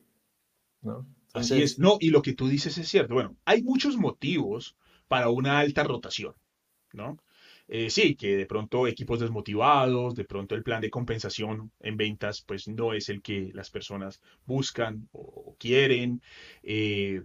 ¿no? 0.83 1.07
Así 1.35 1.63
es, 1.63 1.79
no, 1.79 1.99
y 2.01 2.11
lo 2.11 2.23
que 2.23 2.33
tú 2.33 2.49
dices 2.49 2.79
es 2.79 2.89
cierto. 2.89 3.15
Bueno, 3.15 3.37
hay 3.45 3.63
muchos 3.63 3.97
motivos 3.97 4.77
para 5.09 5.29
una 5.29 5.59
alta 5.59 5.85
rotación, 5.85 6.35
¿no? 6.93 7.19
Eh, 7.69 7.91
sí, 7.91 8.15
que 8.15 8.37
de 8.37 8.47
pronto 8.47 8.87
equipos 8.87 9.19
desmotivados, 9.21 10.15
de 10.15 10.25
pronto 10.25 10.55
el 10.55 10.63
plan 10.63 10.81
de 10.81 10.91
compensación 10.91 11.73
en 11.81 11.97
ventas, 11.97 12.43
pues 12.43 12.69
no 12.69 12.93
es 12.93 13.09
el 13.09 13.23
que 13.23 13.51
las 13.55 13.71
personas 13.71 14.21
buscan 14.45 15.09
o 15.13 15.57
quieren, 15.59 16.23
eh, 16.63 17.23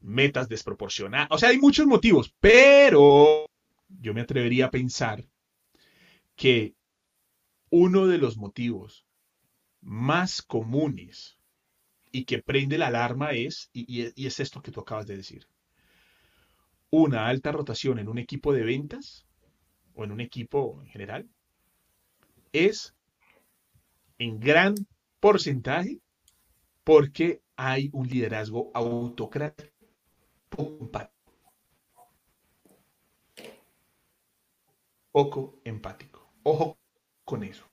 metas 0.00 0.48
desproporcionadas, 0.48 1.28
o 1.30 1.38
sea, 1.38 1.50
hay 1.50 1.58
muchos 1.58 1.86
motivos, 1.86 2.34
pero 2.40 3.46
yo 3.88 4.14
me 4.14 4.20
atrevería 4.20 4.66
a 4.66 4.70
pensar 4.70 5.24
que 6.36 6.74
uno 7.70 8.06
de 8.06 8.18
los 8.18 8.36
motivos 8.36 9.06
más 9.80 10.42
comunes 10.42 11.38
y 12.12 12.24
que 12.24 12.42
prende 12.42 12.78
la 12.78 12.88
alarma 12.88 13.32
es, 13.32 13.70
y, 13.72 14.26
es 14.26 14.40
esto 14.40 14.62
que 14.62 14.72
tú 14.72 14.80
acabas 14.80 15.06
de 15.06 15.16
decir, 15.16 15.46
una 16.90 17.28
alta 17.28 17.52
rotación 17.52 17.98
en 17.98 18.08
un 18.08 18.18
equipo 18.18 18.52
de 18.52 18.64
ventas 18.64 19.26
o 19.94 20.04
en 20.04 20.12
un 20.12 20.20
equipo 20.20 20.80
en 20.80 20.88
general 20.88 21.28
es 22.52 22.94
en 24.18 24.40
gran 24.40 24.74
porcentaje 25.20 26.00
porque 26.82 27.42
hay 27.54 27.90
un 27.92 28.08
liderazgo 28.08 28.70
autocrático 28.74 29.69
poco 35.12 35.60
empático. 35.64 36.28
Ojo 36.42 36.78
con 37.24 37.42
eso. 37.44 37.64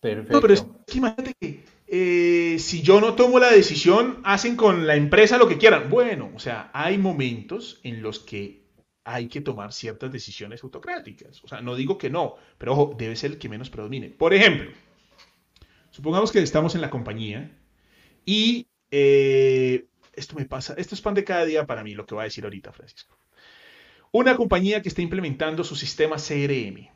Perfecto. 0.00 0.32
No, 0.32 0.40
pero 0.40 0.54
es 0.54 0.64
que 0.86 0.98
imagínate 0.98 1.34
que 1.40 1.64
eh, 1.86 2.58
si 2.58 2.82
yo 2.82 3.00
no 3.00 3.14
tomo 3.14 3.38
la 3.38 3.50
decisión, 3.50 4.20
hacen 4.24 4.56
con 4.56 4.86
la 4.86 4.94
empresa 4.94 5.38
lo 5.38 5.48
que 5.48 5.58
quieran. 5.58 5.90
Bueno, 5.90 6.30
o 6.34 6.38
sea, 6.38 6.70
hay 6.72 6.98
momentos 6.98 7.80
en 7.82 8.02
los 8.02 8.18
que 8.20 8.68
hay 9.04 9.28
que 9.28 9.40
tomar 9.40 9.72
ciertas 9.72 10.12
decisiones 10.12 10.62
autocráticas. 10.62 11.42
O 11.42 11.48
sea, 11.48 11.62
no 11.62 11.74
digo 11.74 11.96
que 11.96 12.10
no, 12.10 12.36
pero 12.58 12.72
ojo, 12.72 12.94
debe 12.96 13.16
ser 13.16 13.32
el 13.32 13.38
que 13.38 13.48
menos 13.48 13.70
predomine. 13.70 14.10
Por 14.10 14.34
ejemplo, 14.34 14.70
supongamos 15.90 16.30
que 16.30 16.40
estamos 16.40 16.74
en 16.74 16.82
la 16.82 16.90
compañía 16.90 17.50
y 18.26 18.66
eh, 18.90 19.86
esto 20.18 20.36
me 20.36 20.44
pasa, 20.44 20.74
esto 20.76 20.94
es 20.94 21.00
pan 21.00 21.14
de 21.14 21.24
cada 21.24 21.44
día 21.44 21.66
para 21.66 21.82
mí, 21.82 21.94
lo 21.94 22.06
que 22.06 22.14
va 22.14 22.22
a 22.22 22.24
decir 22.24 22.44
ahorita 22.44 22.72
Francisco. 22.72 23.16
Una 24.12 24.36
compañía 24.36 24.82
que 24.82 24.88
está 24.88 25.02
implementando 25.02 25.64
su 25.64 25.76
sistema 25.76 26.16
CRM 26.16 26.88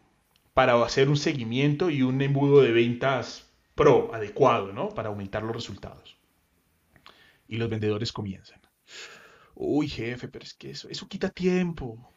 para 0.54 0.82
hacer 0.84 1.08
un 1.08 1.16
seguimiento 1.16 1.90
y 1.90 2.02
un 2.02 2.20
embudo 2.20 2.62
de 2.62 2.72
ventas 2.72 3.50
pro, 3.74 4.14
adecuado, 4.14 4.72
¿no? 4.72 4.90
Para 4.90 5.08
aumentar 5.08 5.42
los 5.42 5.54
resultados. 5.54 6.16
Y 7.48 7.56
los 7.56 7.68
vendedores 7.68 8.12
comienzan. 8.12 8.60
Uy, 9.54 9.88
jefe, 9.88 10.28
pero 10.28 10.44
es 10.44 10.54
que 10.54 10.70
eso, 10.70 10.88
eso 10.88 11.08
quita 11.08 11.28
tiempo. 11.28 12.12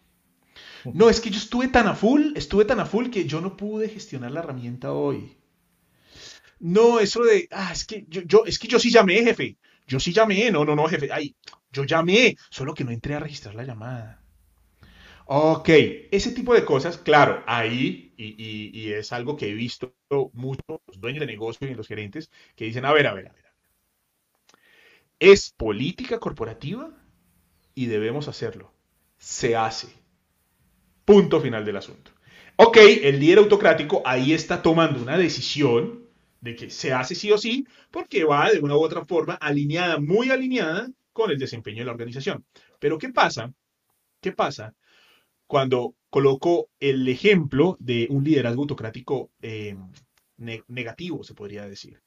No, 0.86 1.10
es 1.10 1.20
que 1.20 1.30
yo 1.30 1.38
estuve 1.38 1.68
tan 1.68 1.88
a 1.88 1.96
full, 1.96 2.32
estuve 2.36 2.66
tan 2.66 2.80
a 2.80 2.86
full 2.86 3.10
que 3.10 3.26
yo 3.26 3.42
no 3.42 3.58
pude 3.58 3.90
gestionar 3.90 4.32
la 4.32 4.40
herramienta 4.40 4.94
hoy. 4.94 5.38
No, 6.60 7.00
eso 7.00 7.24
de, 7.24 7.48
ah, 7.52 7.72
es 7.74 7.86
que 7.86 8.06
yo, 8.08 8.22
yo, 8.22 8.46
es 8.46 8.58
que 8.58 8.68
yo 8.68 8.80
sí 8.80 8.90
llamé, 8.90 9.24
jefe. 9.24 9.58
Yo 9.88 10.00
sí 10.00 10.14
llamé, 10.14 10.52
no, 10.52 10.66
no, 10.66 10.76
no, 10.76 10.88
jefe. 10.88 11.10
Ay, 11.12 11.36
yo 11.72 11.84
llamé, 11.84 12.36
solo 12.50 12.74
que 12.74 12.84
no 12.84 12.92
entré 12.92 13.16
a 13.16 13.20
registrar 13.20 13.56
la 13.56 13.64
llamada. 13.64 14.22
Ok, 15.28 15.70
ese 16.12 16.32
tipo 16.32 16.54
de 16.54 16.64
cosas, 16.66 16.98
claro, 16.98 17.44
ahí, 17.48 18.14
y, 18.16 18.92
es 18.92 19.12
algo 19.12 19.36
que 19.36 19.50
he 19.50 19.54
visto 19.54 19.96
muchos 20.34 20.64
los 20.68 21.00
dueños 21.00 21.22
de 21.22 21.26
negocio 21.26 21.68
y 21.68 21.74
los 21.74 21.88
gerentes 21.88 22.30
que 22.56 22.66
dicen, 22.66 22.86
a 22.86 22.94
ver, 22.94 23.08
a 23.08 23.14
ver, 23.14 23.30
a 23.30 23.34
ver. 23.34 23.46
Es 25.20 25.52
política 25.52 26.20
corporativa 26.20 26.92
y 27.74 27.88
debemos 27.88 28.28
hacerlo. 28.28 28.72
Se 29.18 29.56
hace. 29.56 29.88
Punto 31.06 31.42
final 31.42 31.66
del 31.66 31.78
asunto. 31.78 32.12
Ok, 32.58 32.78
el 32.78 33.20
líder 33.20 33.40
autocrático 33.40 34.04
ahí 34.06 34.34
está 34.34 34.62
tomando 34.62 35.02
una 35.02 35.18
decisión 35.18 36.05
de 36.46 36.56
que 36.56 36.70
se 36.70 36.94
hace 36.94 37.16
sí 37.16 37.32
o 37.32 37.38
sí, 37.38 37.66
porque 37.92 38.24
va 38.24 38.52
de 38.52 38.60
una 38.60 38.78
u 38.78 38.82
otra 38.82 39.04
forma 39.06 39.34
alineada, 39.34 40.00
muy 40.00 40.30
alineada 40.30 40.88
con 41.12 41.32
el 41.32 41.40
desempeño 41.40 41.80
de 41.80 41.86
la 41.86 41.92
organización. 41.92 42.46
Pero 42.80 43.00
¿qué 43.00 43.10
pasa? 43.10 43.52
¿Qué 44.22 44.32
pasa 44.32 44.76
cuando 45.48 45.96
coloco 46.12 46.70
el 46.80 47.08
ejemplo 47.08 47.78
de 47.80 48.08
un 48.12 48.24
liderazgo 48.24 48.62
autocrático 48.62 49.32
eh, 49.42 49.76
negativo, 50.38 51.24
se 51.24 51.34
podría 51.34 51.68
decir. 51.68 52.02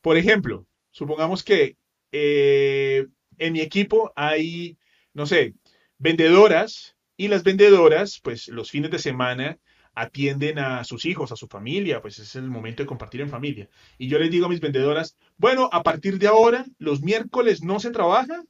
Por 0.00 0.16
ejemplo, 0.16 0.66
supongamos 0.90 1.42
que 1.42 1.76
eh, 2.12 3.06
en 3.38 3.52
mi 3.52 3.60
equipo 3.60 4.12
hay, 4.14 4.78
no 5.12 5.26
sé, 5.26 5.54
vendedoras 5.98 6.96
y 7.16 7.28
las 7.28 7.42
vendedoras, 7.42 8.20
pues 8.22 8.48
los 8.48 8.70
fines 8.70 8.90
de 8.90 8.98
semana 8.98 9.58
atienden 9.94 10.58
a 10.58 10.84
sus 10.84 11.04
hijos, 11.04 11.32
a 11.32 11.36
su 11.36 11.48
familia, 11.48 12.00
pues 12.00 12.18
es 12.18 12.34
el 12.36 12.48
momento 12.48 12.82
de 12.82 12.86
compartir 12.86 13.20
en 13.20 13.28
familia. 13.28 13.68
Y 13.98 14.08
yo 14.08 14.18
les 14.18 14.30
digo 14.30 14.46
a 14.46 14.48
mis 14.48 14.60
vendedoras, 14.60 15.16
bueno, 15.36 15.68
a 15.72 15.82
partir 15.82 16.18
de 16.18 16.28
ahora, 16.28 16.64
los 16.78 17.02
miércoles 17.02 17.62
no 17.62 17.78
se 17.80 17.90
trabaja 17.90 18.42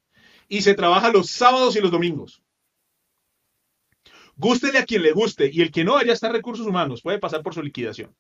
y 0.49 0.63
se 0.63 0.75
trabaja 0.75 1.11
los 1.11 1.31
sábados 1.31 1.77
y 1.77 1.81
los 1.81 1.91
domingos. 1.91 2.43
Gústele 4.37 4.79
a 4.79 4.87
quien 4.87 5.03
le 5.03 5.13
guste 5.13 5.51
y 5.53 5.61
el 5.61 5.71
que 5.71 5.85
no, 5.85 5.97
allá 5.97 6.13
está 6.13 6.31
recursos 6.31 6.67
humanos, 6.67 7.03
puede 7.03 7.19
pasar 7.19 7.43
por 7.43 7.55
su 7.55 7.63
liquidación. 7.63 8.15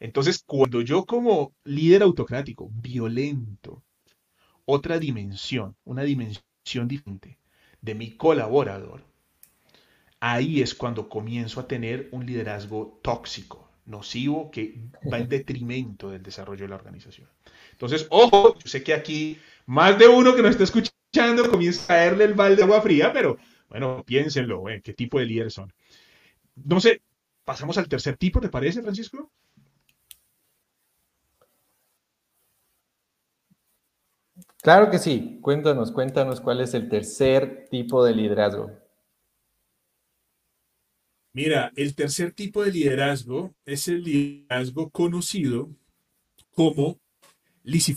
Entonces, 0.00 0.42
cuando 0.44 0.80
yo 0.80 1.06
como 1.06 1.54
líder 1.64 2.02
autocrático, 2.02 2.70
violento, 2.72 3.84
otra 4.64 4.98
dimensión, 4.98 5.76
una 5.84 6.02
dimensión 6.02 6.88
diferente 6.88 7.38
de 7.80 7.94
mi 7.94 8.16
colaborador, 8.16 9.04
ahí 10.22 10.62
es 10.62 10.72
cuando 10.72 11.08
comienzo 11.08 11.58
a 11.58 11.66
tener 11.66 12.08
un 12.12 12.24
liderazgo 12.24 13.00
tóxico, 13.02 13.68
nocivo, 13.86 14.52
que 14.52 14.78
va 15.12 15.18
en 15.18 15.28
detrimento 15.28 16.10
del 16.10 16.22
desarrollo 16.22 16.62
de 16.62 16.68
la 16.68 16.76
organización. 16.76 17.28
Entonces, 17.72 18.06
ojo, 18.08 18.56
yo 18.56 18.68
sé 18.68 18.84
que 18.84 18.94
aquí 18.94 19.36
más 19.66 19.98
de 19.98 20.06
uno 20.06 20.36
que 20.36 20.42
nos 20.42 20.52
está 20.52 20.62
escuchando 20.62 21.50
comienza 21.50 21.82
a 21.82 21.86
caerle 21.88 22.24
el 22.24 22.34
balde 22.34 22.56
de 22.56 22.62
agua 22.62 22.80
fría, 22.80 23.12
pero 23.12 23.36
bueno, 23.68 24.04
piénsenlo, 24.06 24.68
¿eh? 24.68 24.80
¿qué 24.80 24.92
tipo 24.92 25.18
de 25.18 25.26
líderes 25.26 25.54
son? 25.54 25.72
No 26.54 26.80
sé, 26.80 27.02
pasamos 27.44 27.76
al 27.78 27.88
tercer 27.88 28.16
tipo, 28.16 28.40
¿te 28.40 28.48
parece, 28.48 28.80
Francisco? 28.80 29.28
Claro 34.62 34.88
que 34.90 34.98
sí. 34.98 35.40
Cuéntanos, 35.42 35.90
cuéntanos 35.90 36.40
cuál 36.40 36.60
es 36.60 36.74
el 36.74 36.88
tercer 36.88 37.66
tipo 37.70 38.04
de 38.04 38.14
liderazgo. 38.14 38.81
Mira, 41.32 41.72
el 41.76 41.94
tercer 41.94 42.32
tipo 42.32 42.62
de 42.62 42.72
liderazgo 42.72 43.54
es 43.64 43.88
el 43.88 44.04
liderazgo 44.04 44.90
conocido 44.90 45.70
como 46.50 47.00
laissez 47.62 47.96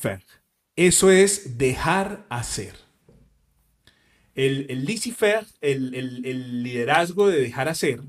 Eso 0.76 1.12
es 1.12 1.58
dejar 1.58 2.26
hacer 2.30 2.86
el, 4.36 4.66
el 4.70 5.46
el, 5.62 6.64
liderazgo 6.64 7.28
de 7.30 7.40
dejar 7.42 7.70
hacer, 7.70 8.02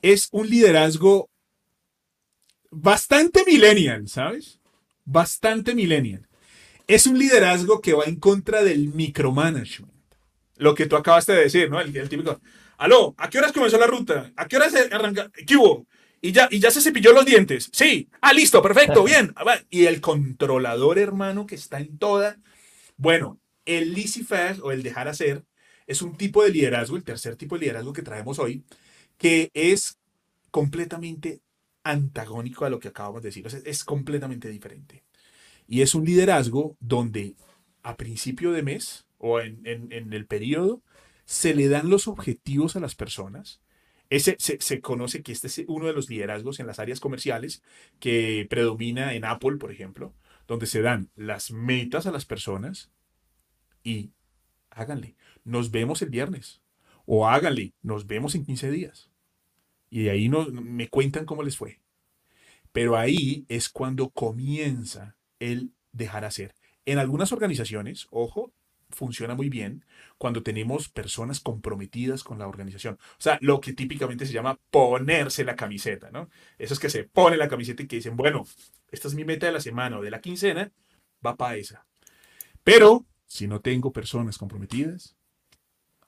es 0.00 0.28
un 0.30 0.48
liderazgo 0.48 1.28
bastante 2.70 3.44
millennial, 3.44 4.08
¿sabes? 4.08 4.60
Bastante 5.04 5.74
millennial. 5.74 6.28
Es 6.86 7.06
un 7.06 7.18
liderazgo 7.18 7.80
que 7.80 7.92
va 7.92 8.04
en 8.04 8.16
contra 8.16 8.62
del 8.62 8.88
micromanagement. 8.94 9.92
lo 10.58 10.74
que 10.74 10.86
tú 10.86 10.96
acabaste 10.96 11.32
de 11.32 11.42
decir, 11.42 11.68
¿no? 11.68 11.80
El, 11.80 12.08
típico, 12.08 12.40
aló, 12.78 13.14
¿a 13.18 13.30
qué 13.30 13.38
horas 13.38 13.52
comenzó 13.52 13.78
la 13.78 13.86
ruta? 13.86 14.32
¿A 14.36 14.46
qué 14.46 14.56
horas 14.56 14.74
arranca? 14.90 15.30
¿Qué 15.46 15.56
hubo? 15.56 15.86
Y 16.20 16.32
ya, 16.32 16.48
y 16.50 16.58
ya 16.58 16.70
se 16.70 16.80
cepilló 16.80 17.12
los 17.12 17.24
dientes. 17.24 17.70
Sí. 17.72 18.08
Ah, 18.20 18.32
listo, 18.32 18.62
perfecto, 18.62 19.04
bien. 19.04 19.34
Y 19.70 19.86
el 19.86 20.00
controlador, 20.00 20.98
hermano, 20.98 21.46
que 21.46 21.54
está 21.54 21.78
en 21.78 21.98
toda. 21.98 22.38
Bueno, 22.96 23.38
el 23.64 23.94
laissez-faire 23.94 24.60
o 24.62 24.72
el 24.72 24.82
dejar 24.82 25.08
hacer 25.08 25.44
es 25.86 26.02
un 26.02 26.16
tipo 26.16 26.42
de 26.42 26.50
liderazgo, 26.50 26.96
el 26.96 27.04
tercer 27.04 27.36
tipo 27.36 27.56
de 27.56 27.62
liderazgo 27.62 27.92
que 27.92 28.02
traemos 28.02 28.38
hoy, 28.38 28.64
que 29.18 29.50
es 29.54 29.98
completamente 30.50 31.40
antagónico 31.84 32.64
a 32.64 32.70
lo 32.70 32.78
que 32.78 32.88
acabamos 32.88 33.22
de 33.22 33.28
decir. 33.28 33.46
es 33.64 33.84
completamente 33.84 34.48
diferente. 34.48 35.04
Y 35.68 35.82
es 35.82 35.94
un 35.94 36.04
liderazgo 36.04 36.76
donde 36.80 37.34
a 37.82 37.96
principio 37.96 38.52
de 38.52 38.62
mes 38.62 39.06
o 39.18 39.40
en, 39.40 39.62
el 39.64 40.26
periodo 40.26 40.82
se 41.26 41.54
le 41.54 41.68
dan 41.68 41.90
los 41.90 42.08
objetivos 42.08 42.76
a 42.76 42.80
las 42.80 42.94
personas. 42.94 43.60
Ese, 44.08 44.36
se, 44.38 44.58
se, 44.60 44.80
conoce 44.80 45.22
que 45.22 45.32
este 45.32 45.48
es 45.48 45.64
uno 45.66 45.86
de 45.86 45.92
los 45.92 46.08
liderazgos 46.08 46.60
en 46.60 46.66
las 46.66 46.78
áreas 46.78 47.00
comerciales 47.00 47.62
que 47.98 48.46
predomina 48.48 49.14
en 49.14 49.24
Apple, 49.24 49.56
por 49.56 49.72
ejemplo, 49.72 50.14
donde 50.46 50.66
se 50.66 50.80
dan 50.80 51.10
las 51.16 51.50
metas 51.50 52.06
a 52.06 52.12
las 52.12 52.24
personas 52.24 52.90
y 53.82 54.12
háganle, 54.70 55.16
nos 55.44 55.70
vemos 55.70 56.02
el 56.02 56.10
viernes 56.10 56.62
o 57.04 57.28
háganle, 57.28 57.74
nos 57.82 58.06
vemos 58.06 58.34
en 58.34 58.44
15 58.44 58.70
días. 58.70 59.10
Y 59.90 60.04
de 60.04 60.10
ahí 60.10 60.28
no, 60.28 60.46
me 60.46 60.88
cuentan 60.88 61.24
cómo 61.24 61.42
les 61.42 61.56
fue. 61.56 61.80
Pero 62.72 62.96
ahí 62.96 63.46
es 63.48 63.68
cuando 63.68 64.10
comienza 64.10 65.16
el 65.38 65.72
dejar 65.92 66.24
hacer. 66.24 66.54
En 66.84 66.98
algunas 66.98 67.32
organizaciones, 67.32 68.06
ojo, 68.10 68.52
funciona 68.96 69.34
muy 69.34 69.48
bien 69.48 69.84
cuando 70.18 70.42
tenemos 70.42 70.88
personas 70.88 71.40
comprometidas 71.40 72.24
con 72.24 72.38
la 72.38 72.48
organización. 72.48 72.94
O 72.94 73.20
sea, 73.20 73.38
lo 73.42 73.60
que 73.60 73.74
típicamente 73.74 74.26
se 74.26 74.32
llama 74.32 74.58
ponerse 74.70 75.44
la 75.44 75.54
camiseta, 75.54 76.10
¿no? 76.10 76.28
Eso 76.58 76.74
es 76.74 76.80
que 76.80 76.90
se 76.90 77.04
pone 77.04 77.36
la 77.36 77.48
camiseta 77.48 77.82
y 77.82 77.86
que 77.86 77.96
dicen, 77.96 78.16
bueno, 78.16 78.44
esta 78.90 79.08
es 79.08 79.14
mi 79.14 79.24
meta 79.24 79.46
de 79.46 79.52
la 79.52 79.60
semana 79.60 79.98
o 79.98 80.02
de 80.02 80.10
la 80.10 80.20
quincena, 80.20 80.72
va 81.24 81.36
para 81.36 81.56
esa. 81.56 81.86
Pero 82.64 83.04
si 83.26 83.46
no 83.46 83.60
tengo 83.60 83.92
personas 83.92 84.38
comprometidas, 84.38 85.16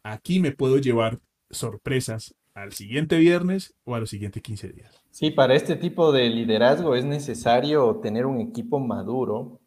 aquí 0.02 0.40
me 0.40 0.52
puedo 0.52 0.78
llevar 0.78 1.20
sorpresas 1.50 2.34
al 2.54 2.72
siguiente 2.72 3.18
viernes 3.18 3.74
o 3.84 3.94
a 3.94 4.00
los 4.00 4.10
siguientes 4.10 4.42
15 4.42 4.68
días. 4.70 5.04
Sí, 5.10 5.30
para 5.30 5.54
este 5.54 5.76
tipo 5.76 6.10
de 6.12 6.28
liderazgo 6.28 6.96
es 6.96 7.04
necesario 7.04 7.96
tener 8.02 8.26
un 8.26 8.40
equipo 8.40 8.80
maduro, 8.80 9.60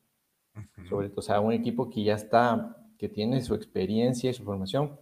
sobre 0.90 1.10
todo, 1.10 1.20
o 1.20 1.24
sea, 1.24 1.40
un 1.40 1.54
equipo 1.54 1.90
que 1.90 2.04
ya 2.04 2.16
está, 2.16 2.78
que 3.02 3.10
tiene 3.10 3.42
su 3.42 3.56
experiencia 3.56 4.30
y 4.30 4.34
su 4.36 4.44
formación, 4.44 5.00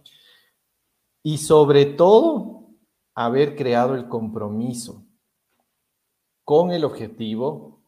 y 1.22 1.36
sobre 1.36 1.84
todo 1.84 2.70
haber 3.14 3.56
creado 3.56 3.94
el 3.94 4.08
compromiso 4.08 5.04
con 6.42 6.72
el 6.72 6.82
objetivo, 6.82 7.82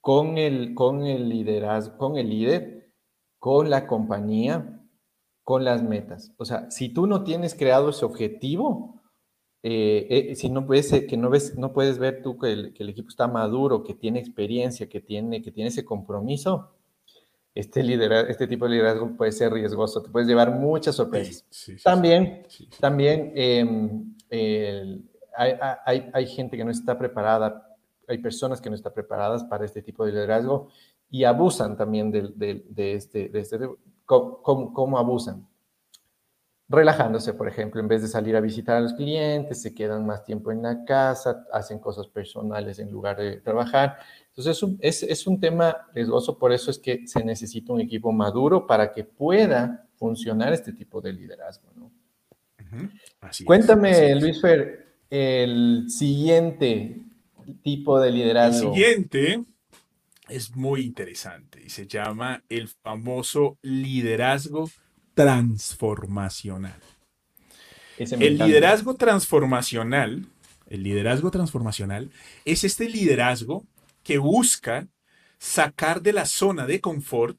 con 0.00 0.36
el, 0.36 0.74
con 0.74 1.06
el 1.06 1.28
liderazgo, 1.28 1.96
con 1.96 2.16
el 2.16 2.28
líder, 2.28 2.92
con 3.38 3.70
la 3.70 3.86
compañía, 3.86 4.82
con 5.44 5.62
las 5.62 5.84
metas. 5.84 6.34
O 6.36 6.44
sea, 6.44 6.68
si 6.72 6.88
tú 6.88 7.06
no 7.06 7.22
tienes 7.22 7.54
creado 7.54 7.90
ese 7.90 8.04
objetivo, 8.04 9.00
eh, 9.62 10.08
eh, 10.10 10.34
si 10.34 10.50
no 10.50 10.66
puedes, 10.66 10.90
que 11.06 11.16
no 11.16 11.30
ves, 11.30 11.56
no 11.56 11.72
puedes 11.72 12.00
ver 12.00 12.20
tú 12.20 12.36
que 12.36 12.50
el, 12.50 12.88
equipo 12.88 13.10
está 13.10 13.28
maduro, 13.28 13.84
que 13.84 13.94
tiene 13.94 14.18
experiencia, 14.18 14.88
que 14.88 15.00
tiene, 15.00 15.40
que 15.40 15.52
tiene 15.52 15.68
ese 15.68 15.84
compromiso, 15.84 16.72
este, 17.54 17.80
este 18.30 18.46
tipo 18.46 18.66
de 18.66 18.72
liderazgo 18.72 19.16
puede 19.16 19.32
ser 19.32 19.52
riesgoso, 19.52 20.02
te 20.02 20.08
puedes 20.08 20.28
llevar 20.28 20.52
muchas 20.52 20.94
sorpresas. 20.94 21.44
también, 21.82 22.46
también 22.78 23.32
em, 23.34 24.14
hay, 25.36 26.26
gente 26.26 26.56
que 26.56 26.64
no 26.64 26.70
está 26.70 26.96
preparada, 26.98 27.76
hay 28.06 28.18
personas 28.18 28.60
que 28.60 28.70
no 28.70 28.76
están 28.76 28.92
preparadas 28.92 29.44
para 29.44 29.64
este 29.64 29.82
tipo 29.82 30.04
de 30.04 30.12
liderazgo 30.12 30.68
y 31.10 31.24
abusan 31.24 31.76
también 31.76 32.10
de, 32.12 32.94
este, 32.94 33.28
de 33.28 33.40
este 33.40 33.58
¿cómo, 34.06 34.98
abusan? 34.98 35.46
Relajándose, 36.70 37.34
por 37.34 37.48
ejemplo, 37.48 37.80
en 37.80 37.88
vez 37.88 38.00
de 38.00 38.06
salir 38.06 38.36
a 38.36 38.40
visitar 38.40 38.76
a 38.76 38.80
los 38.80 38.94
clientes, 38.94 39.60
se 39.60 39.74
quedan 39.74 40.06
más 40.06 40.24
tiempo 40.24 40.52
en 40.52 40.62
la 40.62 40.84
casa, 40.84 41.44
hacen 41.52 41.80
cosas 41.80 42.06
personales 42.06 42.78
en 42.78 42.92
lugar 42.92 43.16
de 43.16 43.40
trabajar. 43.40 43.98
Entonces 44.28 44.56
es 44.56 44.62
un, 44.62 44.78
es, 44.80 45.26
un 45.26 45.40
tema 45.40 45.88
riesgoso, 45.92 46.38
por 46.38 46.52
eso 46.52 46.70
es 46.70 46.78
que 46.78 47.08
se 47.08 47.24
necesita 47.24 47.72
un 47.72 47.80
equipo 47.80 48.12
maduro 48.12 48.68
para 48.68 48.92
que 48.92 49.02
pueda 49.02 49.84
funcionar 49.96 50.52
este 50.52 50.72
tipo 50.72 51.00
de 51.00 51.12
liderazgo. 51.12 51.72
¿no? 51.74 51.90
Cuéntame, 53.44 54.14
Luis 54.14 54.40
Fer, 54.40 54.94
el 55.10 55.86
siguiente 55.88 57.00
tipo 57.64 57.98
de 57.98 58.12
liderazgo. 58.12 58.68
El 58.68 58.74
siguiente 58.74 59.44
es 60.28 60.54
muy 60.54 60.82
interesante 60.82 61.60
y 61.64 61.70
se 61.70 61.88
llama 61.88 62.44
el 62.48 62.68
famoso 62.68 63.58
liderazgo 63.60 64.70
transformacional. 65.24 66.80
El 67.98 68.38
liderazgo 68.38 68.94
transformacional, 68.94 70.24
el 70.68 70.82
liderazgo 70.82 71.30
transformacional 71.30 72.10
es 72.46 72.64
este 72.64 72.88
liderazgo 72.88 73.66
que 74.02 74.16
busca 74.16 74.88
sacar 75.38 76.00
de 76.00 76.14
la 76.14 76.24
zona 76.24 76.66
de 76.66 76.80
confort 76.80 77.38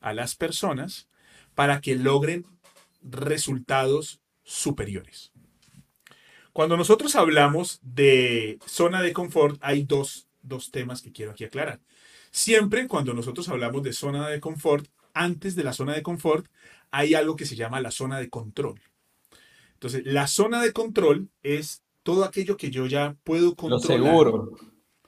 a 0.00 0.12
las 0.12 0.34
personas 0.34 1.08
para 1.54 1.80
que 1.80 1.94
logren 1.94 2.44
resultados 3.02 4.20
superiores. 4.42 5.32
Cuando 6.52 6.76
nosotros 6.76 7.16
hablamos 7.16 7.80
de 7.82 8.58
zona 8.66 9.00
de 9.00 9.14
confort, 9.14 9.58
hay 9.62 9.84
dos, 9.84 10.26
dos 10.42 10.70
temas 10.70 11.00
que 11.00 11.12
quiero 11.12 11.32
aquí 11.32 11.44
aclarar. 11.44 11.80
Siempre 12.30 12.86
cuando 12.88 13.14
nosotros 13.14 13.48
hablamos 13.48 13.82
de 13.82 13.94
zona 13.94 14.28
de 14.28 14.40
confort, 14.40 14.86
antes 15.14 15.54
de 15.54 15.64
la 15.64 15.72
zona 15.72 15.94
de 15.94 16.02
confort 16.02 16.46
hay 16.90 17.14
algo 17.14 17.36
que 17.36 17.46
se 17.46 17.56
llama 17.56 17.80
la 17.80 17.90
zona 17.90 18.18
de 18.18 18.28
control. 18.28 18.80
Entonces, 19.74 20.02
la 20.04 20.26
zona 20.26 20.62
de 20.62 20.72
control 20.72 21.30
es 21.42 21.82
todo 22.02 22.24
aquello 22.24 22.56
que 22.56 22.70
yo 22.70 22.86
ya 22.86 23.16
puedo 23.24 23.54
controlar. 23.54 23.98
Lo 23.98 24.04
seguro. 24.04 24.56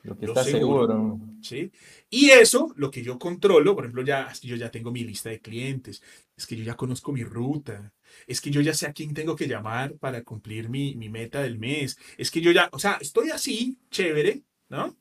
Lo 0.03 0.17
que 0.17 0.27
está 0.27 0.43
seguro. 0.43 1.21
¿sí? 1.43 1.71
Y 2.11 2.31
eso, 2.31 2.73
lo 2.77 2.91
que 2.91 3.03
yo 3.03 3.19
controlo, 3.19 3.75
por 3.75 3.85
ejemplo, 3.85 4.03
ya, 4.03 4.33
yo 4.43 4.57
ya 4.57 4.71
tengo 4.71 4.91
mi 4.91 5.05
lista 5.05 5.31
de 5.31 5.41
clientes, 5.41 6.03
es 6.37 6.47
que 6.47 6.57
yo 6.57 6.65
ya 6.65 6.77
conozco 6.77 7.13
mi 7.13 7.23
ruta, 7.23 7.93
es 8.27 8.41
que 8.41 8.51
yo 8.51 8.61
ya 8.61 8.75
sé 8.75 8.87
a 8.87 8.93
quién 8.93 9.15
tengo 9.15 9.37
que 9.37 9.47
llamar 9.47 9.95
para 9.99 10.23
cumplir 10.25 10.69
mi, 10.69 10.97
mi 10.97 11.09
meta 11.09 11.43
del 11.43 11.59
mes, 11.59 11.97
es 12.17 12.31
que 12.31 12.41
yo 12.41 12.51
ya, 12.51 12.69
o 12.73 12.79
sea, 12.79 12.99
estoy 13.01 13.31
así, 13.31 13.79
chévere, 13.91 14.43
¿no? 14.69 14.97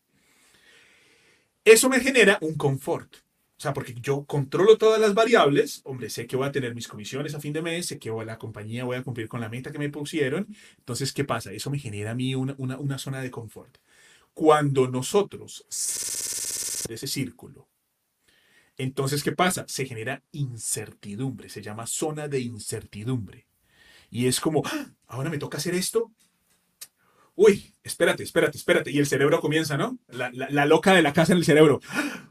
Eso 1.63 1.89
me 1.89 1.99
genera 1.99 2.37
un 2.41 2.55
confort. 2.55 3.15
O 3.61 3.63
sea, 3.63 3.75
porque 3.75 3.93
yo 3.93 4.25
controlo 4.25 4.79
todas 4.79 4.99
las 4.99 5.13
variables, 5.13 5.81
hombre, 5.83 6.09
sé 6.09 6.25
que 6.25 6.35
voy 6.35 6.47
a 6.47 6.51
tener 6.51 6.73
mis 6.73 6.87
comisiones 6.87 7.35
a 7.35 7.39
fin 7.39 7.53
de 7.53 7.61
mes, 7.61 7.85
sé 7.85 7.99
que 7.99 8.09
la 8.25 8.39
compañía 8.39 8.85
voy 8.85 8.97
a 8.97 9.03
cumplir 9.03 9.27
con 9.27 9.39
la 9.39 9.49
meta 9.49 9.71
que 9.71 9.77
me 9.77 9.89
pusieron. 9.89 10.47
Entonces, 10.79 11.13
¿qué 11.13 11.25
pasa? 11.25 11.51
Eso 11.51 11.69
me 11.69 11.77
genera 11.77 12.09
a 12.09 12.15
mí 12.15 12.33
una, 12.33 12.55
una, 12.57 12.97
zona 12.97 13.21
de 13.21 13.29
confort. 13.29 13.77
Cuando 14.33 14.87
nosotros 14.87 15.63
de 16.89 16.95
ese 16.95 17.05
círculo, 17.05 17.67
entonces, 18.77 19.21
¿qué 19.21 19.31
pasa? 19.31 19.65
Se 19.67 19.85
genera 19.85 20.23
incertidumbre, 20.31 21.47
se 21.47 21.61
llama 21.61 21.85
zona 21.85 22.27
de 22.27 22.39
incertidumbre. 22.39 23.45
Y 24.09 24.25
es 24.25 24.39
como, 24.39 24.63
¡Ah! 24.65 24.87
ahora 25.05 25.29
me 25.29 25.37
toca 25.37 25.59
hacer 25.59 25.75
esto. 25.75 26.11
Uy, 27.35 27.75
espérate, 27.83 28.23
espérate, 28.23 28.57
espérate. 28.57 28.89
Y 28.89 28.97
el 28.97 29.05
cerebro 29.05 29.39
comienza, 29.39 29.77
¿no? 29.77 29.99
La, 30.07 30.31
la 30.31 30.65
loca 30.65 30.95
de 30.95 31.03
la 31.03 31.13
casa 31.13 31.33
en 31.33 31.37
el 31.37 31.45
cerebro. 31.45 31.79
¡Ah! 31.89 32.21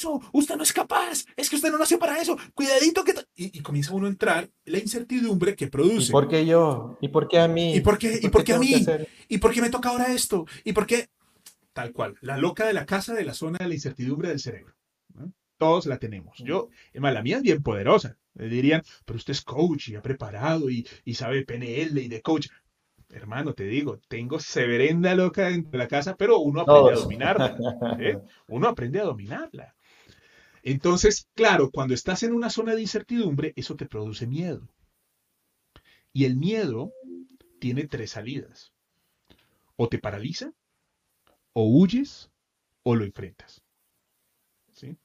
Cuidado 0.00 0.30
usted 0.32 0.56
no 0.56 0.62
es 0.62 0.72
capaz, 0.72 1.24
es 1.36 1.50
que 1.50 1.56
usted 1.56 1.70
no 1.70 1.78
nació 1.78 1.98
para 1.98 2.20
eso, 2.20 2.36
cuidadito 2.54 3.04
que... 3.04 3.14
Y, 3.34 3.60
comienza 3.60 3.92
uno 3.92 4.06
a 4.06 4.10
entrar 4.10 4.48
la 4.64 4.78
incertidumbre 4.78 5.54
que 5.54 5.68
produce. 5.68 6.08
¿Y 6.08 6.12
por 6.12 6.28
qué 6.28 6.46
yo? 6.46 6.98
¿Y 7.00 7.08
por 7.08 7.28
qué 7.28 7.38
a 7.40 7.48
mí? 7.48 7.74
¿Y 7.74 7.80
por 7.80 7.98
qué, 7.98 8.18
¿Y 8.22 8.28
por 8.28 8.44
qué, 8.44 8.54
a 8.54 8.58
mí? 8.58 8.84
¿Y 9.28 9.38
por 9.38 9.52
qué 9.52 9.60
me 9.60 9.70
toca 9.70 9.90
ahora 9.90 10.12
esto? 10.12 10.46
¿Y 10.64 10.72
por 10.72 10.86
qué? 10.86 11.08
Tal 11.72 11.92
cual, 11.92 12.16
la 12.20 12.36
loca 12.36 12.66
de 12.66 12.72
la 12.72 12.86
casa 12.86 13.14
de 13.14 13.24
la 13.24 13.34
zona 13.34 13.58
de 13.58 13.68
la 13.68 13.74
incertidumbre 13.74 14.28
del 14.28 14.40
cerebro. 14.40 14.74
Todos 15.58 15.84
la 15.86 15.98
tenemos. 15.98 16.38
Yo, 16.38 16.70
es 16.92 17.00
más, 17.00 17.12
la 17.12 17.22
mía 17.22 17.36
es 17.36 17.42
bien 17.42 17.62
poderosa. 17.62 18.16
Le 18.34 18.48
dirían, 18.48 18.82
pero 19.04 19.18
usted 19.18 19.32
es 19.32 19.42
coach 19.42 19.88
y 19.88 19.96
ha 19.96 20.00
preparado 20.00 20.70
y, 20.70 20.86
y 21.04 21.14
sabe 21.14 21.44
PNL 21.44 21.98
y 21.98 22.08
de 22.08 22.22
coach 22.22 22.48
hermano, 23.12 23.54
te 23.54 23.64
digo, 23.64 23.98
tengo 24.08 24.38
severenda 24.38 25.14
loca 25.16 25.48
dentro 25.48 25.72
de 25.72 25.78
la 25.78 25.88
casa, 25.88 26.16
pero 26.16 26.38
uno 26.38 26.60
aprende 26.60 26.92
a 26.92 26.94
dominarla. 26.94 27.56
¿eh? 27.98 28.18
Uno 28.48 28.68
aprende 28.68 29.00
a 29.00 29.04
dominarla. 29.04 29.74
Entonces, 30.62 31.28
claro, 31.34 31.70
cuando 31.70 31.94
estás 31.94 32.22
en 32.22 32.32
una 32.32 32.50
zona 32.50 32.74
de 32.74 32.82
incertidumbre, 32.82 33.52
eso 33.56 33.76
te 33.76 33.86
produce 33.86 34.26
miedo. 34.26 34.68
Y 36.12 36.24
el 36.24 36.36
miedo 36.36 36.92
tiene 37.60 37.86
tres 37.86 38.12
salidas. 38.12 38.72
O 39.76 39.88
te 39.88 39.98
paraliza, 39.98 40.52
o 41.52 41.64
huyes, 41.68 42.30
o 42.82 42.94
lo 42.94 43.04
enfrentas. 43.04 43.62
¿Sí? 44.72 44.96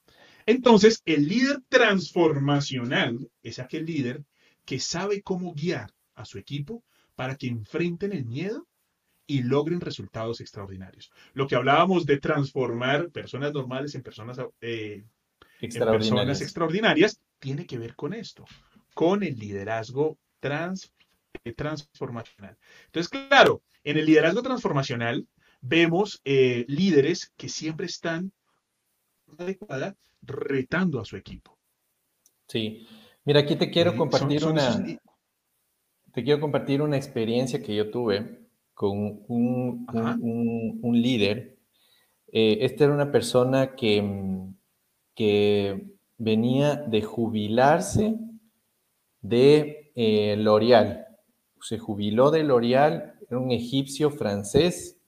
Entonces, 0.46 1.02
el 1.04 1.26
líder 1.26 1.62
transformacional 1.68 3.30
es 3.42 3.58
aquel 3.58 3.86
líder 3.86 4.24
que 4.64 4.80
sabe 4.80 5.22
cómo 5.22 5.54
guiar 5.54 5.92
a 6.14 6.24
su 6.24 6.38
equipo 6.38 6.84
para 7.14 7.36
que 7.36 7.48
enfrenten 7.48 8.12
el 8.12 8.24
miedo 8.24 8.66
y 9.26 9.42
logren 9.42 9.80
resultados 9.80 10.40
extraordinarios. 10.40 11.10
Lo 11.34 11.46
que 11.46 11.56
hablábamos 11.56 12.06
de 12.06 12.18
transformar 12.18 13.10
personas 13.10 13.52
normales 13.52 13.94
en 13.94 14.02
personas, 14.02 14.38
eh, 14.60 15.04
extraordinarias. 15.60 16.10
personas 16.10 16.40
extraordinarias 16.40 17.20
tiene 17.38 17.66
que 17.66 17.78
ver 17.78 17.94
con 17.94 18.14
esto, 18.14 18.44
con 18.94 19.22
el 19.22 19.38
liderazgo 19.38 20.18
trans, 20.40 20.92
eh, 21.44 21.52
transformacional. 21.52 22.56
Entonces, 22.86 23.08
claro, 23.08 23.62
en 23.84 23.98
el 23.98 24.06
liderazgo 24.06 24.42
transformacional 24.42 25.26
vemos 25.60 26.20
eh, 26.24 26.64
líderes 26.68 27.32
que 27.36 27.48
siempre 27.48 27.86
están 27.86 28.32
adecuada 29.38 29.96
retando 30.22 31.00
a 31.00 31.04
su 31.04 31.16
equipo. 31.16 31.58
Sí. 32.48 32.86
Mira, 33.24 33.40
aquí 33.40 33.56
te 33.56 33.70
quiero 33.70 33.96
compartir 33.96 34.44
una 34.44 34.84
te 36.16 36.24
quiero 36.24 36.40
compartir 36.40 36.80
una 36.80 36.96
experiencia 36.96 37.62
que 37.62 37.74
yo 37.74 37.90
tuve 37.90 38.46
con 38.72 39.22
un, 39.28 39.86
un, 40.82 41.02
líder. 41.02 41.58
Eh, 42.32 42.56
esta 42.62 42.84
era 42.84 42.94
una 42.94 43.12
persona 43.12 43.76
que, 43.76 44.02
que 45.16 45.96
venía 46.18 46.76
de 46.76 47.02
jubilarse 47.02 48.16
de 49.22 49.90
eh, 49.96 50.36
L'Oreal. 50.38 51.06
Se 51.60 51.78
jubiló 51.78 52.30
de 52.30 52.44
L'Oreal, 52.44 53.14
era 53.28 53.40
un 53.40 53.50
egipcio 53.50 54.10
francés 54.10 54.98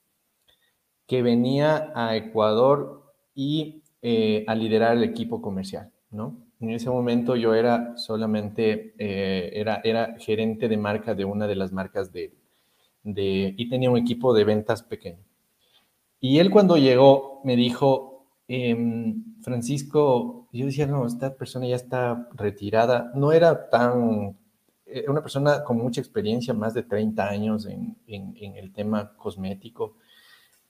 que 1.06 1.22
venía 1.22 1.92
a 1.94 2.16
Ecuador 2.16 3.12
y 3.34 3.82
eh, 4.02 4.44
a 4.48 4.54
liderar 4.54 4.96
el 4.96 5.04
equipo 5.04 5.40
comercial, 5.40 5.92
¿no? 6.10 6.36
En 6.60 6.70
ese 6.70 6.90
momento 6.90 7.36
yo 7.36 7.54
era 7.54 7.96
solamente, 7.96 8.94
eh, 8.98 9.50
era, 9.54 9.80
era 9.84 10.16
gerente 10.18 10.68
de 10.68 10.76
marca 10.76 11.14
de 11.14 11.24
una 11.24 11.46
de 11.46 11.54
las 11.54 11.70
marcas 11.70 12.12
de, 12.12 12.34
de, 13.04 13.54
y 13.56 13.68
tenía 13.68 13.90
un 13.90 13.96
equipo 13.96 14.34
de 14.34 14.42
ventas 14.42 14.82
pequeño. 14.82 15.22
Y 16.18 16.38
él 16.40 16.50
cuando 16.50 16.76
llegó 16.76 17.40
me 17.44 17.54
dijo, 17.54 18.17
em, 18.48 19.40
Francisco, 19.42 20.48
yo 20.52 20.66
decía, 20.66 20.86
no, 20.86 21.06
esta 21.06 21.36
persona 21.36 21.66
ya 21.66 21.76
está 21.76 22.28
retirada, 22.34 23.12
no 23.14 23.32
era 23.32 23.68
tan, 23.70 24.36
eh, 24.86 25.04
una 25.08 25.22
persona 25.22 25.64
con 25.64 25.78
mucha 25.78 26.00
experiencia, 26.00 26.54
más 26.54 26.74
de 26.74 26.82
30 26.82 27.28
años 27.28 27.66
en, 27.66 27.96
en 28.06 28.56
el 28.56 28.72
tema 28.72 29.16
cosmético. 29.16 29.96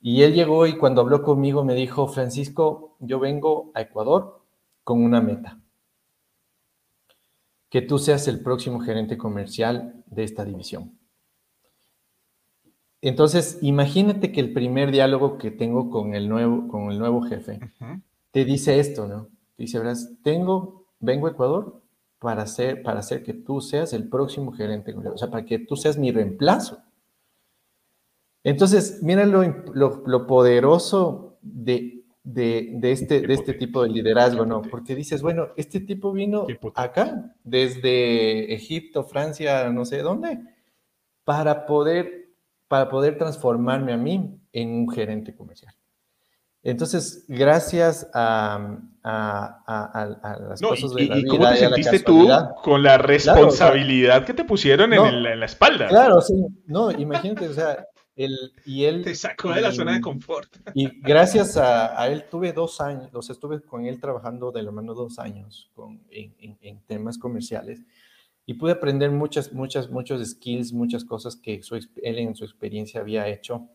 Y 0.00 0.22
él 0.22 0.34
llegó 0.34 0.66
y 0.66 0.76
cuando 0.76 1.00
habló 1.00 1.22
conmigo 1.22 1.64
me 1.64 1.74
dijo, 1.74 2.08
Francisco, 2.08 2.96
yo 3.00 3.18
vengo 3.20 3.70
a 3.74 3.82
Ecuador 3.82 4.42
con 4.84 5.02
una 5.02 5.20
meta 5.20 5.58
que 7.68 7.82
tú 7.82 7.98
seas 7.98 8.28
el 8.28 8.40
próximo 8.42 8.80
gerente 8.80 9.18
comercial 9.18 10.02
de 10.06 10.24
esta 10.24 10.44
división. 10.44 10.98
Entonces, 13.00 13.58
imagínate 13.62 14.32
que 14.32 14.40
el 14.40 14.52
primer 14.52 14.90
diálogo 14.90 15.38
que 15.38 15.50
tengo 15.50 15.90
con 15.90 16.14
el 16.14 16.28
nuevo, 16.28 16.68
con 16.68 16.90
el 16.90 16.98
nuevo 16.98 17.22
jefe 17.22 17.60
te 18.32 18.44
dice 18.44 18.80
esto, 18.80 19.06
¿no? 19.06 19.28
dice, 19.56 19.78
verás, 19.78 20.12
tengo, 20.22 20.86
vengo 21.00 21.26
a 21.26 21.30
Ecuador 21.30 21.82
para 22.18 22.42
hacer, 22.42 22.82
para 22.82 23.00
hacer 23.00 23.22
que 23.22 23.34
tú 23.34 23.60
seas 23.60 23.92
el 23.92 24.08
próximo 24.08 24.52
gerente 24.52 24.94
o 24.94 25.18
sea, 25.18 25.30
para 25.30 25.44
que 25.44 25.58
tú 25.58 25.76
seas 25.76 25.96
mi 25.96 26.10
reemplazo. 26.10 26.78
Entonces, 28.44 29.00
mira 29.02 29.26
lo, 29.26 29.42
lo 29.74 30.26
poderoso 30.26 31.38
de 31.42 31.98
de, 32.32 32.92
este, 32.92 33.20
de 33.22 33.34
este 33.34 33.54
tipo 33.54 33.82
de 33.82 33.88
liderazgo, 33.88 34.44
¿no? 34.44 34.62
Porque 34.62 34.94
dices, 34.94 35.22
bueno, 35.22 35.48
este 35.56 35.80
tipo 35.80 36.12
vino 36.12 36.46
acá, 36.74 37.34
desde 37.42 38.52
Egipto, 38.52 39.02
Francia, 39.04 39.70
no 39.70 39.84
sé 39.84 40.02
dónde, 40.02 40.38
para 41.24 41.64
poder, 41.64 42.27
para 42.68 42.88
poder 42.88 43.18
transformarme 43.18 43.92
a 43.92 43.96
mí 43.96 44.38
en 44.52 44.70
un 44.70 44.90
gerente 44.90 45.34
comercial. 45.34 45.74
Entonces, 46.62 47.24
gracias 47.28 48.08
a, 48.12 48.78
las 49.02 50.60
cosas 50.60 50.92
de 50.92 51.06
la 51.06 51.14
vida. 51.16 51.18
¿Y 51.18 51.26
cómo 51.26 51.48
te 51.48 51.56
sentiste 51.56 52.00
tú 52.00 52.28
con 52.62 52.82
la 52.82 52.98
responsabilidad 52.98 54.24
que 54.24 54.34
te 54.34 54.44
pusieron 54.44 54.92
en, 54.92 55.22
la 55.22 55.46
espalda? 55.46 55.88
Claro, 55.88 56.20
sí. 56.20 56.34
No, 56.66 56.90
imagínate, 56.90 57.48
o 57.48 57.54
sea, 57.54 57.86
y 58.64 58.84
él, 58.84 59.04
Te 59.04 59.14
sacó 59.14 59.52
de 59.52 59.60
la 59.60 59.70
zona 59.70 59.92
de 59.92 60.00
confort. 60.00 60.50
Y 60.74 61.00
gracias 61.00 61.56
a, 61.56 62.08
él 62.08 62.24
tuve 62.28 62.52
dos 62.52 62.80
años, 62.80 63.10
o 63.12 63.22
sea, 63.22 63.32
estuve 63.32 63.60
con 63.60 63.86
él 63.86 64.00
trabajando 64.00 64.50
de 64.50 64.64
la 64.64 64.72
mano 64.72 64.92
dos 64.94 65.20
años 65.20 65.70
con, 65.74 66.00
en, 66.10 66.80
temas 66.86 67.16
comerciales 67.16 67.84
y 68.48 68.54
pude 68.54 68.72
aprender 68.72 69.12
muchas, 69.12 69.52
muchas, 69.52 69.88
muchos 69.90 70.26
skills, 70.26 70.72
muchas 70.72 71.04
cosas 71.04 71.36
que 71.36 71.60
él 72.02 72.18
en 72.18 72.34
su 72.34 72.44
experiencia 72.44 73.00
había 73.00 73.28
hecho. 73.28 73.68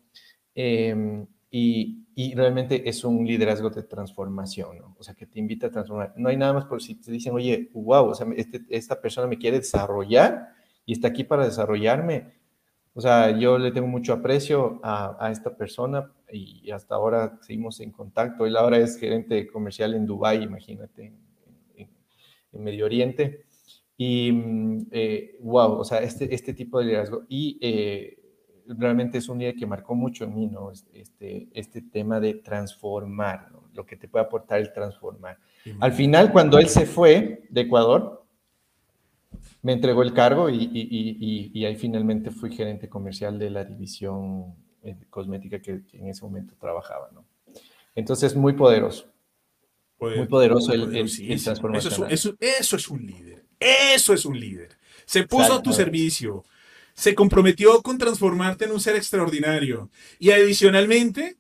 Em, 0.53 1.25
y, 1.49 2.05
y, 2.15 2.33
realmente 2.33 2.89
es 2.89 3.03
un 3.03 3.25
liderazgo 3.25 3.69
de 3.69 3.83
transformación, 3.83 4.79
¿no? 4.79 4.95
o 4.97 5.03
sea, 5.03 5.13
que 5.13 5.27
te 5.27 5.39
invita 5.39 5.67
a 5.67 5.71
transformar. 5.71 6.13
No 6.17 6.29
hay 6.29 6.37
nada 6.37 6.53
más 6.53 6.65
por 6.65 6.81
si 6.81 6.95
te 6.95 7.11
dicen, 7.11 7.33
oye, 7.33 7.69
wow, 7.73 8.07
o 8.09 8.15
sea, 8.15 8.27
este, 8.35 8.61
esta 8.69 8.99
persona 8.99 9.27
me 9.27 9.37
quiere 9.37 9.59
desarrollar 9.59 10.49
y 10.85 10.93
está 10.93 11.09
aquí 11.09 11.23
para 11.23 11.45
desarrollarme 11.45 12.33
o 12.95 13.01
sea, 13.01 13.37
yo 13.37 13.57
le 13.57 13.71
tengo 13.71 13.87
mucho 13.87 14.13
aprecio 14.13 14.79
a, 14.83 15.29
esta 15.31 15.55
persona 15.57 16.11
y 16.31 16.69
hasta 16.69 16.93
ahora 16.93 17.39
seguimos 17.41 17.79
en 17.79 17.91
contacto. 17.91 18.45
Él 18.45 18.55
ahora 18.55 18.77
es 18.77 18.97
gerente 18.97 19.47
comercial 19.47 19.95
en 19.95 20.05
Dubái, 20.05 20.43
imagínate, 20.43 21.11
en, 21.75 21.89
Medio 22.51 22.85
Oriente. 22.85 23.45
Y 23.97 24.31
wow, 24.31 25.73
eh, 25.73 25.77
o 25.79 25.83
sea, 25.83 25.99
este, 25.99 26.33
este 26.33 26.53
tipo 26.53 26.79
de 26.79 26.85
liderazgo. 26.85 27.23
Y 27.29 27.57
eh, 27.61 28.17
realmente 28.67 29.17
es 29.17 29.29
un 29.29 29.39
día 29.39 29.53
que 29.53 29.65
marcó 29.65 29.95
mucho 29.95 30.23
en 30.23 30.35
mí, 30.35 30.47
¿no? 30.47 30.71
Este, 30.71 31.49
este 31.53 31.81
tema 31.81 32.19
de 32.19 32.35
transformar, 32.35 33.51
¿no? 33.51 33.69
Lo 33.73 33.85
que 33.85 33.95
te 33.95 34.07
puede 34.07 34.25
aportar 34.25 34.59
el 34.59 34.71
transformar. 34.71 35.37
Al 35.79 35.93
final, 35.93 36.31
cuando 36.31 36.59
él 36.59 36.67
se 36.67 36.85
fue 36.85 37.47
de 37.49 37.61
Ecuador, 37.61 38.23
me 39.61 39.73
entregó 39.73 40.03
el 40.03 40.13
cargo 40.13 40.49
y, 40.49 41.65
ahí 41.65 41.75
finalmente 41.75 42.31
fui 42.31 42.53
gerente 42.53 42.89
comercial 42.89 43.39
de 43.39 43.49
la 43.49 43.63
división 43.63 44.55
eh, 44.83 44.97
cosmética 45.09 45.61
que, 45.61 45.81
en 45.93 46.07
ese 46.07 46.23
momento 46.23 46.55
trabajaba, 46.59 47.09
¿no? 47.13 47.25
Entonces, 47.95 48.35
muy 48.35 48.53
poderoso. 48.53 49.07
muy 49.99 50.27
poderoso 50.27 50.73
el, 50.73 50.95
el, 50.95 51.43
transformación. 51.43 52.07
Eso, 52.09 52.35
es 52.39 52.89
un 52.89 53.05
líder. 53.05 53.42
Eso 53.93 54.13
es 54.13 54.25
un 54.25 54.39
líder. 54.39 54.77
Se 55.05 55.23
puso 55.23 55.53
a 55.53 55.63
tu 55.63 55.73
servicio. 55.73 56.43
Se 56.93 57.15
comprometió 57.15 57.81
con 57.81 57.97
transformarte 57.97 58.65
en 58.65 58.71
un 58.71 58.79
ser 58.79 58.95
extraordinario. 58.95 59.89
Y 60.19 60.31
adicionalmente, 60.31 61.37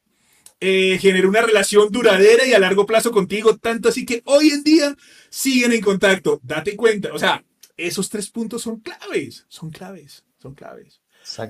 eh, 0.65 0.97
generó 1.01 1.27
una 1.27 1.41
relación 1.41 1.91
duradera 1.91 2.45
y 2.47 2.53
a 2.53 2.59
largo 2.59 2.85
plazo 2.85 3.11
contigo, 3.11 3.57
tanto 3.57 3.89
así 3.89 4.05
que 4.05 4.21
hoy 4.23 4.49
en 4.51 4.63
día 4.63 4.95
siguen 5.29 5.73
en 5.73 5.81
contacto. 5.81 6.39
Date 6.41 6.77
cuenta, 6.77 7.13
o 7.13 7.19
sea, 7.19 7.43
esos 7.75 8.09
tres 8.09 8.29
puntos 8.29 8.61
son 8.61 8.79
claves, 8.79 9.45
son 9.49 9.71
claves, 9.71 10.23
son 10.41 10.55
claves. 10.55 11.01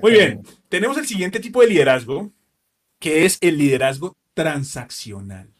Muy 0.02 0.10
bien, 0.10 0.42
tenemos 0.68 0.98
el 0.98 1.06
siguiente 1.06 1.38
tipo 1.38 1.60
de 1.60 1.68
liderazgo, 1.68 2.32
que 2.98 3.24
es 3.24 3.38
el 3.40 3.56
liderazgo 3.56 4.16
transaccional. 4.34 5.54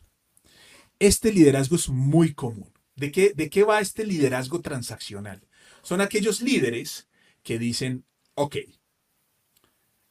Este 0.98 1.32
liderazgo 1.32 1.76
es 1.76 1.88
muy 1.88 2.34
común. 2.34 2.73
¿De 2.96 3.10
qué, 3.10 3.32
¿De 3.34 3.50
qué 3.50 3.64
va 3.64 3.80
este 3.80 4.04
liderazgo 4.04 4.60
transaccional? 4.60 5.42
Son 5.82 6.00
aquellos 6.00 6.40
líderes 6.40 7.08
que 7.42 7.58
dicen, 7.58 8.04
ok, 8.34 8.56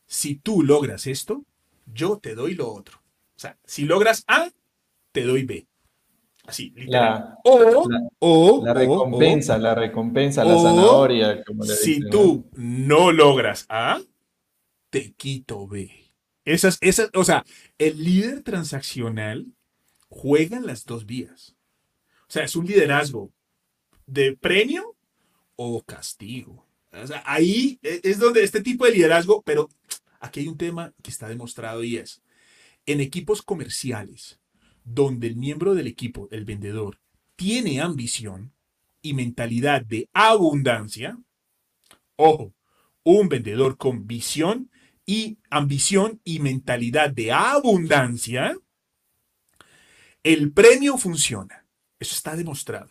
si 0.06 0.36
tú 0.36 0.64
logras 0.64 1.08
esto, 1.08 1.44
yo 1.86 2.20
te 2.20 2.36
doy 2.36 2.56
lo 2.56 2.72
otro. 2.72 3.00
O 3.36 3.40
sea, 3.40 3.58
si 3.66 3.86
logras 3.86 4.24
A, 4.28 4.52
te 5.12 5.24
doy 5.24 5.44
B. 5.44 5.68
Así, 6.46 6.72
literal. 6.76 7.36
o, 7.46 8.62
la, 8.66 8.74
recompensa, 8.74 9.58
la 9.58 9.76
recompensa, 9.76 10.44
la 10.44 10.60
zanahoria. 10.60 11.44
si 11.64 12.02
tú 12.10 12.50
¿no? 12.56 13.14
logras 13.14 13.66
A, 13.70 14.02
te 14.90 15.14
quito 15.14 15.68
B. 15.68 15.90
Esas, 16.44 16.78
esas, 16.82 17.10
o 17.14 17.24
sea, 17.24 17.46
el 17.78 18.04
líder 18.04 18.44
transaccional 18.44 19.48
juega 20.10 20.58
en 20.58 20.66
las 20.66 20.86
dos 20.86 21.06
vías. 21.06 21.56
Sea, 22.34 22.46
es 22.46 22.56
un 22.56 22.66
liderazgo 22.66 23.32
de 24.08 24.36
premio 24.36 24.96
o 25.56 25.84
castigo. 25.84 26.66
O 26.92 27.06
sea, 27.06 27.22
ahí 27.28 27.78
e, 27.84 28.02
es 28.04 28.18
donde 28.18 28.44
este 28.44 28.64
tipo 28.64 28.86
de 28.86 28.92
liderazgo, 28.92 29.44
pero 29.44 29.70
aquí 30.20 30.40
hay 30.40 30.48
un 30.48 30.58
tema 30.58 30.96
que 31.04 31.12
está 31.12 31.30
demostrado 31.30 31.84
y 31.84 31.98
es, 31.98 32.24
en 32.88 33.02
equipos 33.02 33.44
comerciales, 33.44 34.40
donde 34.84 35.28
el 35.28 35.36
miembro 35.36 35.76
del 35.76 35.86
equipo, 35.86 36.28
el 36.32 36.44
vendedor, 36.44 37.00
tiene 37.36 37.82
ambición 37.82 38.52
y 39.04 39.14
mentalidad 39.14 39.84
de 39.84 40.10
abundancia, 40.12 41.20
ojo, 42.16 42.56
un 43.04 43.30
vendedor 43.30 43.78
con 43.78 44.08
visión 44.08 44.72
y 45.06 45.38
ambición 45.52 46.20
y 46.24 46.40
mentalidad 46.40 47.12
de 47.12 47.32
abundancia, 47.32 48.58
el 50.24 50.52
premio 50.52 50.98
funciona. 50.98 51.63
Eso 52.04 52.16
está 52.16 52.36
demostrado. 52.36 52.90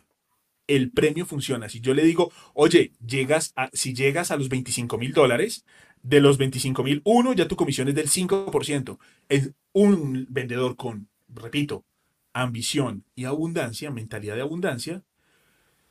El 0.66 0.90
premio 0.90 1.26
funciona. 1.26 1.68
Si 1.68 1.80
yo 1.80 1.92
le 1.92 2.02
digo, 2.02 2.32
oye, 2.54 2.92
llegas 3.06 3.52
si 3.74 3.92
llegas 3.92 4.30
a 4.30 4.38
los 4.38 4.48
25 4.48 4.96
mil 4.96 5.12
dólares, 5.12 5.66
de 6.02 6.20
los 6.22 6.38
25 6.38 6.82
mil, 6.82 7.02
uno, 7.04 7.34
ya 7.34 7.46
tu 7.46 7.56
comisión 7.56 7.88
es 7.88 7.94
del 7.94 8.08
5%. 8.08 8.98
Es 9.28 9.50
un 9.72 10.26
vendedor 10.30 10.76
con, 10.76 11.08
repito, 11.28 11.84
ambición 12.32 13.04
y 13.14 13.24
abundancia, 13.24 13.90
mentalidad 13.90 14.34
de 14.34 14.40
abundancia, 14.40 15.02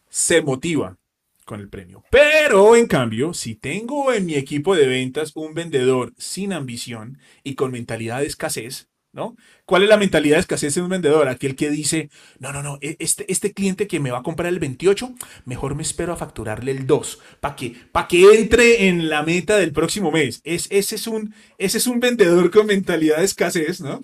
se 0.10 0.42
motiva 0.42 0.98
con 1.46 1.60
el 1.60 1.70
premio. 1.70 2.04
Pero, 2.10 2.76
en 2.76 2.88
cambio, 2.88 3.36
si 3.36 3.54
tengo 3.54 4.12
en 4.12 4.26
mi 4.26 4.34
equipo 4.34 4.76
de 4.76 4.88
ventas 4.88 5.32
un 5.36 5.54
vendedor 5.54 6.12
sin 6.18 6.54
ambición 6.54 7.20
y 7.44 7.54
con 7.54 7.72
mentalidad 7.72 8.22
de 8.22 8.28
escasez, 8.28 8.90
¿no? 9.14 9.36
¿Cuál 9.66 9.84
es 9.84 9.90
la 9.90 9.98
mentalidad 9.98 10.38
de 10.38 10.42
escasez 10.42 10.78
en 10.78 10.84
un 10.84 10.90
vendedor? 10.90 11.28
Aquel 11.28 11.56
que 11.56 11.70
dice, 11.70 12.10
no, 12.40 12.52
no, 12.54 12.64
no, 12.64 12.78
e-, 12.82 12.96
este, 13.00 13.32
este 13.32 13.54
cliente 13.54 13.88
que 13.88 14.00
me 14.00 14.12
va 14.12 14.20
a 14.20 14.24
comprar 14.24 14.52
el 14.52 14.60
28, 14.60 15.14
mejor 15.46 15.76
me 15.76 15.84
espero 15.84 16.14
a 16.14 16.18
facturarle 16.18 16.72
el 16.72 16.88
2, 16.88 17.20
para 17.42 17.56
que, 17.56 17.76
que 18.10 18.36
entre 18.36 18.88
en 18.88 19.10
la 19.10 19.24
meta 19.24 19.58
del 19.58 19.74
próximo 19.74 20.12
mes. 20.12 20.42
Es, 20.44 20.68
ese, 20.72 20.96
es 20.96 21.08
un, 21.08 21.34
ese 21.58 21.78
es 21.78 21.88
un 21.88 22.00
vendedor 22.00 22.52
con 22.52 22.68
mentalidad 22.68 23.18
de 23.18 23.26
escasez, 23.26 23.82
¿no? 23.82 24.04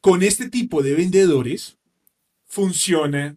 Con 0.00 0.22
este 0.22 0.48
tipo 0.48 0.82
de 0.82 0.94
vendedores 0.94 1.78
funciona 2.44 3.36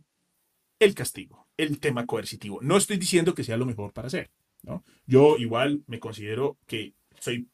el 0.79 0.93
castigo, 0.93 1.47
el 1.57 1.79
tema 1.79 2.05
coercitivo. 2.05 2.59
No 2.61 2.77
estoy 2.77 2.97
diciendo 2.97 3.33
que 3.33 3.43
sea 3.43 3.57
lo 3.57 3.65
mejor 3.65 3.93
para 3.93 4.07
hacer, 4.07 4.31
¿no? 4.63 4.83
Yo 5.05 5.37
igual 5.37 5.83
me 5.87 5.99
considero 5.99 6.57
que 6.65 6.93
soy 7.19 7.47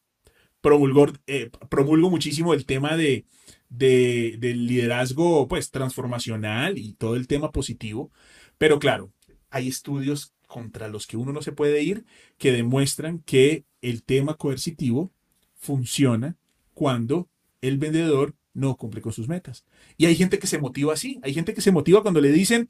promulgor, 0.62 1.20
eh, 1.26 1.50
promulgo 1.68 2.08
muchísimo 2.08 2.54
el 2.54 2.64
tema 2.64 2.96
de, 2.96 3.26
del 3.68 4.66
liderazgo 4.66 5.48
pues 5.48 5.70
transformacional 5.70 6.78
y 6.78 6.94
todo 6.94 7.16
el 7.16 7.26
tema 7.26 7.52
positivo, 7.52 8.10
pero 8.56 8.78
claro, 8.78 9.12
hay 9.50 9.68
estudios 9.68 10.32
contra 10.46 10.88
los 10.88 11.06
que 11.06 11.16
uno 11.16 11.32
no 11.32 11.42
se 11.42 11.52
puede 11.52 11.82
ir 11.82 12.04
que 12.38 12.52
demuestran 12.52 13.18
que 13.20 13.64
el 13.80 14.02
tema 14.02 14.34
coercitivo 14.34 15.12
funciona 15.56 16.36
cuando 16.74 17.28
el 17.60 17.78
vendedor 17.78 18.34
no 18.54 18.76
cumple 18.76 19.00
con 19.00 19.12
sus 19.12 19.28
metas. 19.28 19.64
Y 19.96 20.06
hay 20.06 20.14
gente 20.14 20.38
que 20.38 20.46
se 20.46 20.58
motiva 20.58 20.92
así, 20.92 21.18
hay 21.22 21.34
gente 21.34 21.54
que 21.54 21.60
se 21.60 21.72
motiva 21.72 22.02
cuando 22.02 22.20
le 22.20 22.30
dicen, 22.30 22.68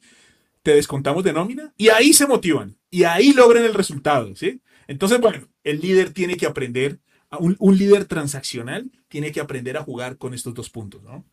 te 0.61 0.73
descontamos 0.73 1.23
de 1.23 1.33
nómina, 1.33 1.73
y 1.77 1.89
ahí 1.89 2.13
se 2.13 2.25
motivan, 2.25 2.77
y 2.89 3.03
ahí 3.03 3.33
logran 3.33 3.65
el 3.65 3.73
resultado, 3.73 4.33
¿sí? 4.35 4.61
Entonces, 4.87 5.19
bueno, 5.19 5.49
el 5.63 5.81
líder 5.81 6.13
tiene 6.13 6.37
que 6.37 6.45
aprender 6.45 6.99
un, 7.39 7.77
líder 7.77 8.05
transaccional 8.05 8.91
tiene 9.07 9.31
que 9.31 9.39
aprender 9.39 9.77
a 9.77 9.83
jugar 9.83 10.17
con 10.17 10.33
estos 10.33 10.53
dos 10.53 10.69
puntos, 10.69 11.01
¿no? 11.03 11.25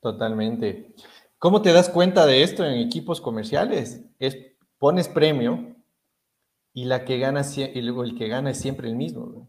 Totalmente. 0.00 0.94
¿Cómo 1.38 1.62
te 1.62 1.72
das 1.72 1.88
cuenta 1.88 2.26
de 2.26 2.42
esto 2.42 2.64
en 2.64 2.78
equipos 2.78 3.20
comerciales? 3.20 4.02
Es, 4.18 4.36
pones 4.78 5.08
premio 5.08 5.76
y 6.72 6.84
la 6.84 7.04
que 7.04 7.18
gana 7.18 7.42
luego 7.74 8.04
el 8.04 8.16
que 8.16 8.28
gana 8.28 8.50
es 8.50 8.58
siempre 8.58 8.88
el 8.88 8.96
mismo. 8.96 9.48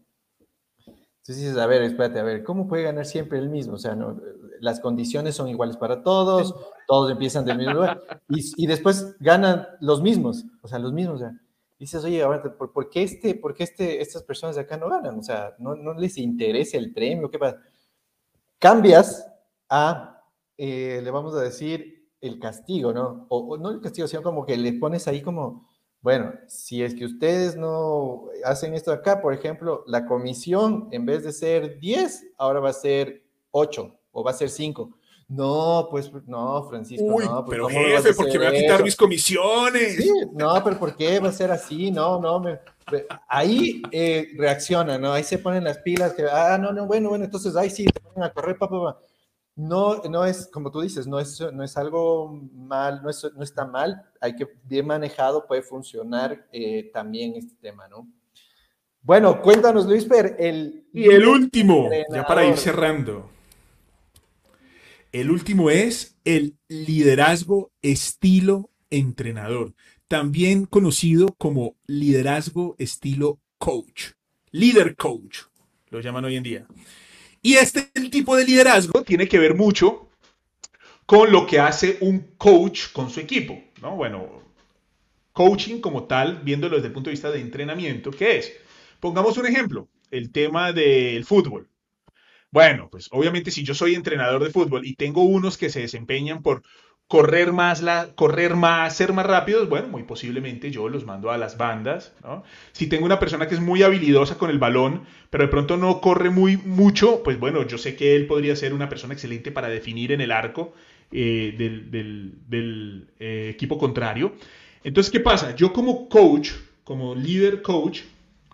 Entonces 0.86 1.36
dices, 1.36 1.56
a 1.58 1.66
ver, 1.66 1.82
espérate, 1.82 2.18
a 2.18 2.24
ver, 2.24 2.42
¿cómo 2.42 2.66
puede 2.66 2.84
ganar 2.84 3.06
siempre 3.06 3.38
el 3.38 3.48
mismo? 3.48 3.74
O 3.74 3.78
sea, 3.78 3.94
no, 3.94 4.20
las 4.60 4.80
condiciones 4.80 5.34
son 5.34 5.48
iguales 5.48 5.76
para 5.76 6.02
todos, 6.02 6.54
todos 6.86 7.10
empiezan 7.10 7.44
del 7.44 7.58
mismo 7.58 7.74
lugar 7.74 8.02
y, 8.28 8.64
y 8.64 8.66
después 8.66 9.16
ganan 9.20 9.66
los 9.80 10.02
mismos, 10.02 10.44
o 10.62 10.68
sea, 10.68 10.78
los 10.78 10.92
mismos. 10.92 11.16
O 11.16 11.18
sea, 11.18 11.40
dices, 11.80 12.04
oye, 12.04 12.22
¿por, 12.58 12.90
qué, 12.90 13.02
este, 13.02 13.34
por 13.34 13.54
qué 13.54 13.64
este, 13.64 14.00
estas 14.00 14.22
personas 14.22 14.54
de 14.54 14.62
acá 14.62 14.76
no 14.76 14.88
ganan? 14.88 15.18
O 15.18 15.22
sea, 15.22 15.56
¿no, 15.58 15.74
no 15.74 15.94
les 15.94 16.18
interesa 16.18 16.76
el 16.76 16.92
premio? 16.92 17.30
¿Qué 17.30 17.38
pasa? 17.38 17.58
Cambias 18.58 19.26
a, 19.68 20.22
eh, 20.58 21.00
le 21.02 21.10
vamos 21.10 21.34
a 21.34 21.40
decir, 21.40 22.00
el 22.20 22.38
castigo, 22.38 22.92
¿no? 22.92 23.26
O, 23.30 23.56
no 23.56 23.70
el 23.70 23.80
castigo, 23.80 24.06
sino 24.06 24.22
como 24.22 24.44
que 24.44 24.58
le 24.58 24.74
pones 24.74 25.08
ahí 25.08 25.22
como, 25.22 25.66
bueno, 26.02 26.34
si 26.48 26.82
es 26.82 26.94
que 26.94 27.06
ustedes 27.06 27.56
no 27.56 28.28
hacen 28.44 28.74
esto 28.74 28.92
acá, 28.92 29.22
por 29.22 29.32
ejemplo, 29.32 29.82
la 29.86 30.06
comisión 30.06 30.88
en 30.92 31.06
vez 31.06 31.24
de 31.24 31.32
ser 31.32 31.78
10, 31.78 32.34
ahora 32.36 32.60
va 32.60 32.70
a 32.70 32.74
ser 32.74 33.24
8 33.52 33.98
o 34.12 34.22
va 34.22 34.32
a 34.32 34.34
ser 34.34 34.50
5. 34.50 34.90
No, 35.30 35.86
pues 35.88 36.10
no, 36.26 36.64
Francisco. 36.68 37.04
Uy, 37.04 37.24
no, 37.24 37.44
pues, 37.44 37.56
pero 37.56 37.68
jefe, 37.68 38.14
¿por 38.14 38.28
qué 38.28 38.36
me 38.36 38.46
va 38.46 38.50
a 38.50 38.54
quitar 38.54 38.82
mis 38.82 38.96
comisiones? 38.96 39.94
Sí, 39.94 40.10
no, 40.32 40.60
pero 40.64 40.76
¿por 40.76 40.96
qué 40.96 41.20
va 41.20 41.28
a 41.28 41.32
ser 41.32 41.52
así? 41.52 41.92
No, 41.92 42.20
no, 42.20 42.40
me, 42.40 42.58
ahí 43.28 43.80
eh, 43.92 44.30
reacciona, 44.36 44.98
¿no? 44.98 45.12
Ahí 45.12 45.22
se 45.22 45.38
ponen 45.38 45.62
las 45.62 45.78
pilas, 45.78 46.14
que, 46.14 46.24
ah, 46.24 46.58
no, 46.58 46.72
no, 46.72 46.84
bueno, 46.84 47.10
bueno, 47.10 47.24
entonces 47.24 47.54
ahí 47.54 47.70
sí, 47.70 47.84
te 47.84 48.00
ponen 48.00 48.24
a 48.24 48.32
correr, 48.32 48.58
papá, 48.58 48.98
No, 49.54 50.02
no 50.02 50.24
es, 50.24 50.48
como 50.48 50.72
tú 50.72 50.80
dices, 50.80 51.06
no 51.06 51.20
es, 51.20 51.40
no 51.40 51.62
es 51.62 51.76
algo 51.76 52.28
mal, 52.52 53.00
no, 53.00 53.08
es, 53.08 53.24
no 53.32 53.44
está 53.44 53.64
mal, 53.64 54.02
hay 54.20 54.34
que, 54.34 54.48
bien 54.64 54.88
manejado, 54.88 55.46
puede 55.46 55.62
funcionar 55.62 56.48
eh, 56.50 56.90
también 56.92 57.36
este 57.36 57.54
tema, 57.60 57.86
¿no? 57.86 58.08
Bueno, 59.00 59.40
cuéntanos, 59.40 59.86
Luis, 59.86 60.06
Per, 60.06 60.34
el... 60.40 60.88
Y 60.92 61.08
el 61.08 61.24
último, 61.24 61.88
ya 62.12 62.26
para 62.26 62.44
ir 62.44 62.56
cerrando. 62.56 63.30
El 65.12 65.32
último 65.32 65.70
es 65.70 66.16
el 66.24 66.56
liderazgo 66.68 67.72
estilo 67.82 68.70
entrenador, 68.90 69.74
también 70.06 70.66
conocido 70.66 71.34
como 71.36 71.74
liderazgo 71.86 72.76
estilo 72.78 73.40
coach, 73.58 74.12
líder 74.52 74.94
coach, 74.94 75.40
lo 75.90 76.00
llaman 76.00 76.26
hoy 76.26 76.36
en 76.36 76.44
día. 76.44 76.66
Y 77.42 77.54
este 77.54 77.90
tipo 78.10 78.36
de 78.36 78.44
liderazgo 78.44 79.02
tiene 79.02 79.26
que 79.26 79.40
ver 79.40 79.56
mucho 79.56 80.10
con 81.06 81.32
lo 81.32 81.44
que 81.44 81.58
hace 81.58 81.98
un 82.02 82.34
coach 82.38 82.92
con 82.92 83.10
su 83.10 83.18
equipo, 83.18 83.60
¿no? 83.82 83.96
Bueno, 83.96 84.44
coaching 85.32 85.80
como 85.80 86.04
tal, 86.04 86.40
viéndolo 86.44 86.76
desde 86.76 86.86
el 86.86 86.92
punto 86.92 87.10
de 87.10 87.14
vista 87.14 87.32
de 87.32 87.40
entrenamiento, 87.40 88.12
¿qué 88.12 88.38
es? 88.38 88.52
Pongamos 89.00 89.36
un 89.38 89.46
ejemplo, 89.46 89.88
el 90.12 90.30
tema 90.30 90.72
del 90.72 91.24
fútbol. 91.24 91.68
Bueno, 92.50 92.88
pues 92.90 93.08
obviamente 93.12 93.50
si 93.50 93.62
yo 93.62 93.74
soy 93.74 93.94
entrenador 93.94 94.42
de 94.42 94.50
fútbol 94.50 94.84
y 94.84 94.94
tengo 94.94 95.22
unos 95.22 95.56
que 95.56 95.70
se 95.70 95.80
desempeñan 95.80 96.42
por 96.42 96.62
correr 97.10 97.52
más, 97.52 97.82
correr 98.14 98.54
más, 98.54 98.96
ser 98.96 99.12
más 99.12 99.26
rápidos, 99.26 99.68
bueno, 99.68 99.88
muy 99.88 100.04
posiblemente 100.04 100.70
yo 100.70 100.88
los 100.88 101.04
mando 101.04 101.32
a 101.32 101.38
las 101.38 101.56
bandas, 101.56 102.14
¿no? 102.22 102.44
Si 102.70 102.86
tengo 102.86 103.04
una 103.04 103.18
persona 103.18 103.48
que 103.48 103.56
es 103.56 103.60
muy 103.60 103.82
habilidosa 103.82 104.38
con 104.38 104.48
el 104.48 104.60
balón, 104.60 105.02
pero 105.28 105.42
de 105.42 105.48
pronto 105.48 105.76
no 105.76 106.00
corre 106.00 106.30
muy 106.30 106.56
mucho, 106.56 107.24
pues 107.24 107.38
bueno, 107.40 107.66
yo 107.66 107.78
sé 107.78 107.96
que 107.96 108.14
él 108.14 108.28
podría 108.28 108.54
ser 108.54 108.72
una 108.74 108.88
persona 108.88 109.14
excelente 109.14 109.50
para 109.50 109.68
definir 109.68 110.12
en 110.12 110.20
el 110.20 110.30
arco 110.30 110.72
eh, 111.10 111.54
del, 111.58 113.08
eh, 113.18 113.50
equipo 113.52 113.76
contrario. 113.76 114.34
Entonces, 114.84 115.10
¿qué 115.10 115.18
pasa? 115.18 115.56
Yo 115.56 115.72
como 115.72 116.08
coach, 116.08 116.52
como 116.84 117.16
líder 117.16 117.60
coach, 117.62 118.02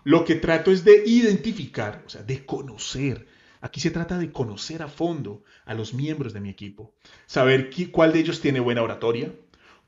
lo 0.03 0.25
que 0.25 0.33
trato 0.33 0.71
es 0.71 0.83
de 0.83 1.03
identificar, 1.05 2.01
o 2.07 2.09
sea, 2.09 2.23
de 2.23 2.43
conocer, 2.43 3.27
Aquí 3.67 3.81
se 3.81 3.91
trata 3.91 4.17
de 4.17 4.31
conocer 4.31 4.81
a 4.81 4.87
fondo 4.87 5.43
a 5.65 5.73
los 5.73 5.93
miembros 5.93 6.31
de 6.31 6.39
mi 6.39 6.49
equipo, 6.49 6.93
saber 7.25 7.69
cuál 7.91 8.13
de 8.13 8.19
ellos 8.19 8.39
tiene 8.39 8.61
buena 8.61 8.81
oratoria, 8.81 9.33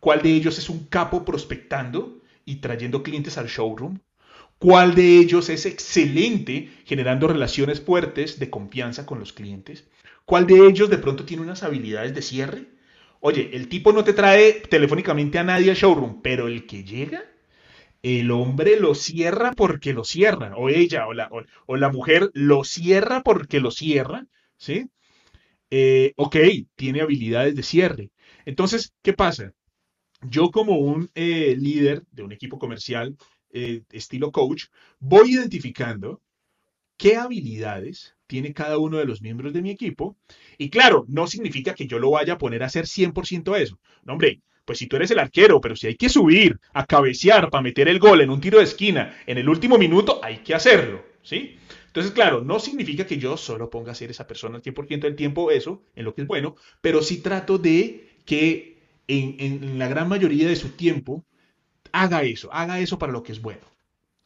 cuál 0.02 0.22
de 0.22 0.34
ellos 0.34 0.58
es 0.58 0.70
un 0.70 0.88
capo 0.88 1.24
prospectando 1.24 2.22
y 2.44 2.58
trayendo 2.58 3.04
clientes 3.04 3.38
al 3.38 3.48
showroom, 3.48 4.00
cuál 4.58 4.96
de 4.96 5.18
ellos 5.20 5.48
es 5.48 5.66
excelente 5.66 6.70
generando 6.84 7.30
relaciones 7.30 7.80
fuertes 7.80 8.38
de 8.38 8.50
confianza 8.50 9.06
con 9.06 9.18
los 9.18 9.32
clientes, 9.32 9.86
cuál 10.26 10.46
de 10.46 10.68
ellos 10.68 10.90
de 10.90 10.98
pronto 10.98 11.24
tiene 11.24 11.44
unas 11.44 11.64
habilidades 11.64 12.14
de 12.14 12.22
cierre. 12.22 12.66
Oye, 13.22 13.52
el 13.54 13.70
tipo 13.70 13.94
no 13.94 14.04
te 14.04 14.12
trae 14.12 14.62
telefónicamente 14.70 15.40
a 15.40 15.46
nadie 15.46 15.70
al 15.72 15.78
showroom, 15.78 16.22
pero 16.22 16.50
el 16.50 16.66
que 16.66 16.84
llega 16.84 17.24
el 18.02 18.32
hombre 18.32 18.80
lo 18.80 18.96
cierra 18.96 19.54
porque 19.54 19.94
lo 19.94 20.04
cierra, 20.04 20.56
o 20.56 20.70
ella, 20.70 21.08
o 21.08 21.14
la, 21.78 21.90
mujer 21.90 22.32
lo 22.34 22.64
cierra 22.64 23.24
porque 23.24 23.60
lo 23.60 23.72
cierra, 23.72 24.28
¿sí? 24.58 24.90
Eh, 25.70 26.14
ok, 26.16 26.38
tiene 26.76 27.02
habilidades 27.02 27.56
de 27.56 27.64
cierre. 27.64 28.12
Entonces, 28.46 28.94
¿qué 29.02 29.14
pasa? 29.14 29.54
Yo 30.22 30.52
como 30.52 30.78
un 30.78 31.10
eh, 31.16 31.56
líder 31.58 32.04
de 32.12 32.24
un 32.24 32.32
equipo 32.32 32.58
comercial 32.60 33.16
eh, 33.52 33.84
estilo 33.92 34.32
coach, 34.32 34.66
voy 35.00 35.34
identificando 35.34 36.22
qué 36.98 37.16
habilidades 37.18 38.16
tiene 38.28 38.54
cada 38.54 38.78
uno 38.78 38.98
de 38.98 39.06
los 39.06 39.22
miembros 39.22 39.54
de 39.54 39.62
mi 39.62 39.72
equipo. 39.72 40.18
Y 40.58 40.70
claro, 40.70 41.06
no 41.08 41.28
significa 41.28 41.74
que 41.74 41.88
yo 41.88 41.98
lo 41.98 42.12
vaya 42.12 42.34
a 42.34 42.38
poner 42.38 42.62
a 42.62 42.68
hacer 42.68 42.86
100% 42.86 43.56
eso. 43.56 43.80
No, 44.04 44.14
hombre, 44.14 44.42
pues 44.70 44.78
si 44.78 44.86
tú 44.86 44.98
eres 44.98 45.10
el 45.10 45.18
arquero, 45.18 45.60
pero 45.60 45.76
si 45.76 45.88
hay 45.88 45.96
que 45.96 46.10
subir 46.10 46.60
a 46.74 46.86
cabecear 46.86 47.50
para 47.50 47.64
meter 47.64 47.88
el 47.88 47.98
gol 47.98 48.22
en 48.22 48.30
un 48.30 48.40
tiro 48.40 48.60
de 48.60 48.66
esquina 48.66 49.18
en 49.26 49.40
el 49.40 49.50
último 49.50 49.80
minuto, 49.80 50.20
hay 50.24 50.44
que 50.44 50.54
hacerlo, 50.54 51.04
¿sí? 51.24 51.58
Entonces, 51.88 52.12
claro, 52.12 52.42
no 52.42 52.60
significa 52.60 53.08
que 53.08 53.18
yo 53.18 53.36
solo 53.36 53.72
ponga 53.72 53.94
a 53.94 53.96
ser 53.96 54.12
esa 54.12 54.28
persona 54.28 54.58
al 54.58 54.62
100% 54.62 55.00
del 55.00 55.16
tiempo 55.16 55.50
eso, 55.50 55.82
en 55.96 56.06
lo 56.06 56.14
que 56.14 56.22
es 56.22 56.28
bueno, 56.28 56.56
pero 56.82 57.02
sí 57.02 57.24
trato 57.24 57.58
de 57.58 58.12
que 58.26 58.78
en, 59.08 59.38
en 59.40 59.80
la 59.80 59.88
gran 59.88 60.08
mayoría 60.08 60.48
de 60.48 60.56
su 60.56 60.70
tiempo 60.70 61.26
haga 61.92 62.22
eso, 62.22 62.54
haga 62.54 62.80
eso 62.80 63.00
para 63.00 63.12
lo 63.12 63.24
que 63.24 63.32
es 63.32 63.42
bueno 63.42 63.66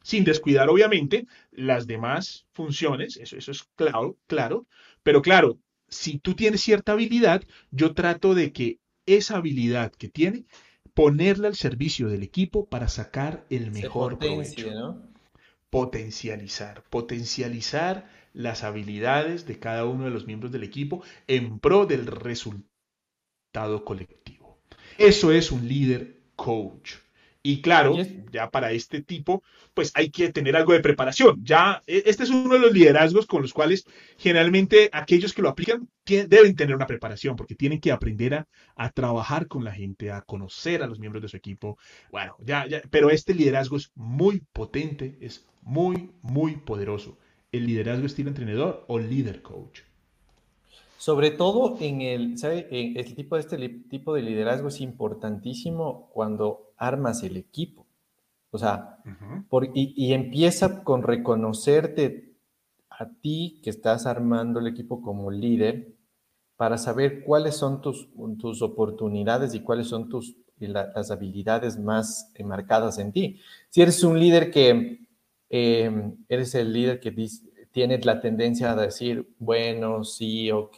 sin 0.02 0.24
descuidar 0.24 0.68
obviamente 0.68 1.26
las 1.52 1.86
demás 1.86 2.44
funciones, 2.52 3.16
eso, 3.16 3.38
eso 3.38 3.50
es 3.50 3.62
claro, 3.76 4.18
claro, 4.26 4.66
pero 5.02 5.22
claro, 5.22 5.58
si 5.88 6.18
tú 6.18 6.34
tienes 6.34 6.60
cierta 6.60 6.92
habilidad, 6.92 7.42
yo 7.70 7.94
trato 7.94 8.34
de 8.34 8.52
que 8.52 8.80
esa 9.06 9.36
habilidad 9.36 9.92
que 9.92 10.08
tiene 10.08 10.44
ponerla 10.94 11.48
al 11.48 11.56
servicio 11.56 12.08
del 12.08 12.22
equipo 12.22 12.66
para 12.66 12.88
sacar 12.88 13.44
el 13.50 13.70
mejor 13.70 14.18
potencia, 14.18 14.64
provecho. 14.64 14.80
¿no? 14.80 15.02
Potencializar, 15.70 16.84
potencializar 16.88 18.08
las 18.32 18.62
habilidades 18.62 19.46
de 19.46 19.58
cada 19.58 19.84
uno 19.84 20.04
de 20.04 20.10
los 20.10 20.26
miembros 20.26 20.52
del 20.52 20.62
equipo 20.62 21.02
en 21.26 21.58
pro 21.58 21.86
del 21.86 22.06
resultado 22.06 23.84
colectivo. 23.84 24.58
Eso 24.98 25.32
es 25.32 25.50
un 25.50 25.66
líder 25.66 26.20
coach. 26.36 26.94
Y 27.46 27.60
claro, 27.60 27.94
ya 28.32 28.50
para 28.50 28.72
este 28.72 29.02
tipo, 29.02 29.42
pues 29.74 29.92
hay 29.94 30.10
que 30.10 30.32
tener 30.32 30.56
algo 30.56 30.72
de 30.72 30.80
preparación. 30.80 31.44
Ya, 31.44 31.82
e- 31.86 32.02
este 32.06 32.22
es 32.24 32.30
uno 32.30 32.54
de 32.54 32.58
los 32.60 32.72
liderazgos 32.72 33.26
con 33.26 33.42
los 33.42 33.52
cuales 33.52 33.84
generalmente 34.16 34.88
aquellos 34.92 35.34
que 35.34 35.42
lo 35.42 35.50
aplican 35.50 35.86
deben 36.06 36.56
tener 36.56 36.74
una 36.74 36.86
preparación 36.86 37.36
porque 37.36 37.54
tienen 37.54 37.80
que 37.80 37.92
aprender 37.92 38.34
a, 38.34 38.48
a 38.76 38.90
trabajar 38.90 39.46
con 39.46 39.62
la 39.62 39.72
gente, 39.72 40.10
a 40.10 40.22
conocer 40.22 40.82
a 40.82 40.86
los 40.86 40.98
miembros 40.98 41.20
de 41.22 41.28
su 41.28 41.36
equipo. 41.36 41.76
Bueno, 42.10 42.34
ya, 42.40 42.66
ya, 42.66 42.80
pero 42.90 43.10
este 43.10 43.34
liderazgo 43.34 43.76
es 43.76 43.92
muy 43.94 44.40
potente, 44.54 45.18
es 45.20 45.46
muy, 45.60 46.10
muy 46.22 46.56
poderoso. 46.56 47.18
El 47.52 47.66
liderazgo 47.66 48.06
estilo 48.06 48.30
entrenador 48.30 48.84
o 48.88 48.98
líder 48.98 49.42
coach. 49.42 49.80
Sobre 50.96 51.30
todo 51.30 51.76
en 51.80 52.00
el, 52.00 52.38
¿sabe? 52.38 52.66
En 52.70 52.96
el 52.96 53.14
tipo 53.14 53.34
de 53.36 53.42
este 53.42 53.68
tipo 53.90 54.14
de 54.14 54.22
liderazgo 54.22 54.68
es 54.68 54.80
importantísimo 54.80 56.08
cuando 56.12 56.72
armas 56.76 57.22
el 57.22 57.36
equipo. 57.36 57.86
O 58.50 58.58
sea, 58.58 58.98
por- 59.48 59.66
y, 59.74 59.94
y 59.96 60.12
empieza 60.14 60.84
con 60.84 61.02
reconocerte 61.02 62.34
a 62.90 63.08
ti 63.10 63.60
que 63.62 63.70
estás 63.70 64.06
armando 64.06 64.60
el 64.60 64.66
equipo 64.68 65.02
como 65.02 65.30
líder 65.30 65.94
para 66.56 66.78
saber 66.78 67.24
cuáles 67.24 67.56
son 67.56 67.80
tus, 67.80 68.08
tus 68.38 68.62
oportunidades 68.62 69.54
y 69.54 69.60
cuáles 69.60 69.88
son 69.88 70.08
tus, 70.08 70.36
la- 70.58 70.92
las 70.94 71.10
habilidades 71.10 71.78
más 71.78 72.32
marcadas 72.44 72.98
en 72.98 73.12
ti. 73.12 73.40
Si 73.70 73.82
eres 73.82 74.02
un 74.04 74.18
líder 74.18 74.50
que 74.50 75.00
eh, 75.50 76.12
eres 76.28 76.54
el 76.54 76.72
líder 76.72 77.00
que 77.00 77.10
dice- 77.10 77.48
tiene 77.72 77.98
la 77.98 78.20
tendencia 78.20 78.72
a 78.72 78.76
decir, 78.76 79.34
bueno, 79.38 80.04
sí, 80.04 80.50
ok, 80.50 80.76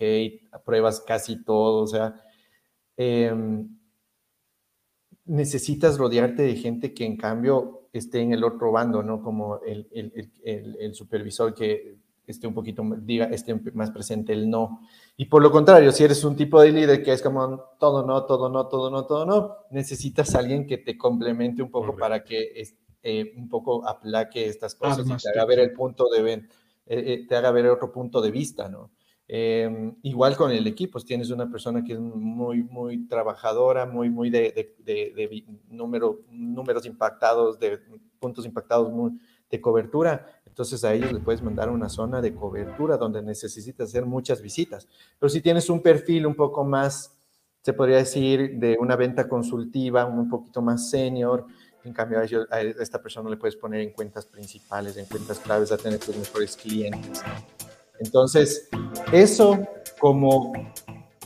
apruebas 0.53 1.01
casi 1.01 1.43
todo, 1.45 1.83
o 1.83 1.87
sea, 1.87 2.15
em, 2.97 3.69
necesitas 5.27 5.99
rodearte 5.99 6.43
de 6.43 6.57
gente 6.57 6.95
que 6.95 7.05
en 7.05 7.17
cambio 7.17 7.89
esté 7.93 8.21
en 8.21 8.33
el 8.33 8.45
otro 8.45 8.73
bando, 8.73 9.03
¿no? 9.03 9.23
Como 9.23 9.61
el, 9.63 9.89
el- 9.93 10.13
el- 10.45 10.95
supervisor 10.95 11.55
que 11.55 11.97
esté 12.27 12.47
un 12.47 12.55
poquito, 12.55 12.83
diga, 13.03 13.27
esté 13.27 13.55
más 13.75 13.91
presente 13.91 14.33
el 14.33 14.51
no. 14.51 14.81
Y 15.17 15.27
por 15.27 15.43
lo 15.43 15.51
contrario, 15.51 15.93
si 15.93 16.05
eres 16.05 16.25
un 16.25 16.37
tipo 16.37 16.61
de 16.61 16.73
líder 16.73 17.03
que 17.03 17.13
es 17.13 17.23
como 17.23 17.59
todo 17.79 18.05
no, 18.07 18.25
todo 18.25 18.49
no, 18.49 18.67
todo 18.69 18.91
no, 18.91 19.07
todo 19.07 19.25
no, 19.27 19.55
necesitas 19.71 20.35
a 20.35 20.41
alguien 20.41 20.67
que 20.67 20.79
te 20.79 20.99
complemente 20.99 21.63
un 21.63 21.71
poco 21.71 21.87
Correcto. 21.87 22.01
para 22.01 22.25
que 22.25 22.53
es- 22.61 22.75
eh, 23.03 23.33
un 23.37 23.49
poco 23.49 23.87
aplaque 23.87 24.47
estas 24.49 24.75
cosas 24.75 24.99
Armas 24.99 25.23
y 25.23 25.23
te 25.23 25.29
haga 25.31 25.45
ver 25.47 25.61
el 25.61 25.73
punto 25.73 26.09
de 26.09 26.23
ven- 26.23 26.49
eh, 26.87 27.05
eh, 27.23 27.27
te 27.29 27.37
haga 27.37 27.51
ver 27.53 27.67
otro 27.69 27.93
punto 27.93 28.21
de 28.21 28.31
vista, 28.33 28.69
¿no? 28.69 28.91
Eh, 29.29 29.93
igual 30.03 30.37
con 30.37 30.53
el 30.53 30.67
equipo, 30.67 31.01
tienes 31.01 31.31
una 31.31 31.51
persona 31.51 31.83
que 31.83 31.95
es 31.95 31.99
muy, 31.99 32.63
muy 32.63 33.07
trabajadora, 33.09 33.85
muy, 33.85 34.09
muy 34.09 34.31
de, 34.31 34.53
de- 34.53 34.75
de- 34.85 35.13
de 35.17 35.45
número, 35.69 36.21
números 36.31 36.87
impactados, 36.87 37.59
de 37.59 37.81
puntos 38.21 38.47
impactados 38.47 38.91
muy- 38.93 39.19
de 39.51 39.61
cobertura, 39.61 40.41
entonces 40.47 40.83
a 40.85 40.93
ellos 40.95 41.13
le 41.13 41.21
puedes 41.21 41.43
mandar 41.43 41.71
una 41.71 41.89
zona 41.89 42.21
de 42.21 42.35
cobertura 42.35 42.97
donde 42.97 43.21
necesitas 43.23 43.89
hacer 43.89 44.07
muchas 44.07 44.41
visitas. 44.41 44.89
Pero 45.19 45.29
si 45.29 45.41
tienes 45.41 45.69
un 45.71 45.81
perfil 45.83 46.27
un 46.27 46.35
poco 46.35 46.65
más, 46.65 47.13
se 47.63 47.73
podría 47.73 47.97
decir, 47.99 48.59
de 48.59 48.77
una 48.79 48.95
venta 48.97 49.29
consultiva, 49.29 50.05
un 50.05 50.29
poquito 50.31 50.63
más 50.63 50.89
senior, 50.89 51.47
en 51.85 51.93
cambio 51.93 52.19
a, 52.21 52.25
ellos- 52.25 52.47
a 52.51 52.61
esta 52.61 53.01
persona 53.03 53.29
le 53.31 53.37
puedes 53.37 53.57
poner 53.57 53.81
en 53.81 53.91
cuentas 53.91 54.25
principales, 54.27 54.97
en 54.97 55.07
cuentas 55.07 55.39
claves, 55.41 55.71
a 55.73 55.77
tener 55.77 55.99
tus 55.99 56.17
mejores 56.17 56.57
clientes. 56.57 57.23
Entonces, 57.99 58.69
eso 59.13 59.59
como, 59.99 60.53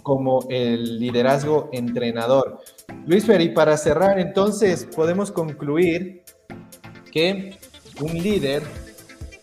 como 0.02 0.46
el 0.48 0.98
liderazgo 0.98 1.68
entrenador. 1.72 2.60
Luis 3.06 3.24
Ferry, 3.24 3.50
para 3.50 3.76
cerrar, 3.76 4.18
entonces 4.18 4.86
podemos 4.94 5.30
concluir 5.30 6.22
que 7.10 7.56
un 8.00 8.14
líder 8.14 8.62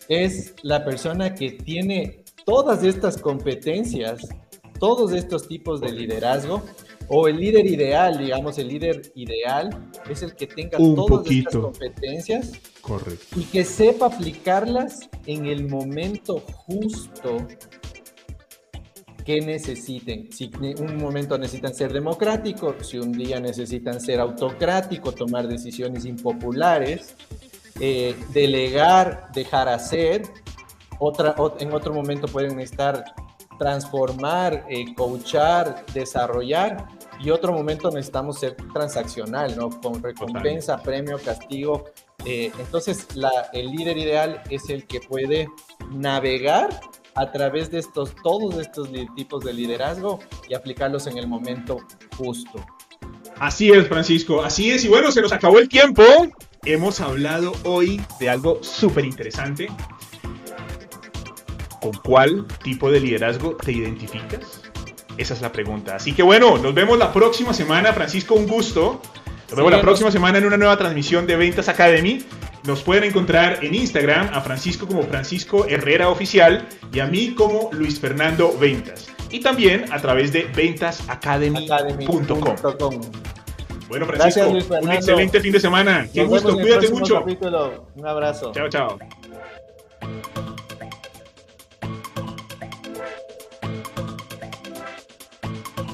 es 0.08 0.54
la 0.62 0.84
persona 0.84 1.34
que 1.34 1.52
tiene 1.52 2.24
todas 2.44 2.82
estas 2.82 3.18
competencias, 3.18 4.26
todos 4.78 5.12
estos 5.12 5.48
tipos 5.48 5.80
de 5.80 5.92
liderazgo, 5.92 6.62
o 7.08 7.26
el 7.26 7.38
líder 7.38 7.66
ideal, 7.66 8.18
digamos, 8.18 8.58
el 8.58 8.68
líder 8.68 9.12
ideal 9.14 9.70
es 10.10 10.22
el 10.22 10.34
que 10.34 10.46
tenga 10.46 10.78
Un 10.78 10.94
todas 10.94 11.30
estas 11.30 11.56
competencias 11.56 12.52
Correcto. 12.82 13.40
y 13.40 13.44
que 13.44 13.64
sepa 13.64 14.06
aplicarlas 14.06 15.08
en 15.26 15.46
el 15.46 15.68
momento 15.68 16.40
justo 16.66 17.38
que 19.28 19.42
necesiten. 19.42 20.32
Si 20.32 20.50
un 20.80 20.96
momento 20.96 21.36
necesitan 21.36 21.74
ser 21.74 21.92
democráticos, 21.92 22.76
si 22.88 22.98
un 22.98 23.12
día 23.12 23.38
necesitan 23.38 24.00
ser 24.00 24.20
autocráticos, 24.20 25.14
tomar 25.14 25.46
decisiones 25.46 26.06
impopulares, 26.06 27.14
eh, 27.78 28.16
delegar, 28.32 29.28
dejar 29.34 29.68
hacer, 29.68 30.22
otra, 30.98 31.36
ot- 31.36 31.56
en 31.60 31.74
otro 31.74 31.92
momento 31.92 32.26
pueden 32.26 32.56
necesitar 32.56 33.04
transformar, 33.58 34.64
eh, 34.70 34.94
coachar, 34.94 35.84
desarrollar, 35.92 36.88
y 37.20 37.28
otro 37.28 37.52
momento 37.52 37.90
necesitamos 37.90 38.38
ser 38.38 38.56
transaccional, 38.72 39.54
¿no? 39.58 39.68
Con 39.68 40.02
recompensa, 40.02 40.78
premio, 40.78 41.18
castigo. 41.22 41.84
Eh, 42.24 42.50
entonces, 42.58 43.14
la- 43.14 43.50
el 43.52 43.72
líder 43.72 43.98
ideal 43.98 44.42
es 44.48 44.70
el 44.70 44.86
que 44.86 45.00
puede 45.00 45.48
navegar 45.92 46.70
a 47.18 47.32
través 47.32 47.70
de 47.70 47.78
estos, 47.78 48.14
todos 48.22 48.56
estos 48.58 48.88
tipos 49.16 49.44
de 49.44 49.52
liderazgo 49.52 50.20
y 50.48 50.54
aplicarlos 50.54 51.06
en 51.08 51.18
el 51.18 51.26
momento 51.26 51.78
justo. 52.16 52.64
Así 53.40 53.70
es, 53.70 53.88
Francisco, 53.88 54.42
así 54.42 54.70
es. 54.70 54.84
Y 54.84 54.88
bueno, 54.88 55.10
se 55.10 55.20
nos 55.20 55.32
acabó 55.32 55.58
el 55.58 55.68
tiempo. 55.68 56.02
Hemos 56.64 57.00
hablado 57.00 57.52
hoy 57.64 58.00
de 58.20 58.30
algo 58.30 58.62
súper 58.62 59.04
interesante. 59.04 59.68
¿Con 61.80 61.92
cuál 62.04 62.46
tipo 62.62 62.90
de 62.90 63.00
liderazgo 63.00 63.56
te 63.56 63.72
identificas? 63.72 64.62
Esa 65.16 65.34
es 65.34 65.40
la 65.40 65.50
pregunta. 65.50 65.96
Así 65.96 66.12
que 66.12 66.22
bueno, 66.22 66.56
nos 66.58 66.72
vemos 66.72 66.98
la 66.98 67.12
próxima 67.12 67.52
semana. 67.52 67.92
Francisco, 67.92 68.34
un 68.34 68.46
gusto. 68.46 69.00
Nos 69.48 69.56
vemos 69.56 69.72
la 69.72 69.80
próxima 69.80 70.10
semana 70.12 70.38
en 70.38 70.46
una 70.46 70.56
nueva 70.56 70.76
transmisión 70.76 71.26
de 71.26 71.36
Ventas 71.36 71.68
Academy. 71.68 72.24
Nos 72.64 72.82
pueden 72.82 73.04
encontrar 73.04 73.64
en 73.64 73.74
Instagram 73.74 74.30
a 74.32 74.40
Francisco 74.40 74.86
como 74.86 75.02
Francisco 75.02 75.66
Herrera 75.68 76.08
Oficial 76.08 76.66
y 76.92 77.00
a 77.00 77.06
mí 77.06 77.34
como 77.34 77.70
Luis 77.72 78.00
Fernando 78.00 78.56
Ventas. 78.58 79.08
Y 79.30 79.40
también 79.40 79.84
a 79.92 80.00
través 80.00 80.32
de 80.32 80.44
ventasacademy.com. 80.54 81.72
Academy.com. 81.72 83.00
Bueno, 83.88 84.06
Gracias, 84.06 84.46
Francisco, 84.46 84.74
Luis 84.74 84.84
un 84.84 84.92
excelente 84.92 85.40
fin 85.40 85.52
de 85.52 85.60
semana. 85.60 86.08
Qué 86.12 86.20
Nos 86.20 86.28
gusto, 86.28 86.58
cuídate 86.58 86.90
mucho. 86.90 87.20
capítulo. 87.20 87.86
Un 87.94 88.06
abrazo. 88.06 88.52
Chao, 88.52 88.68
chao. 88.68 88.98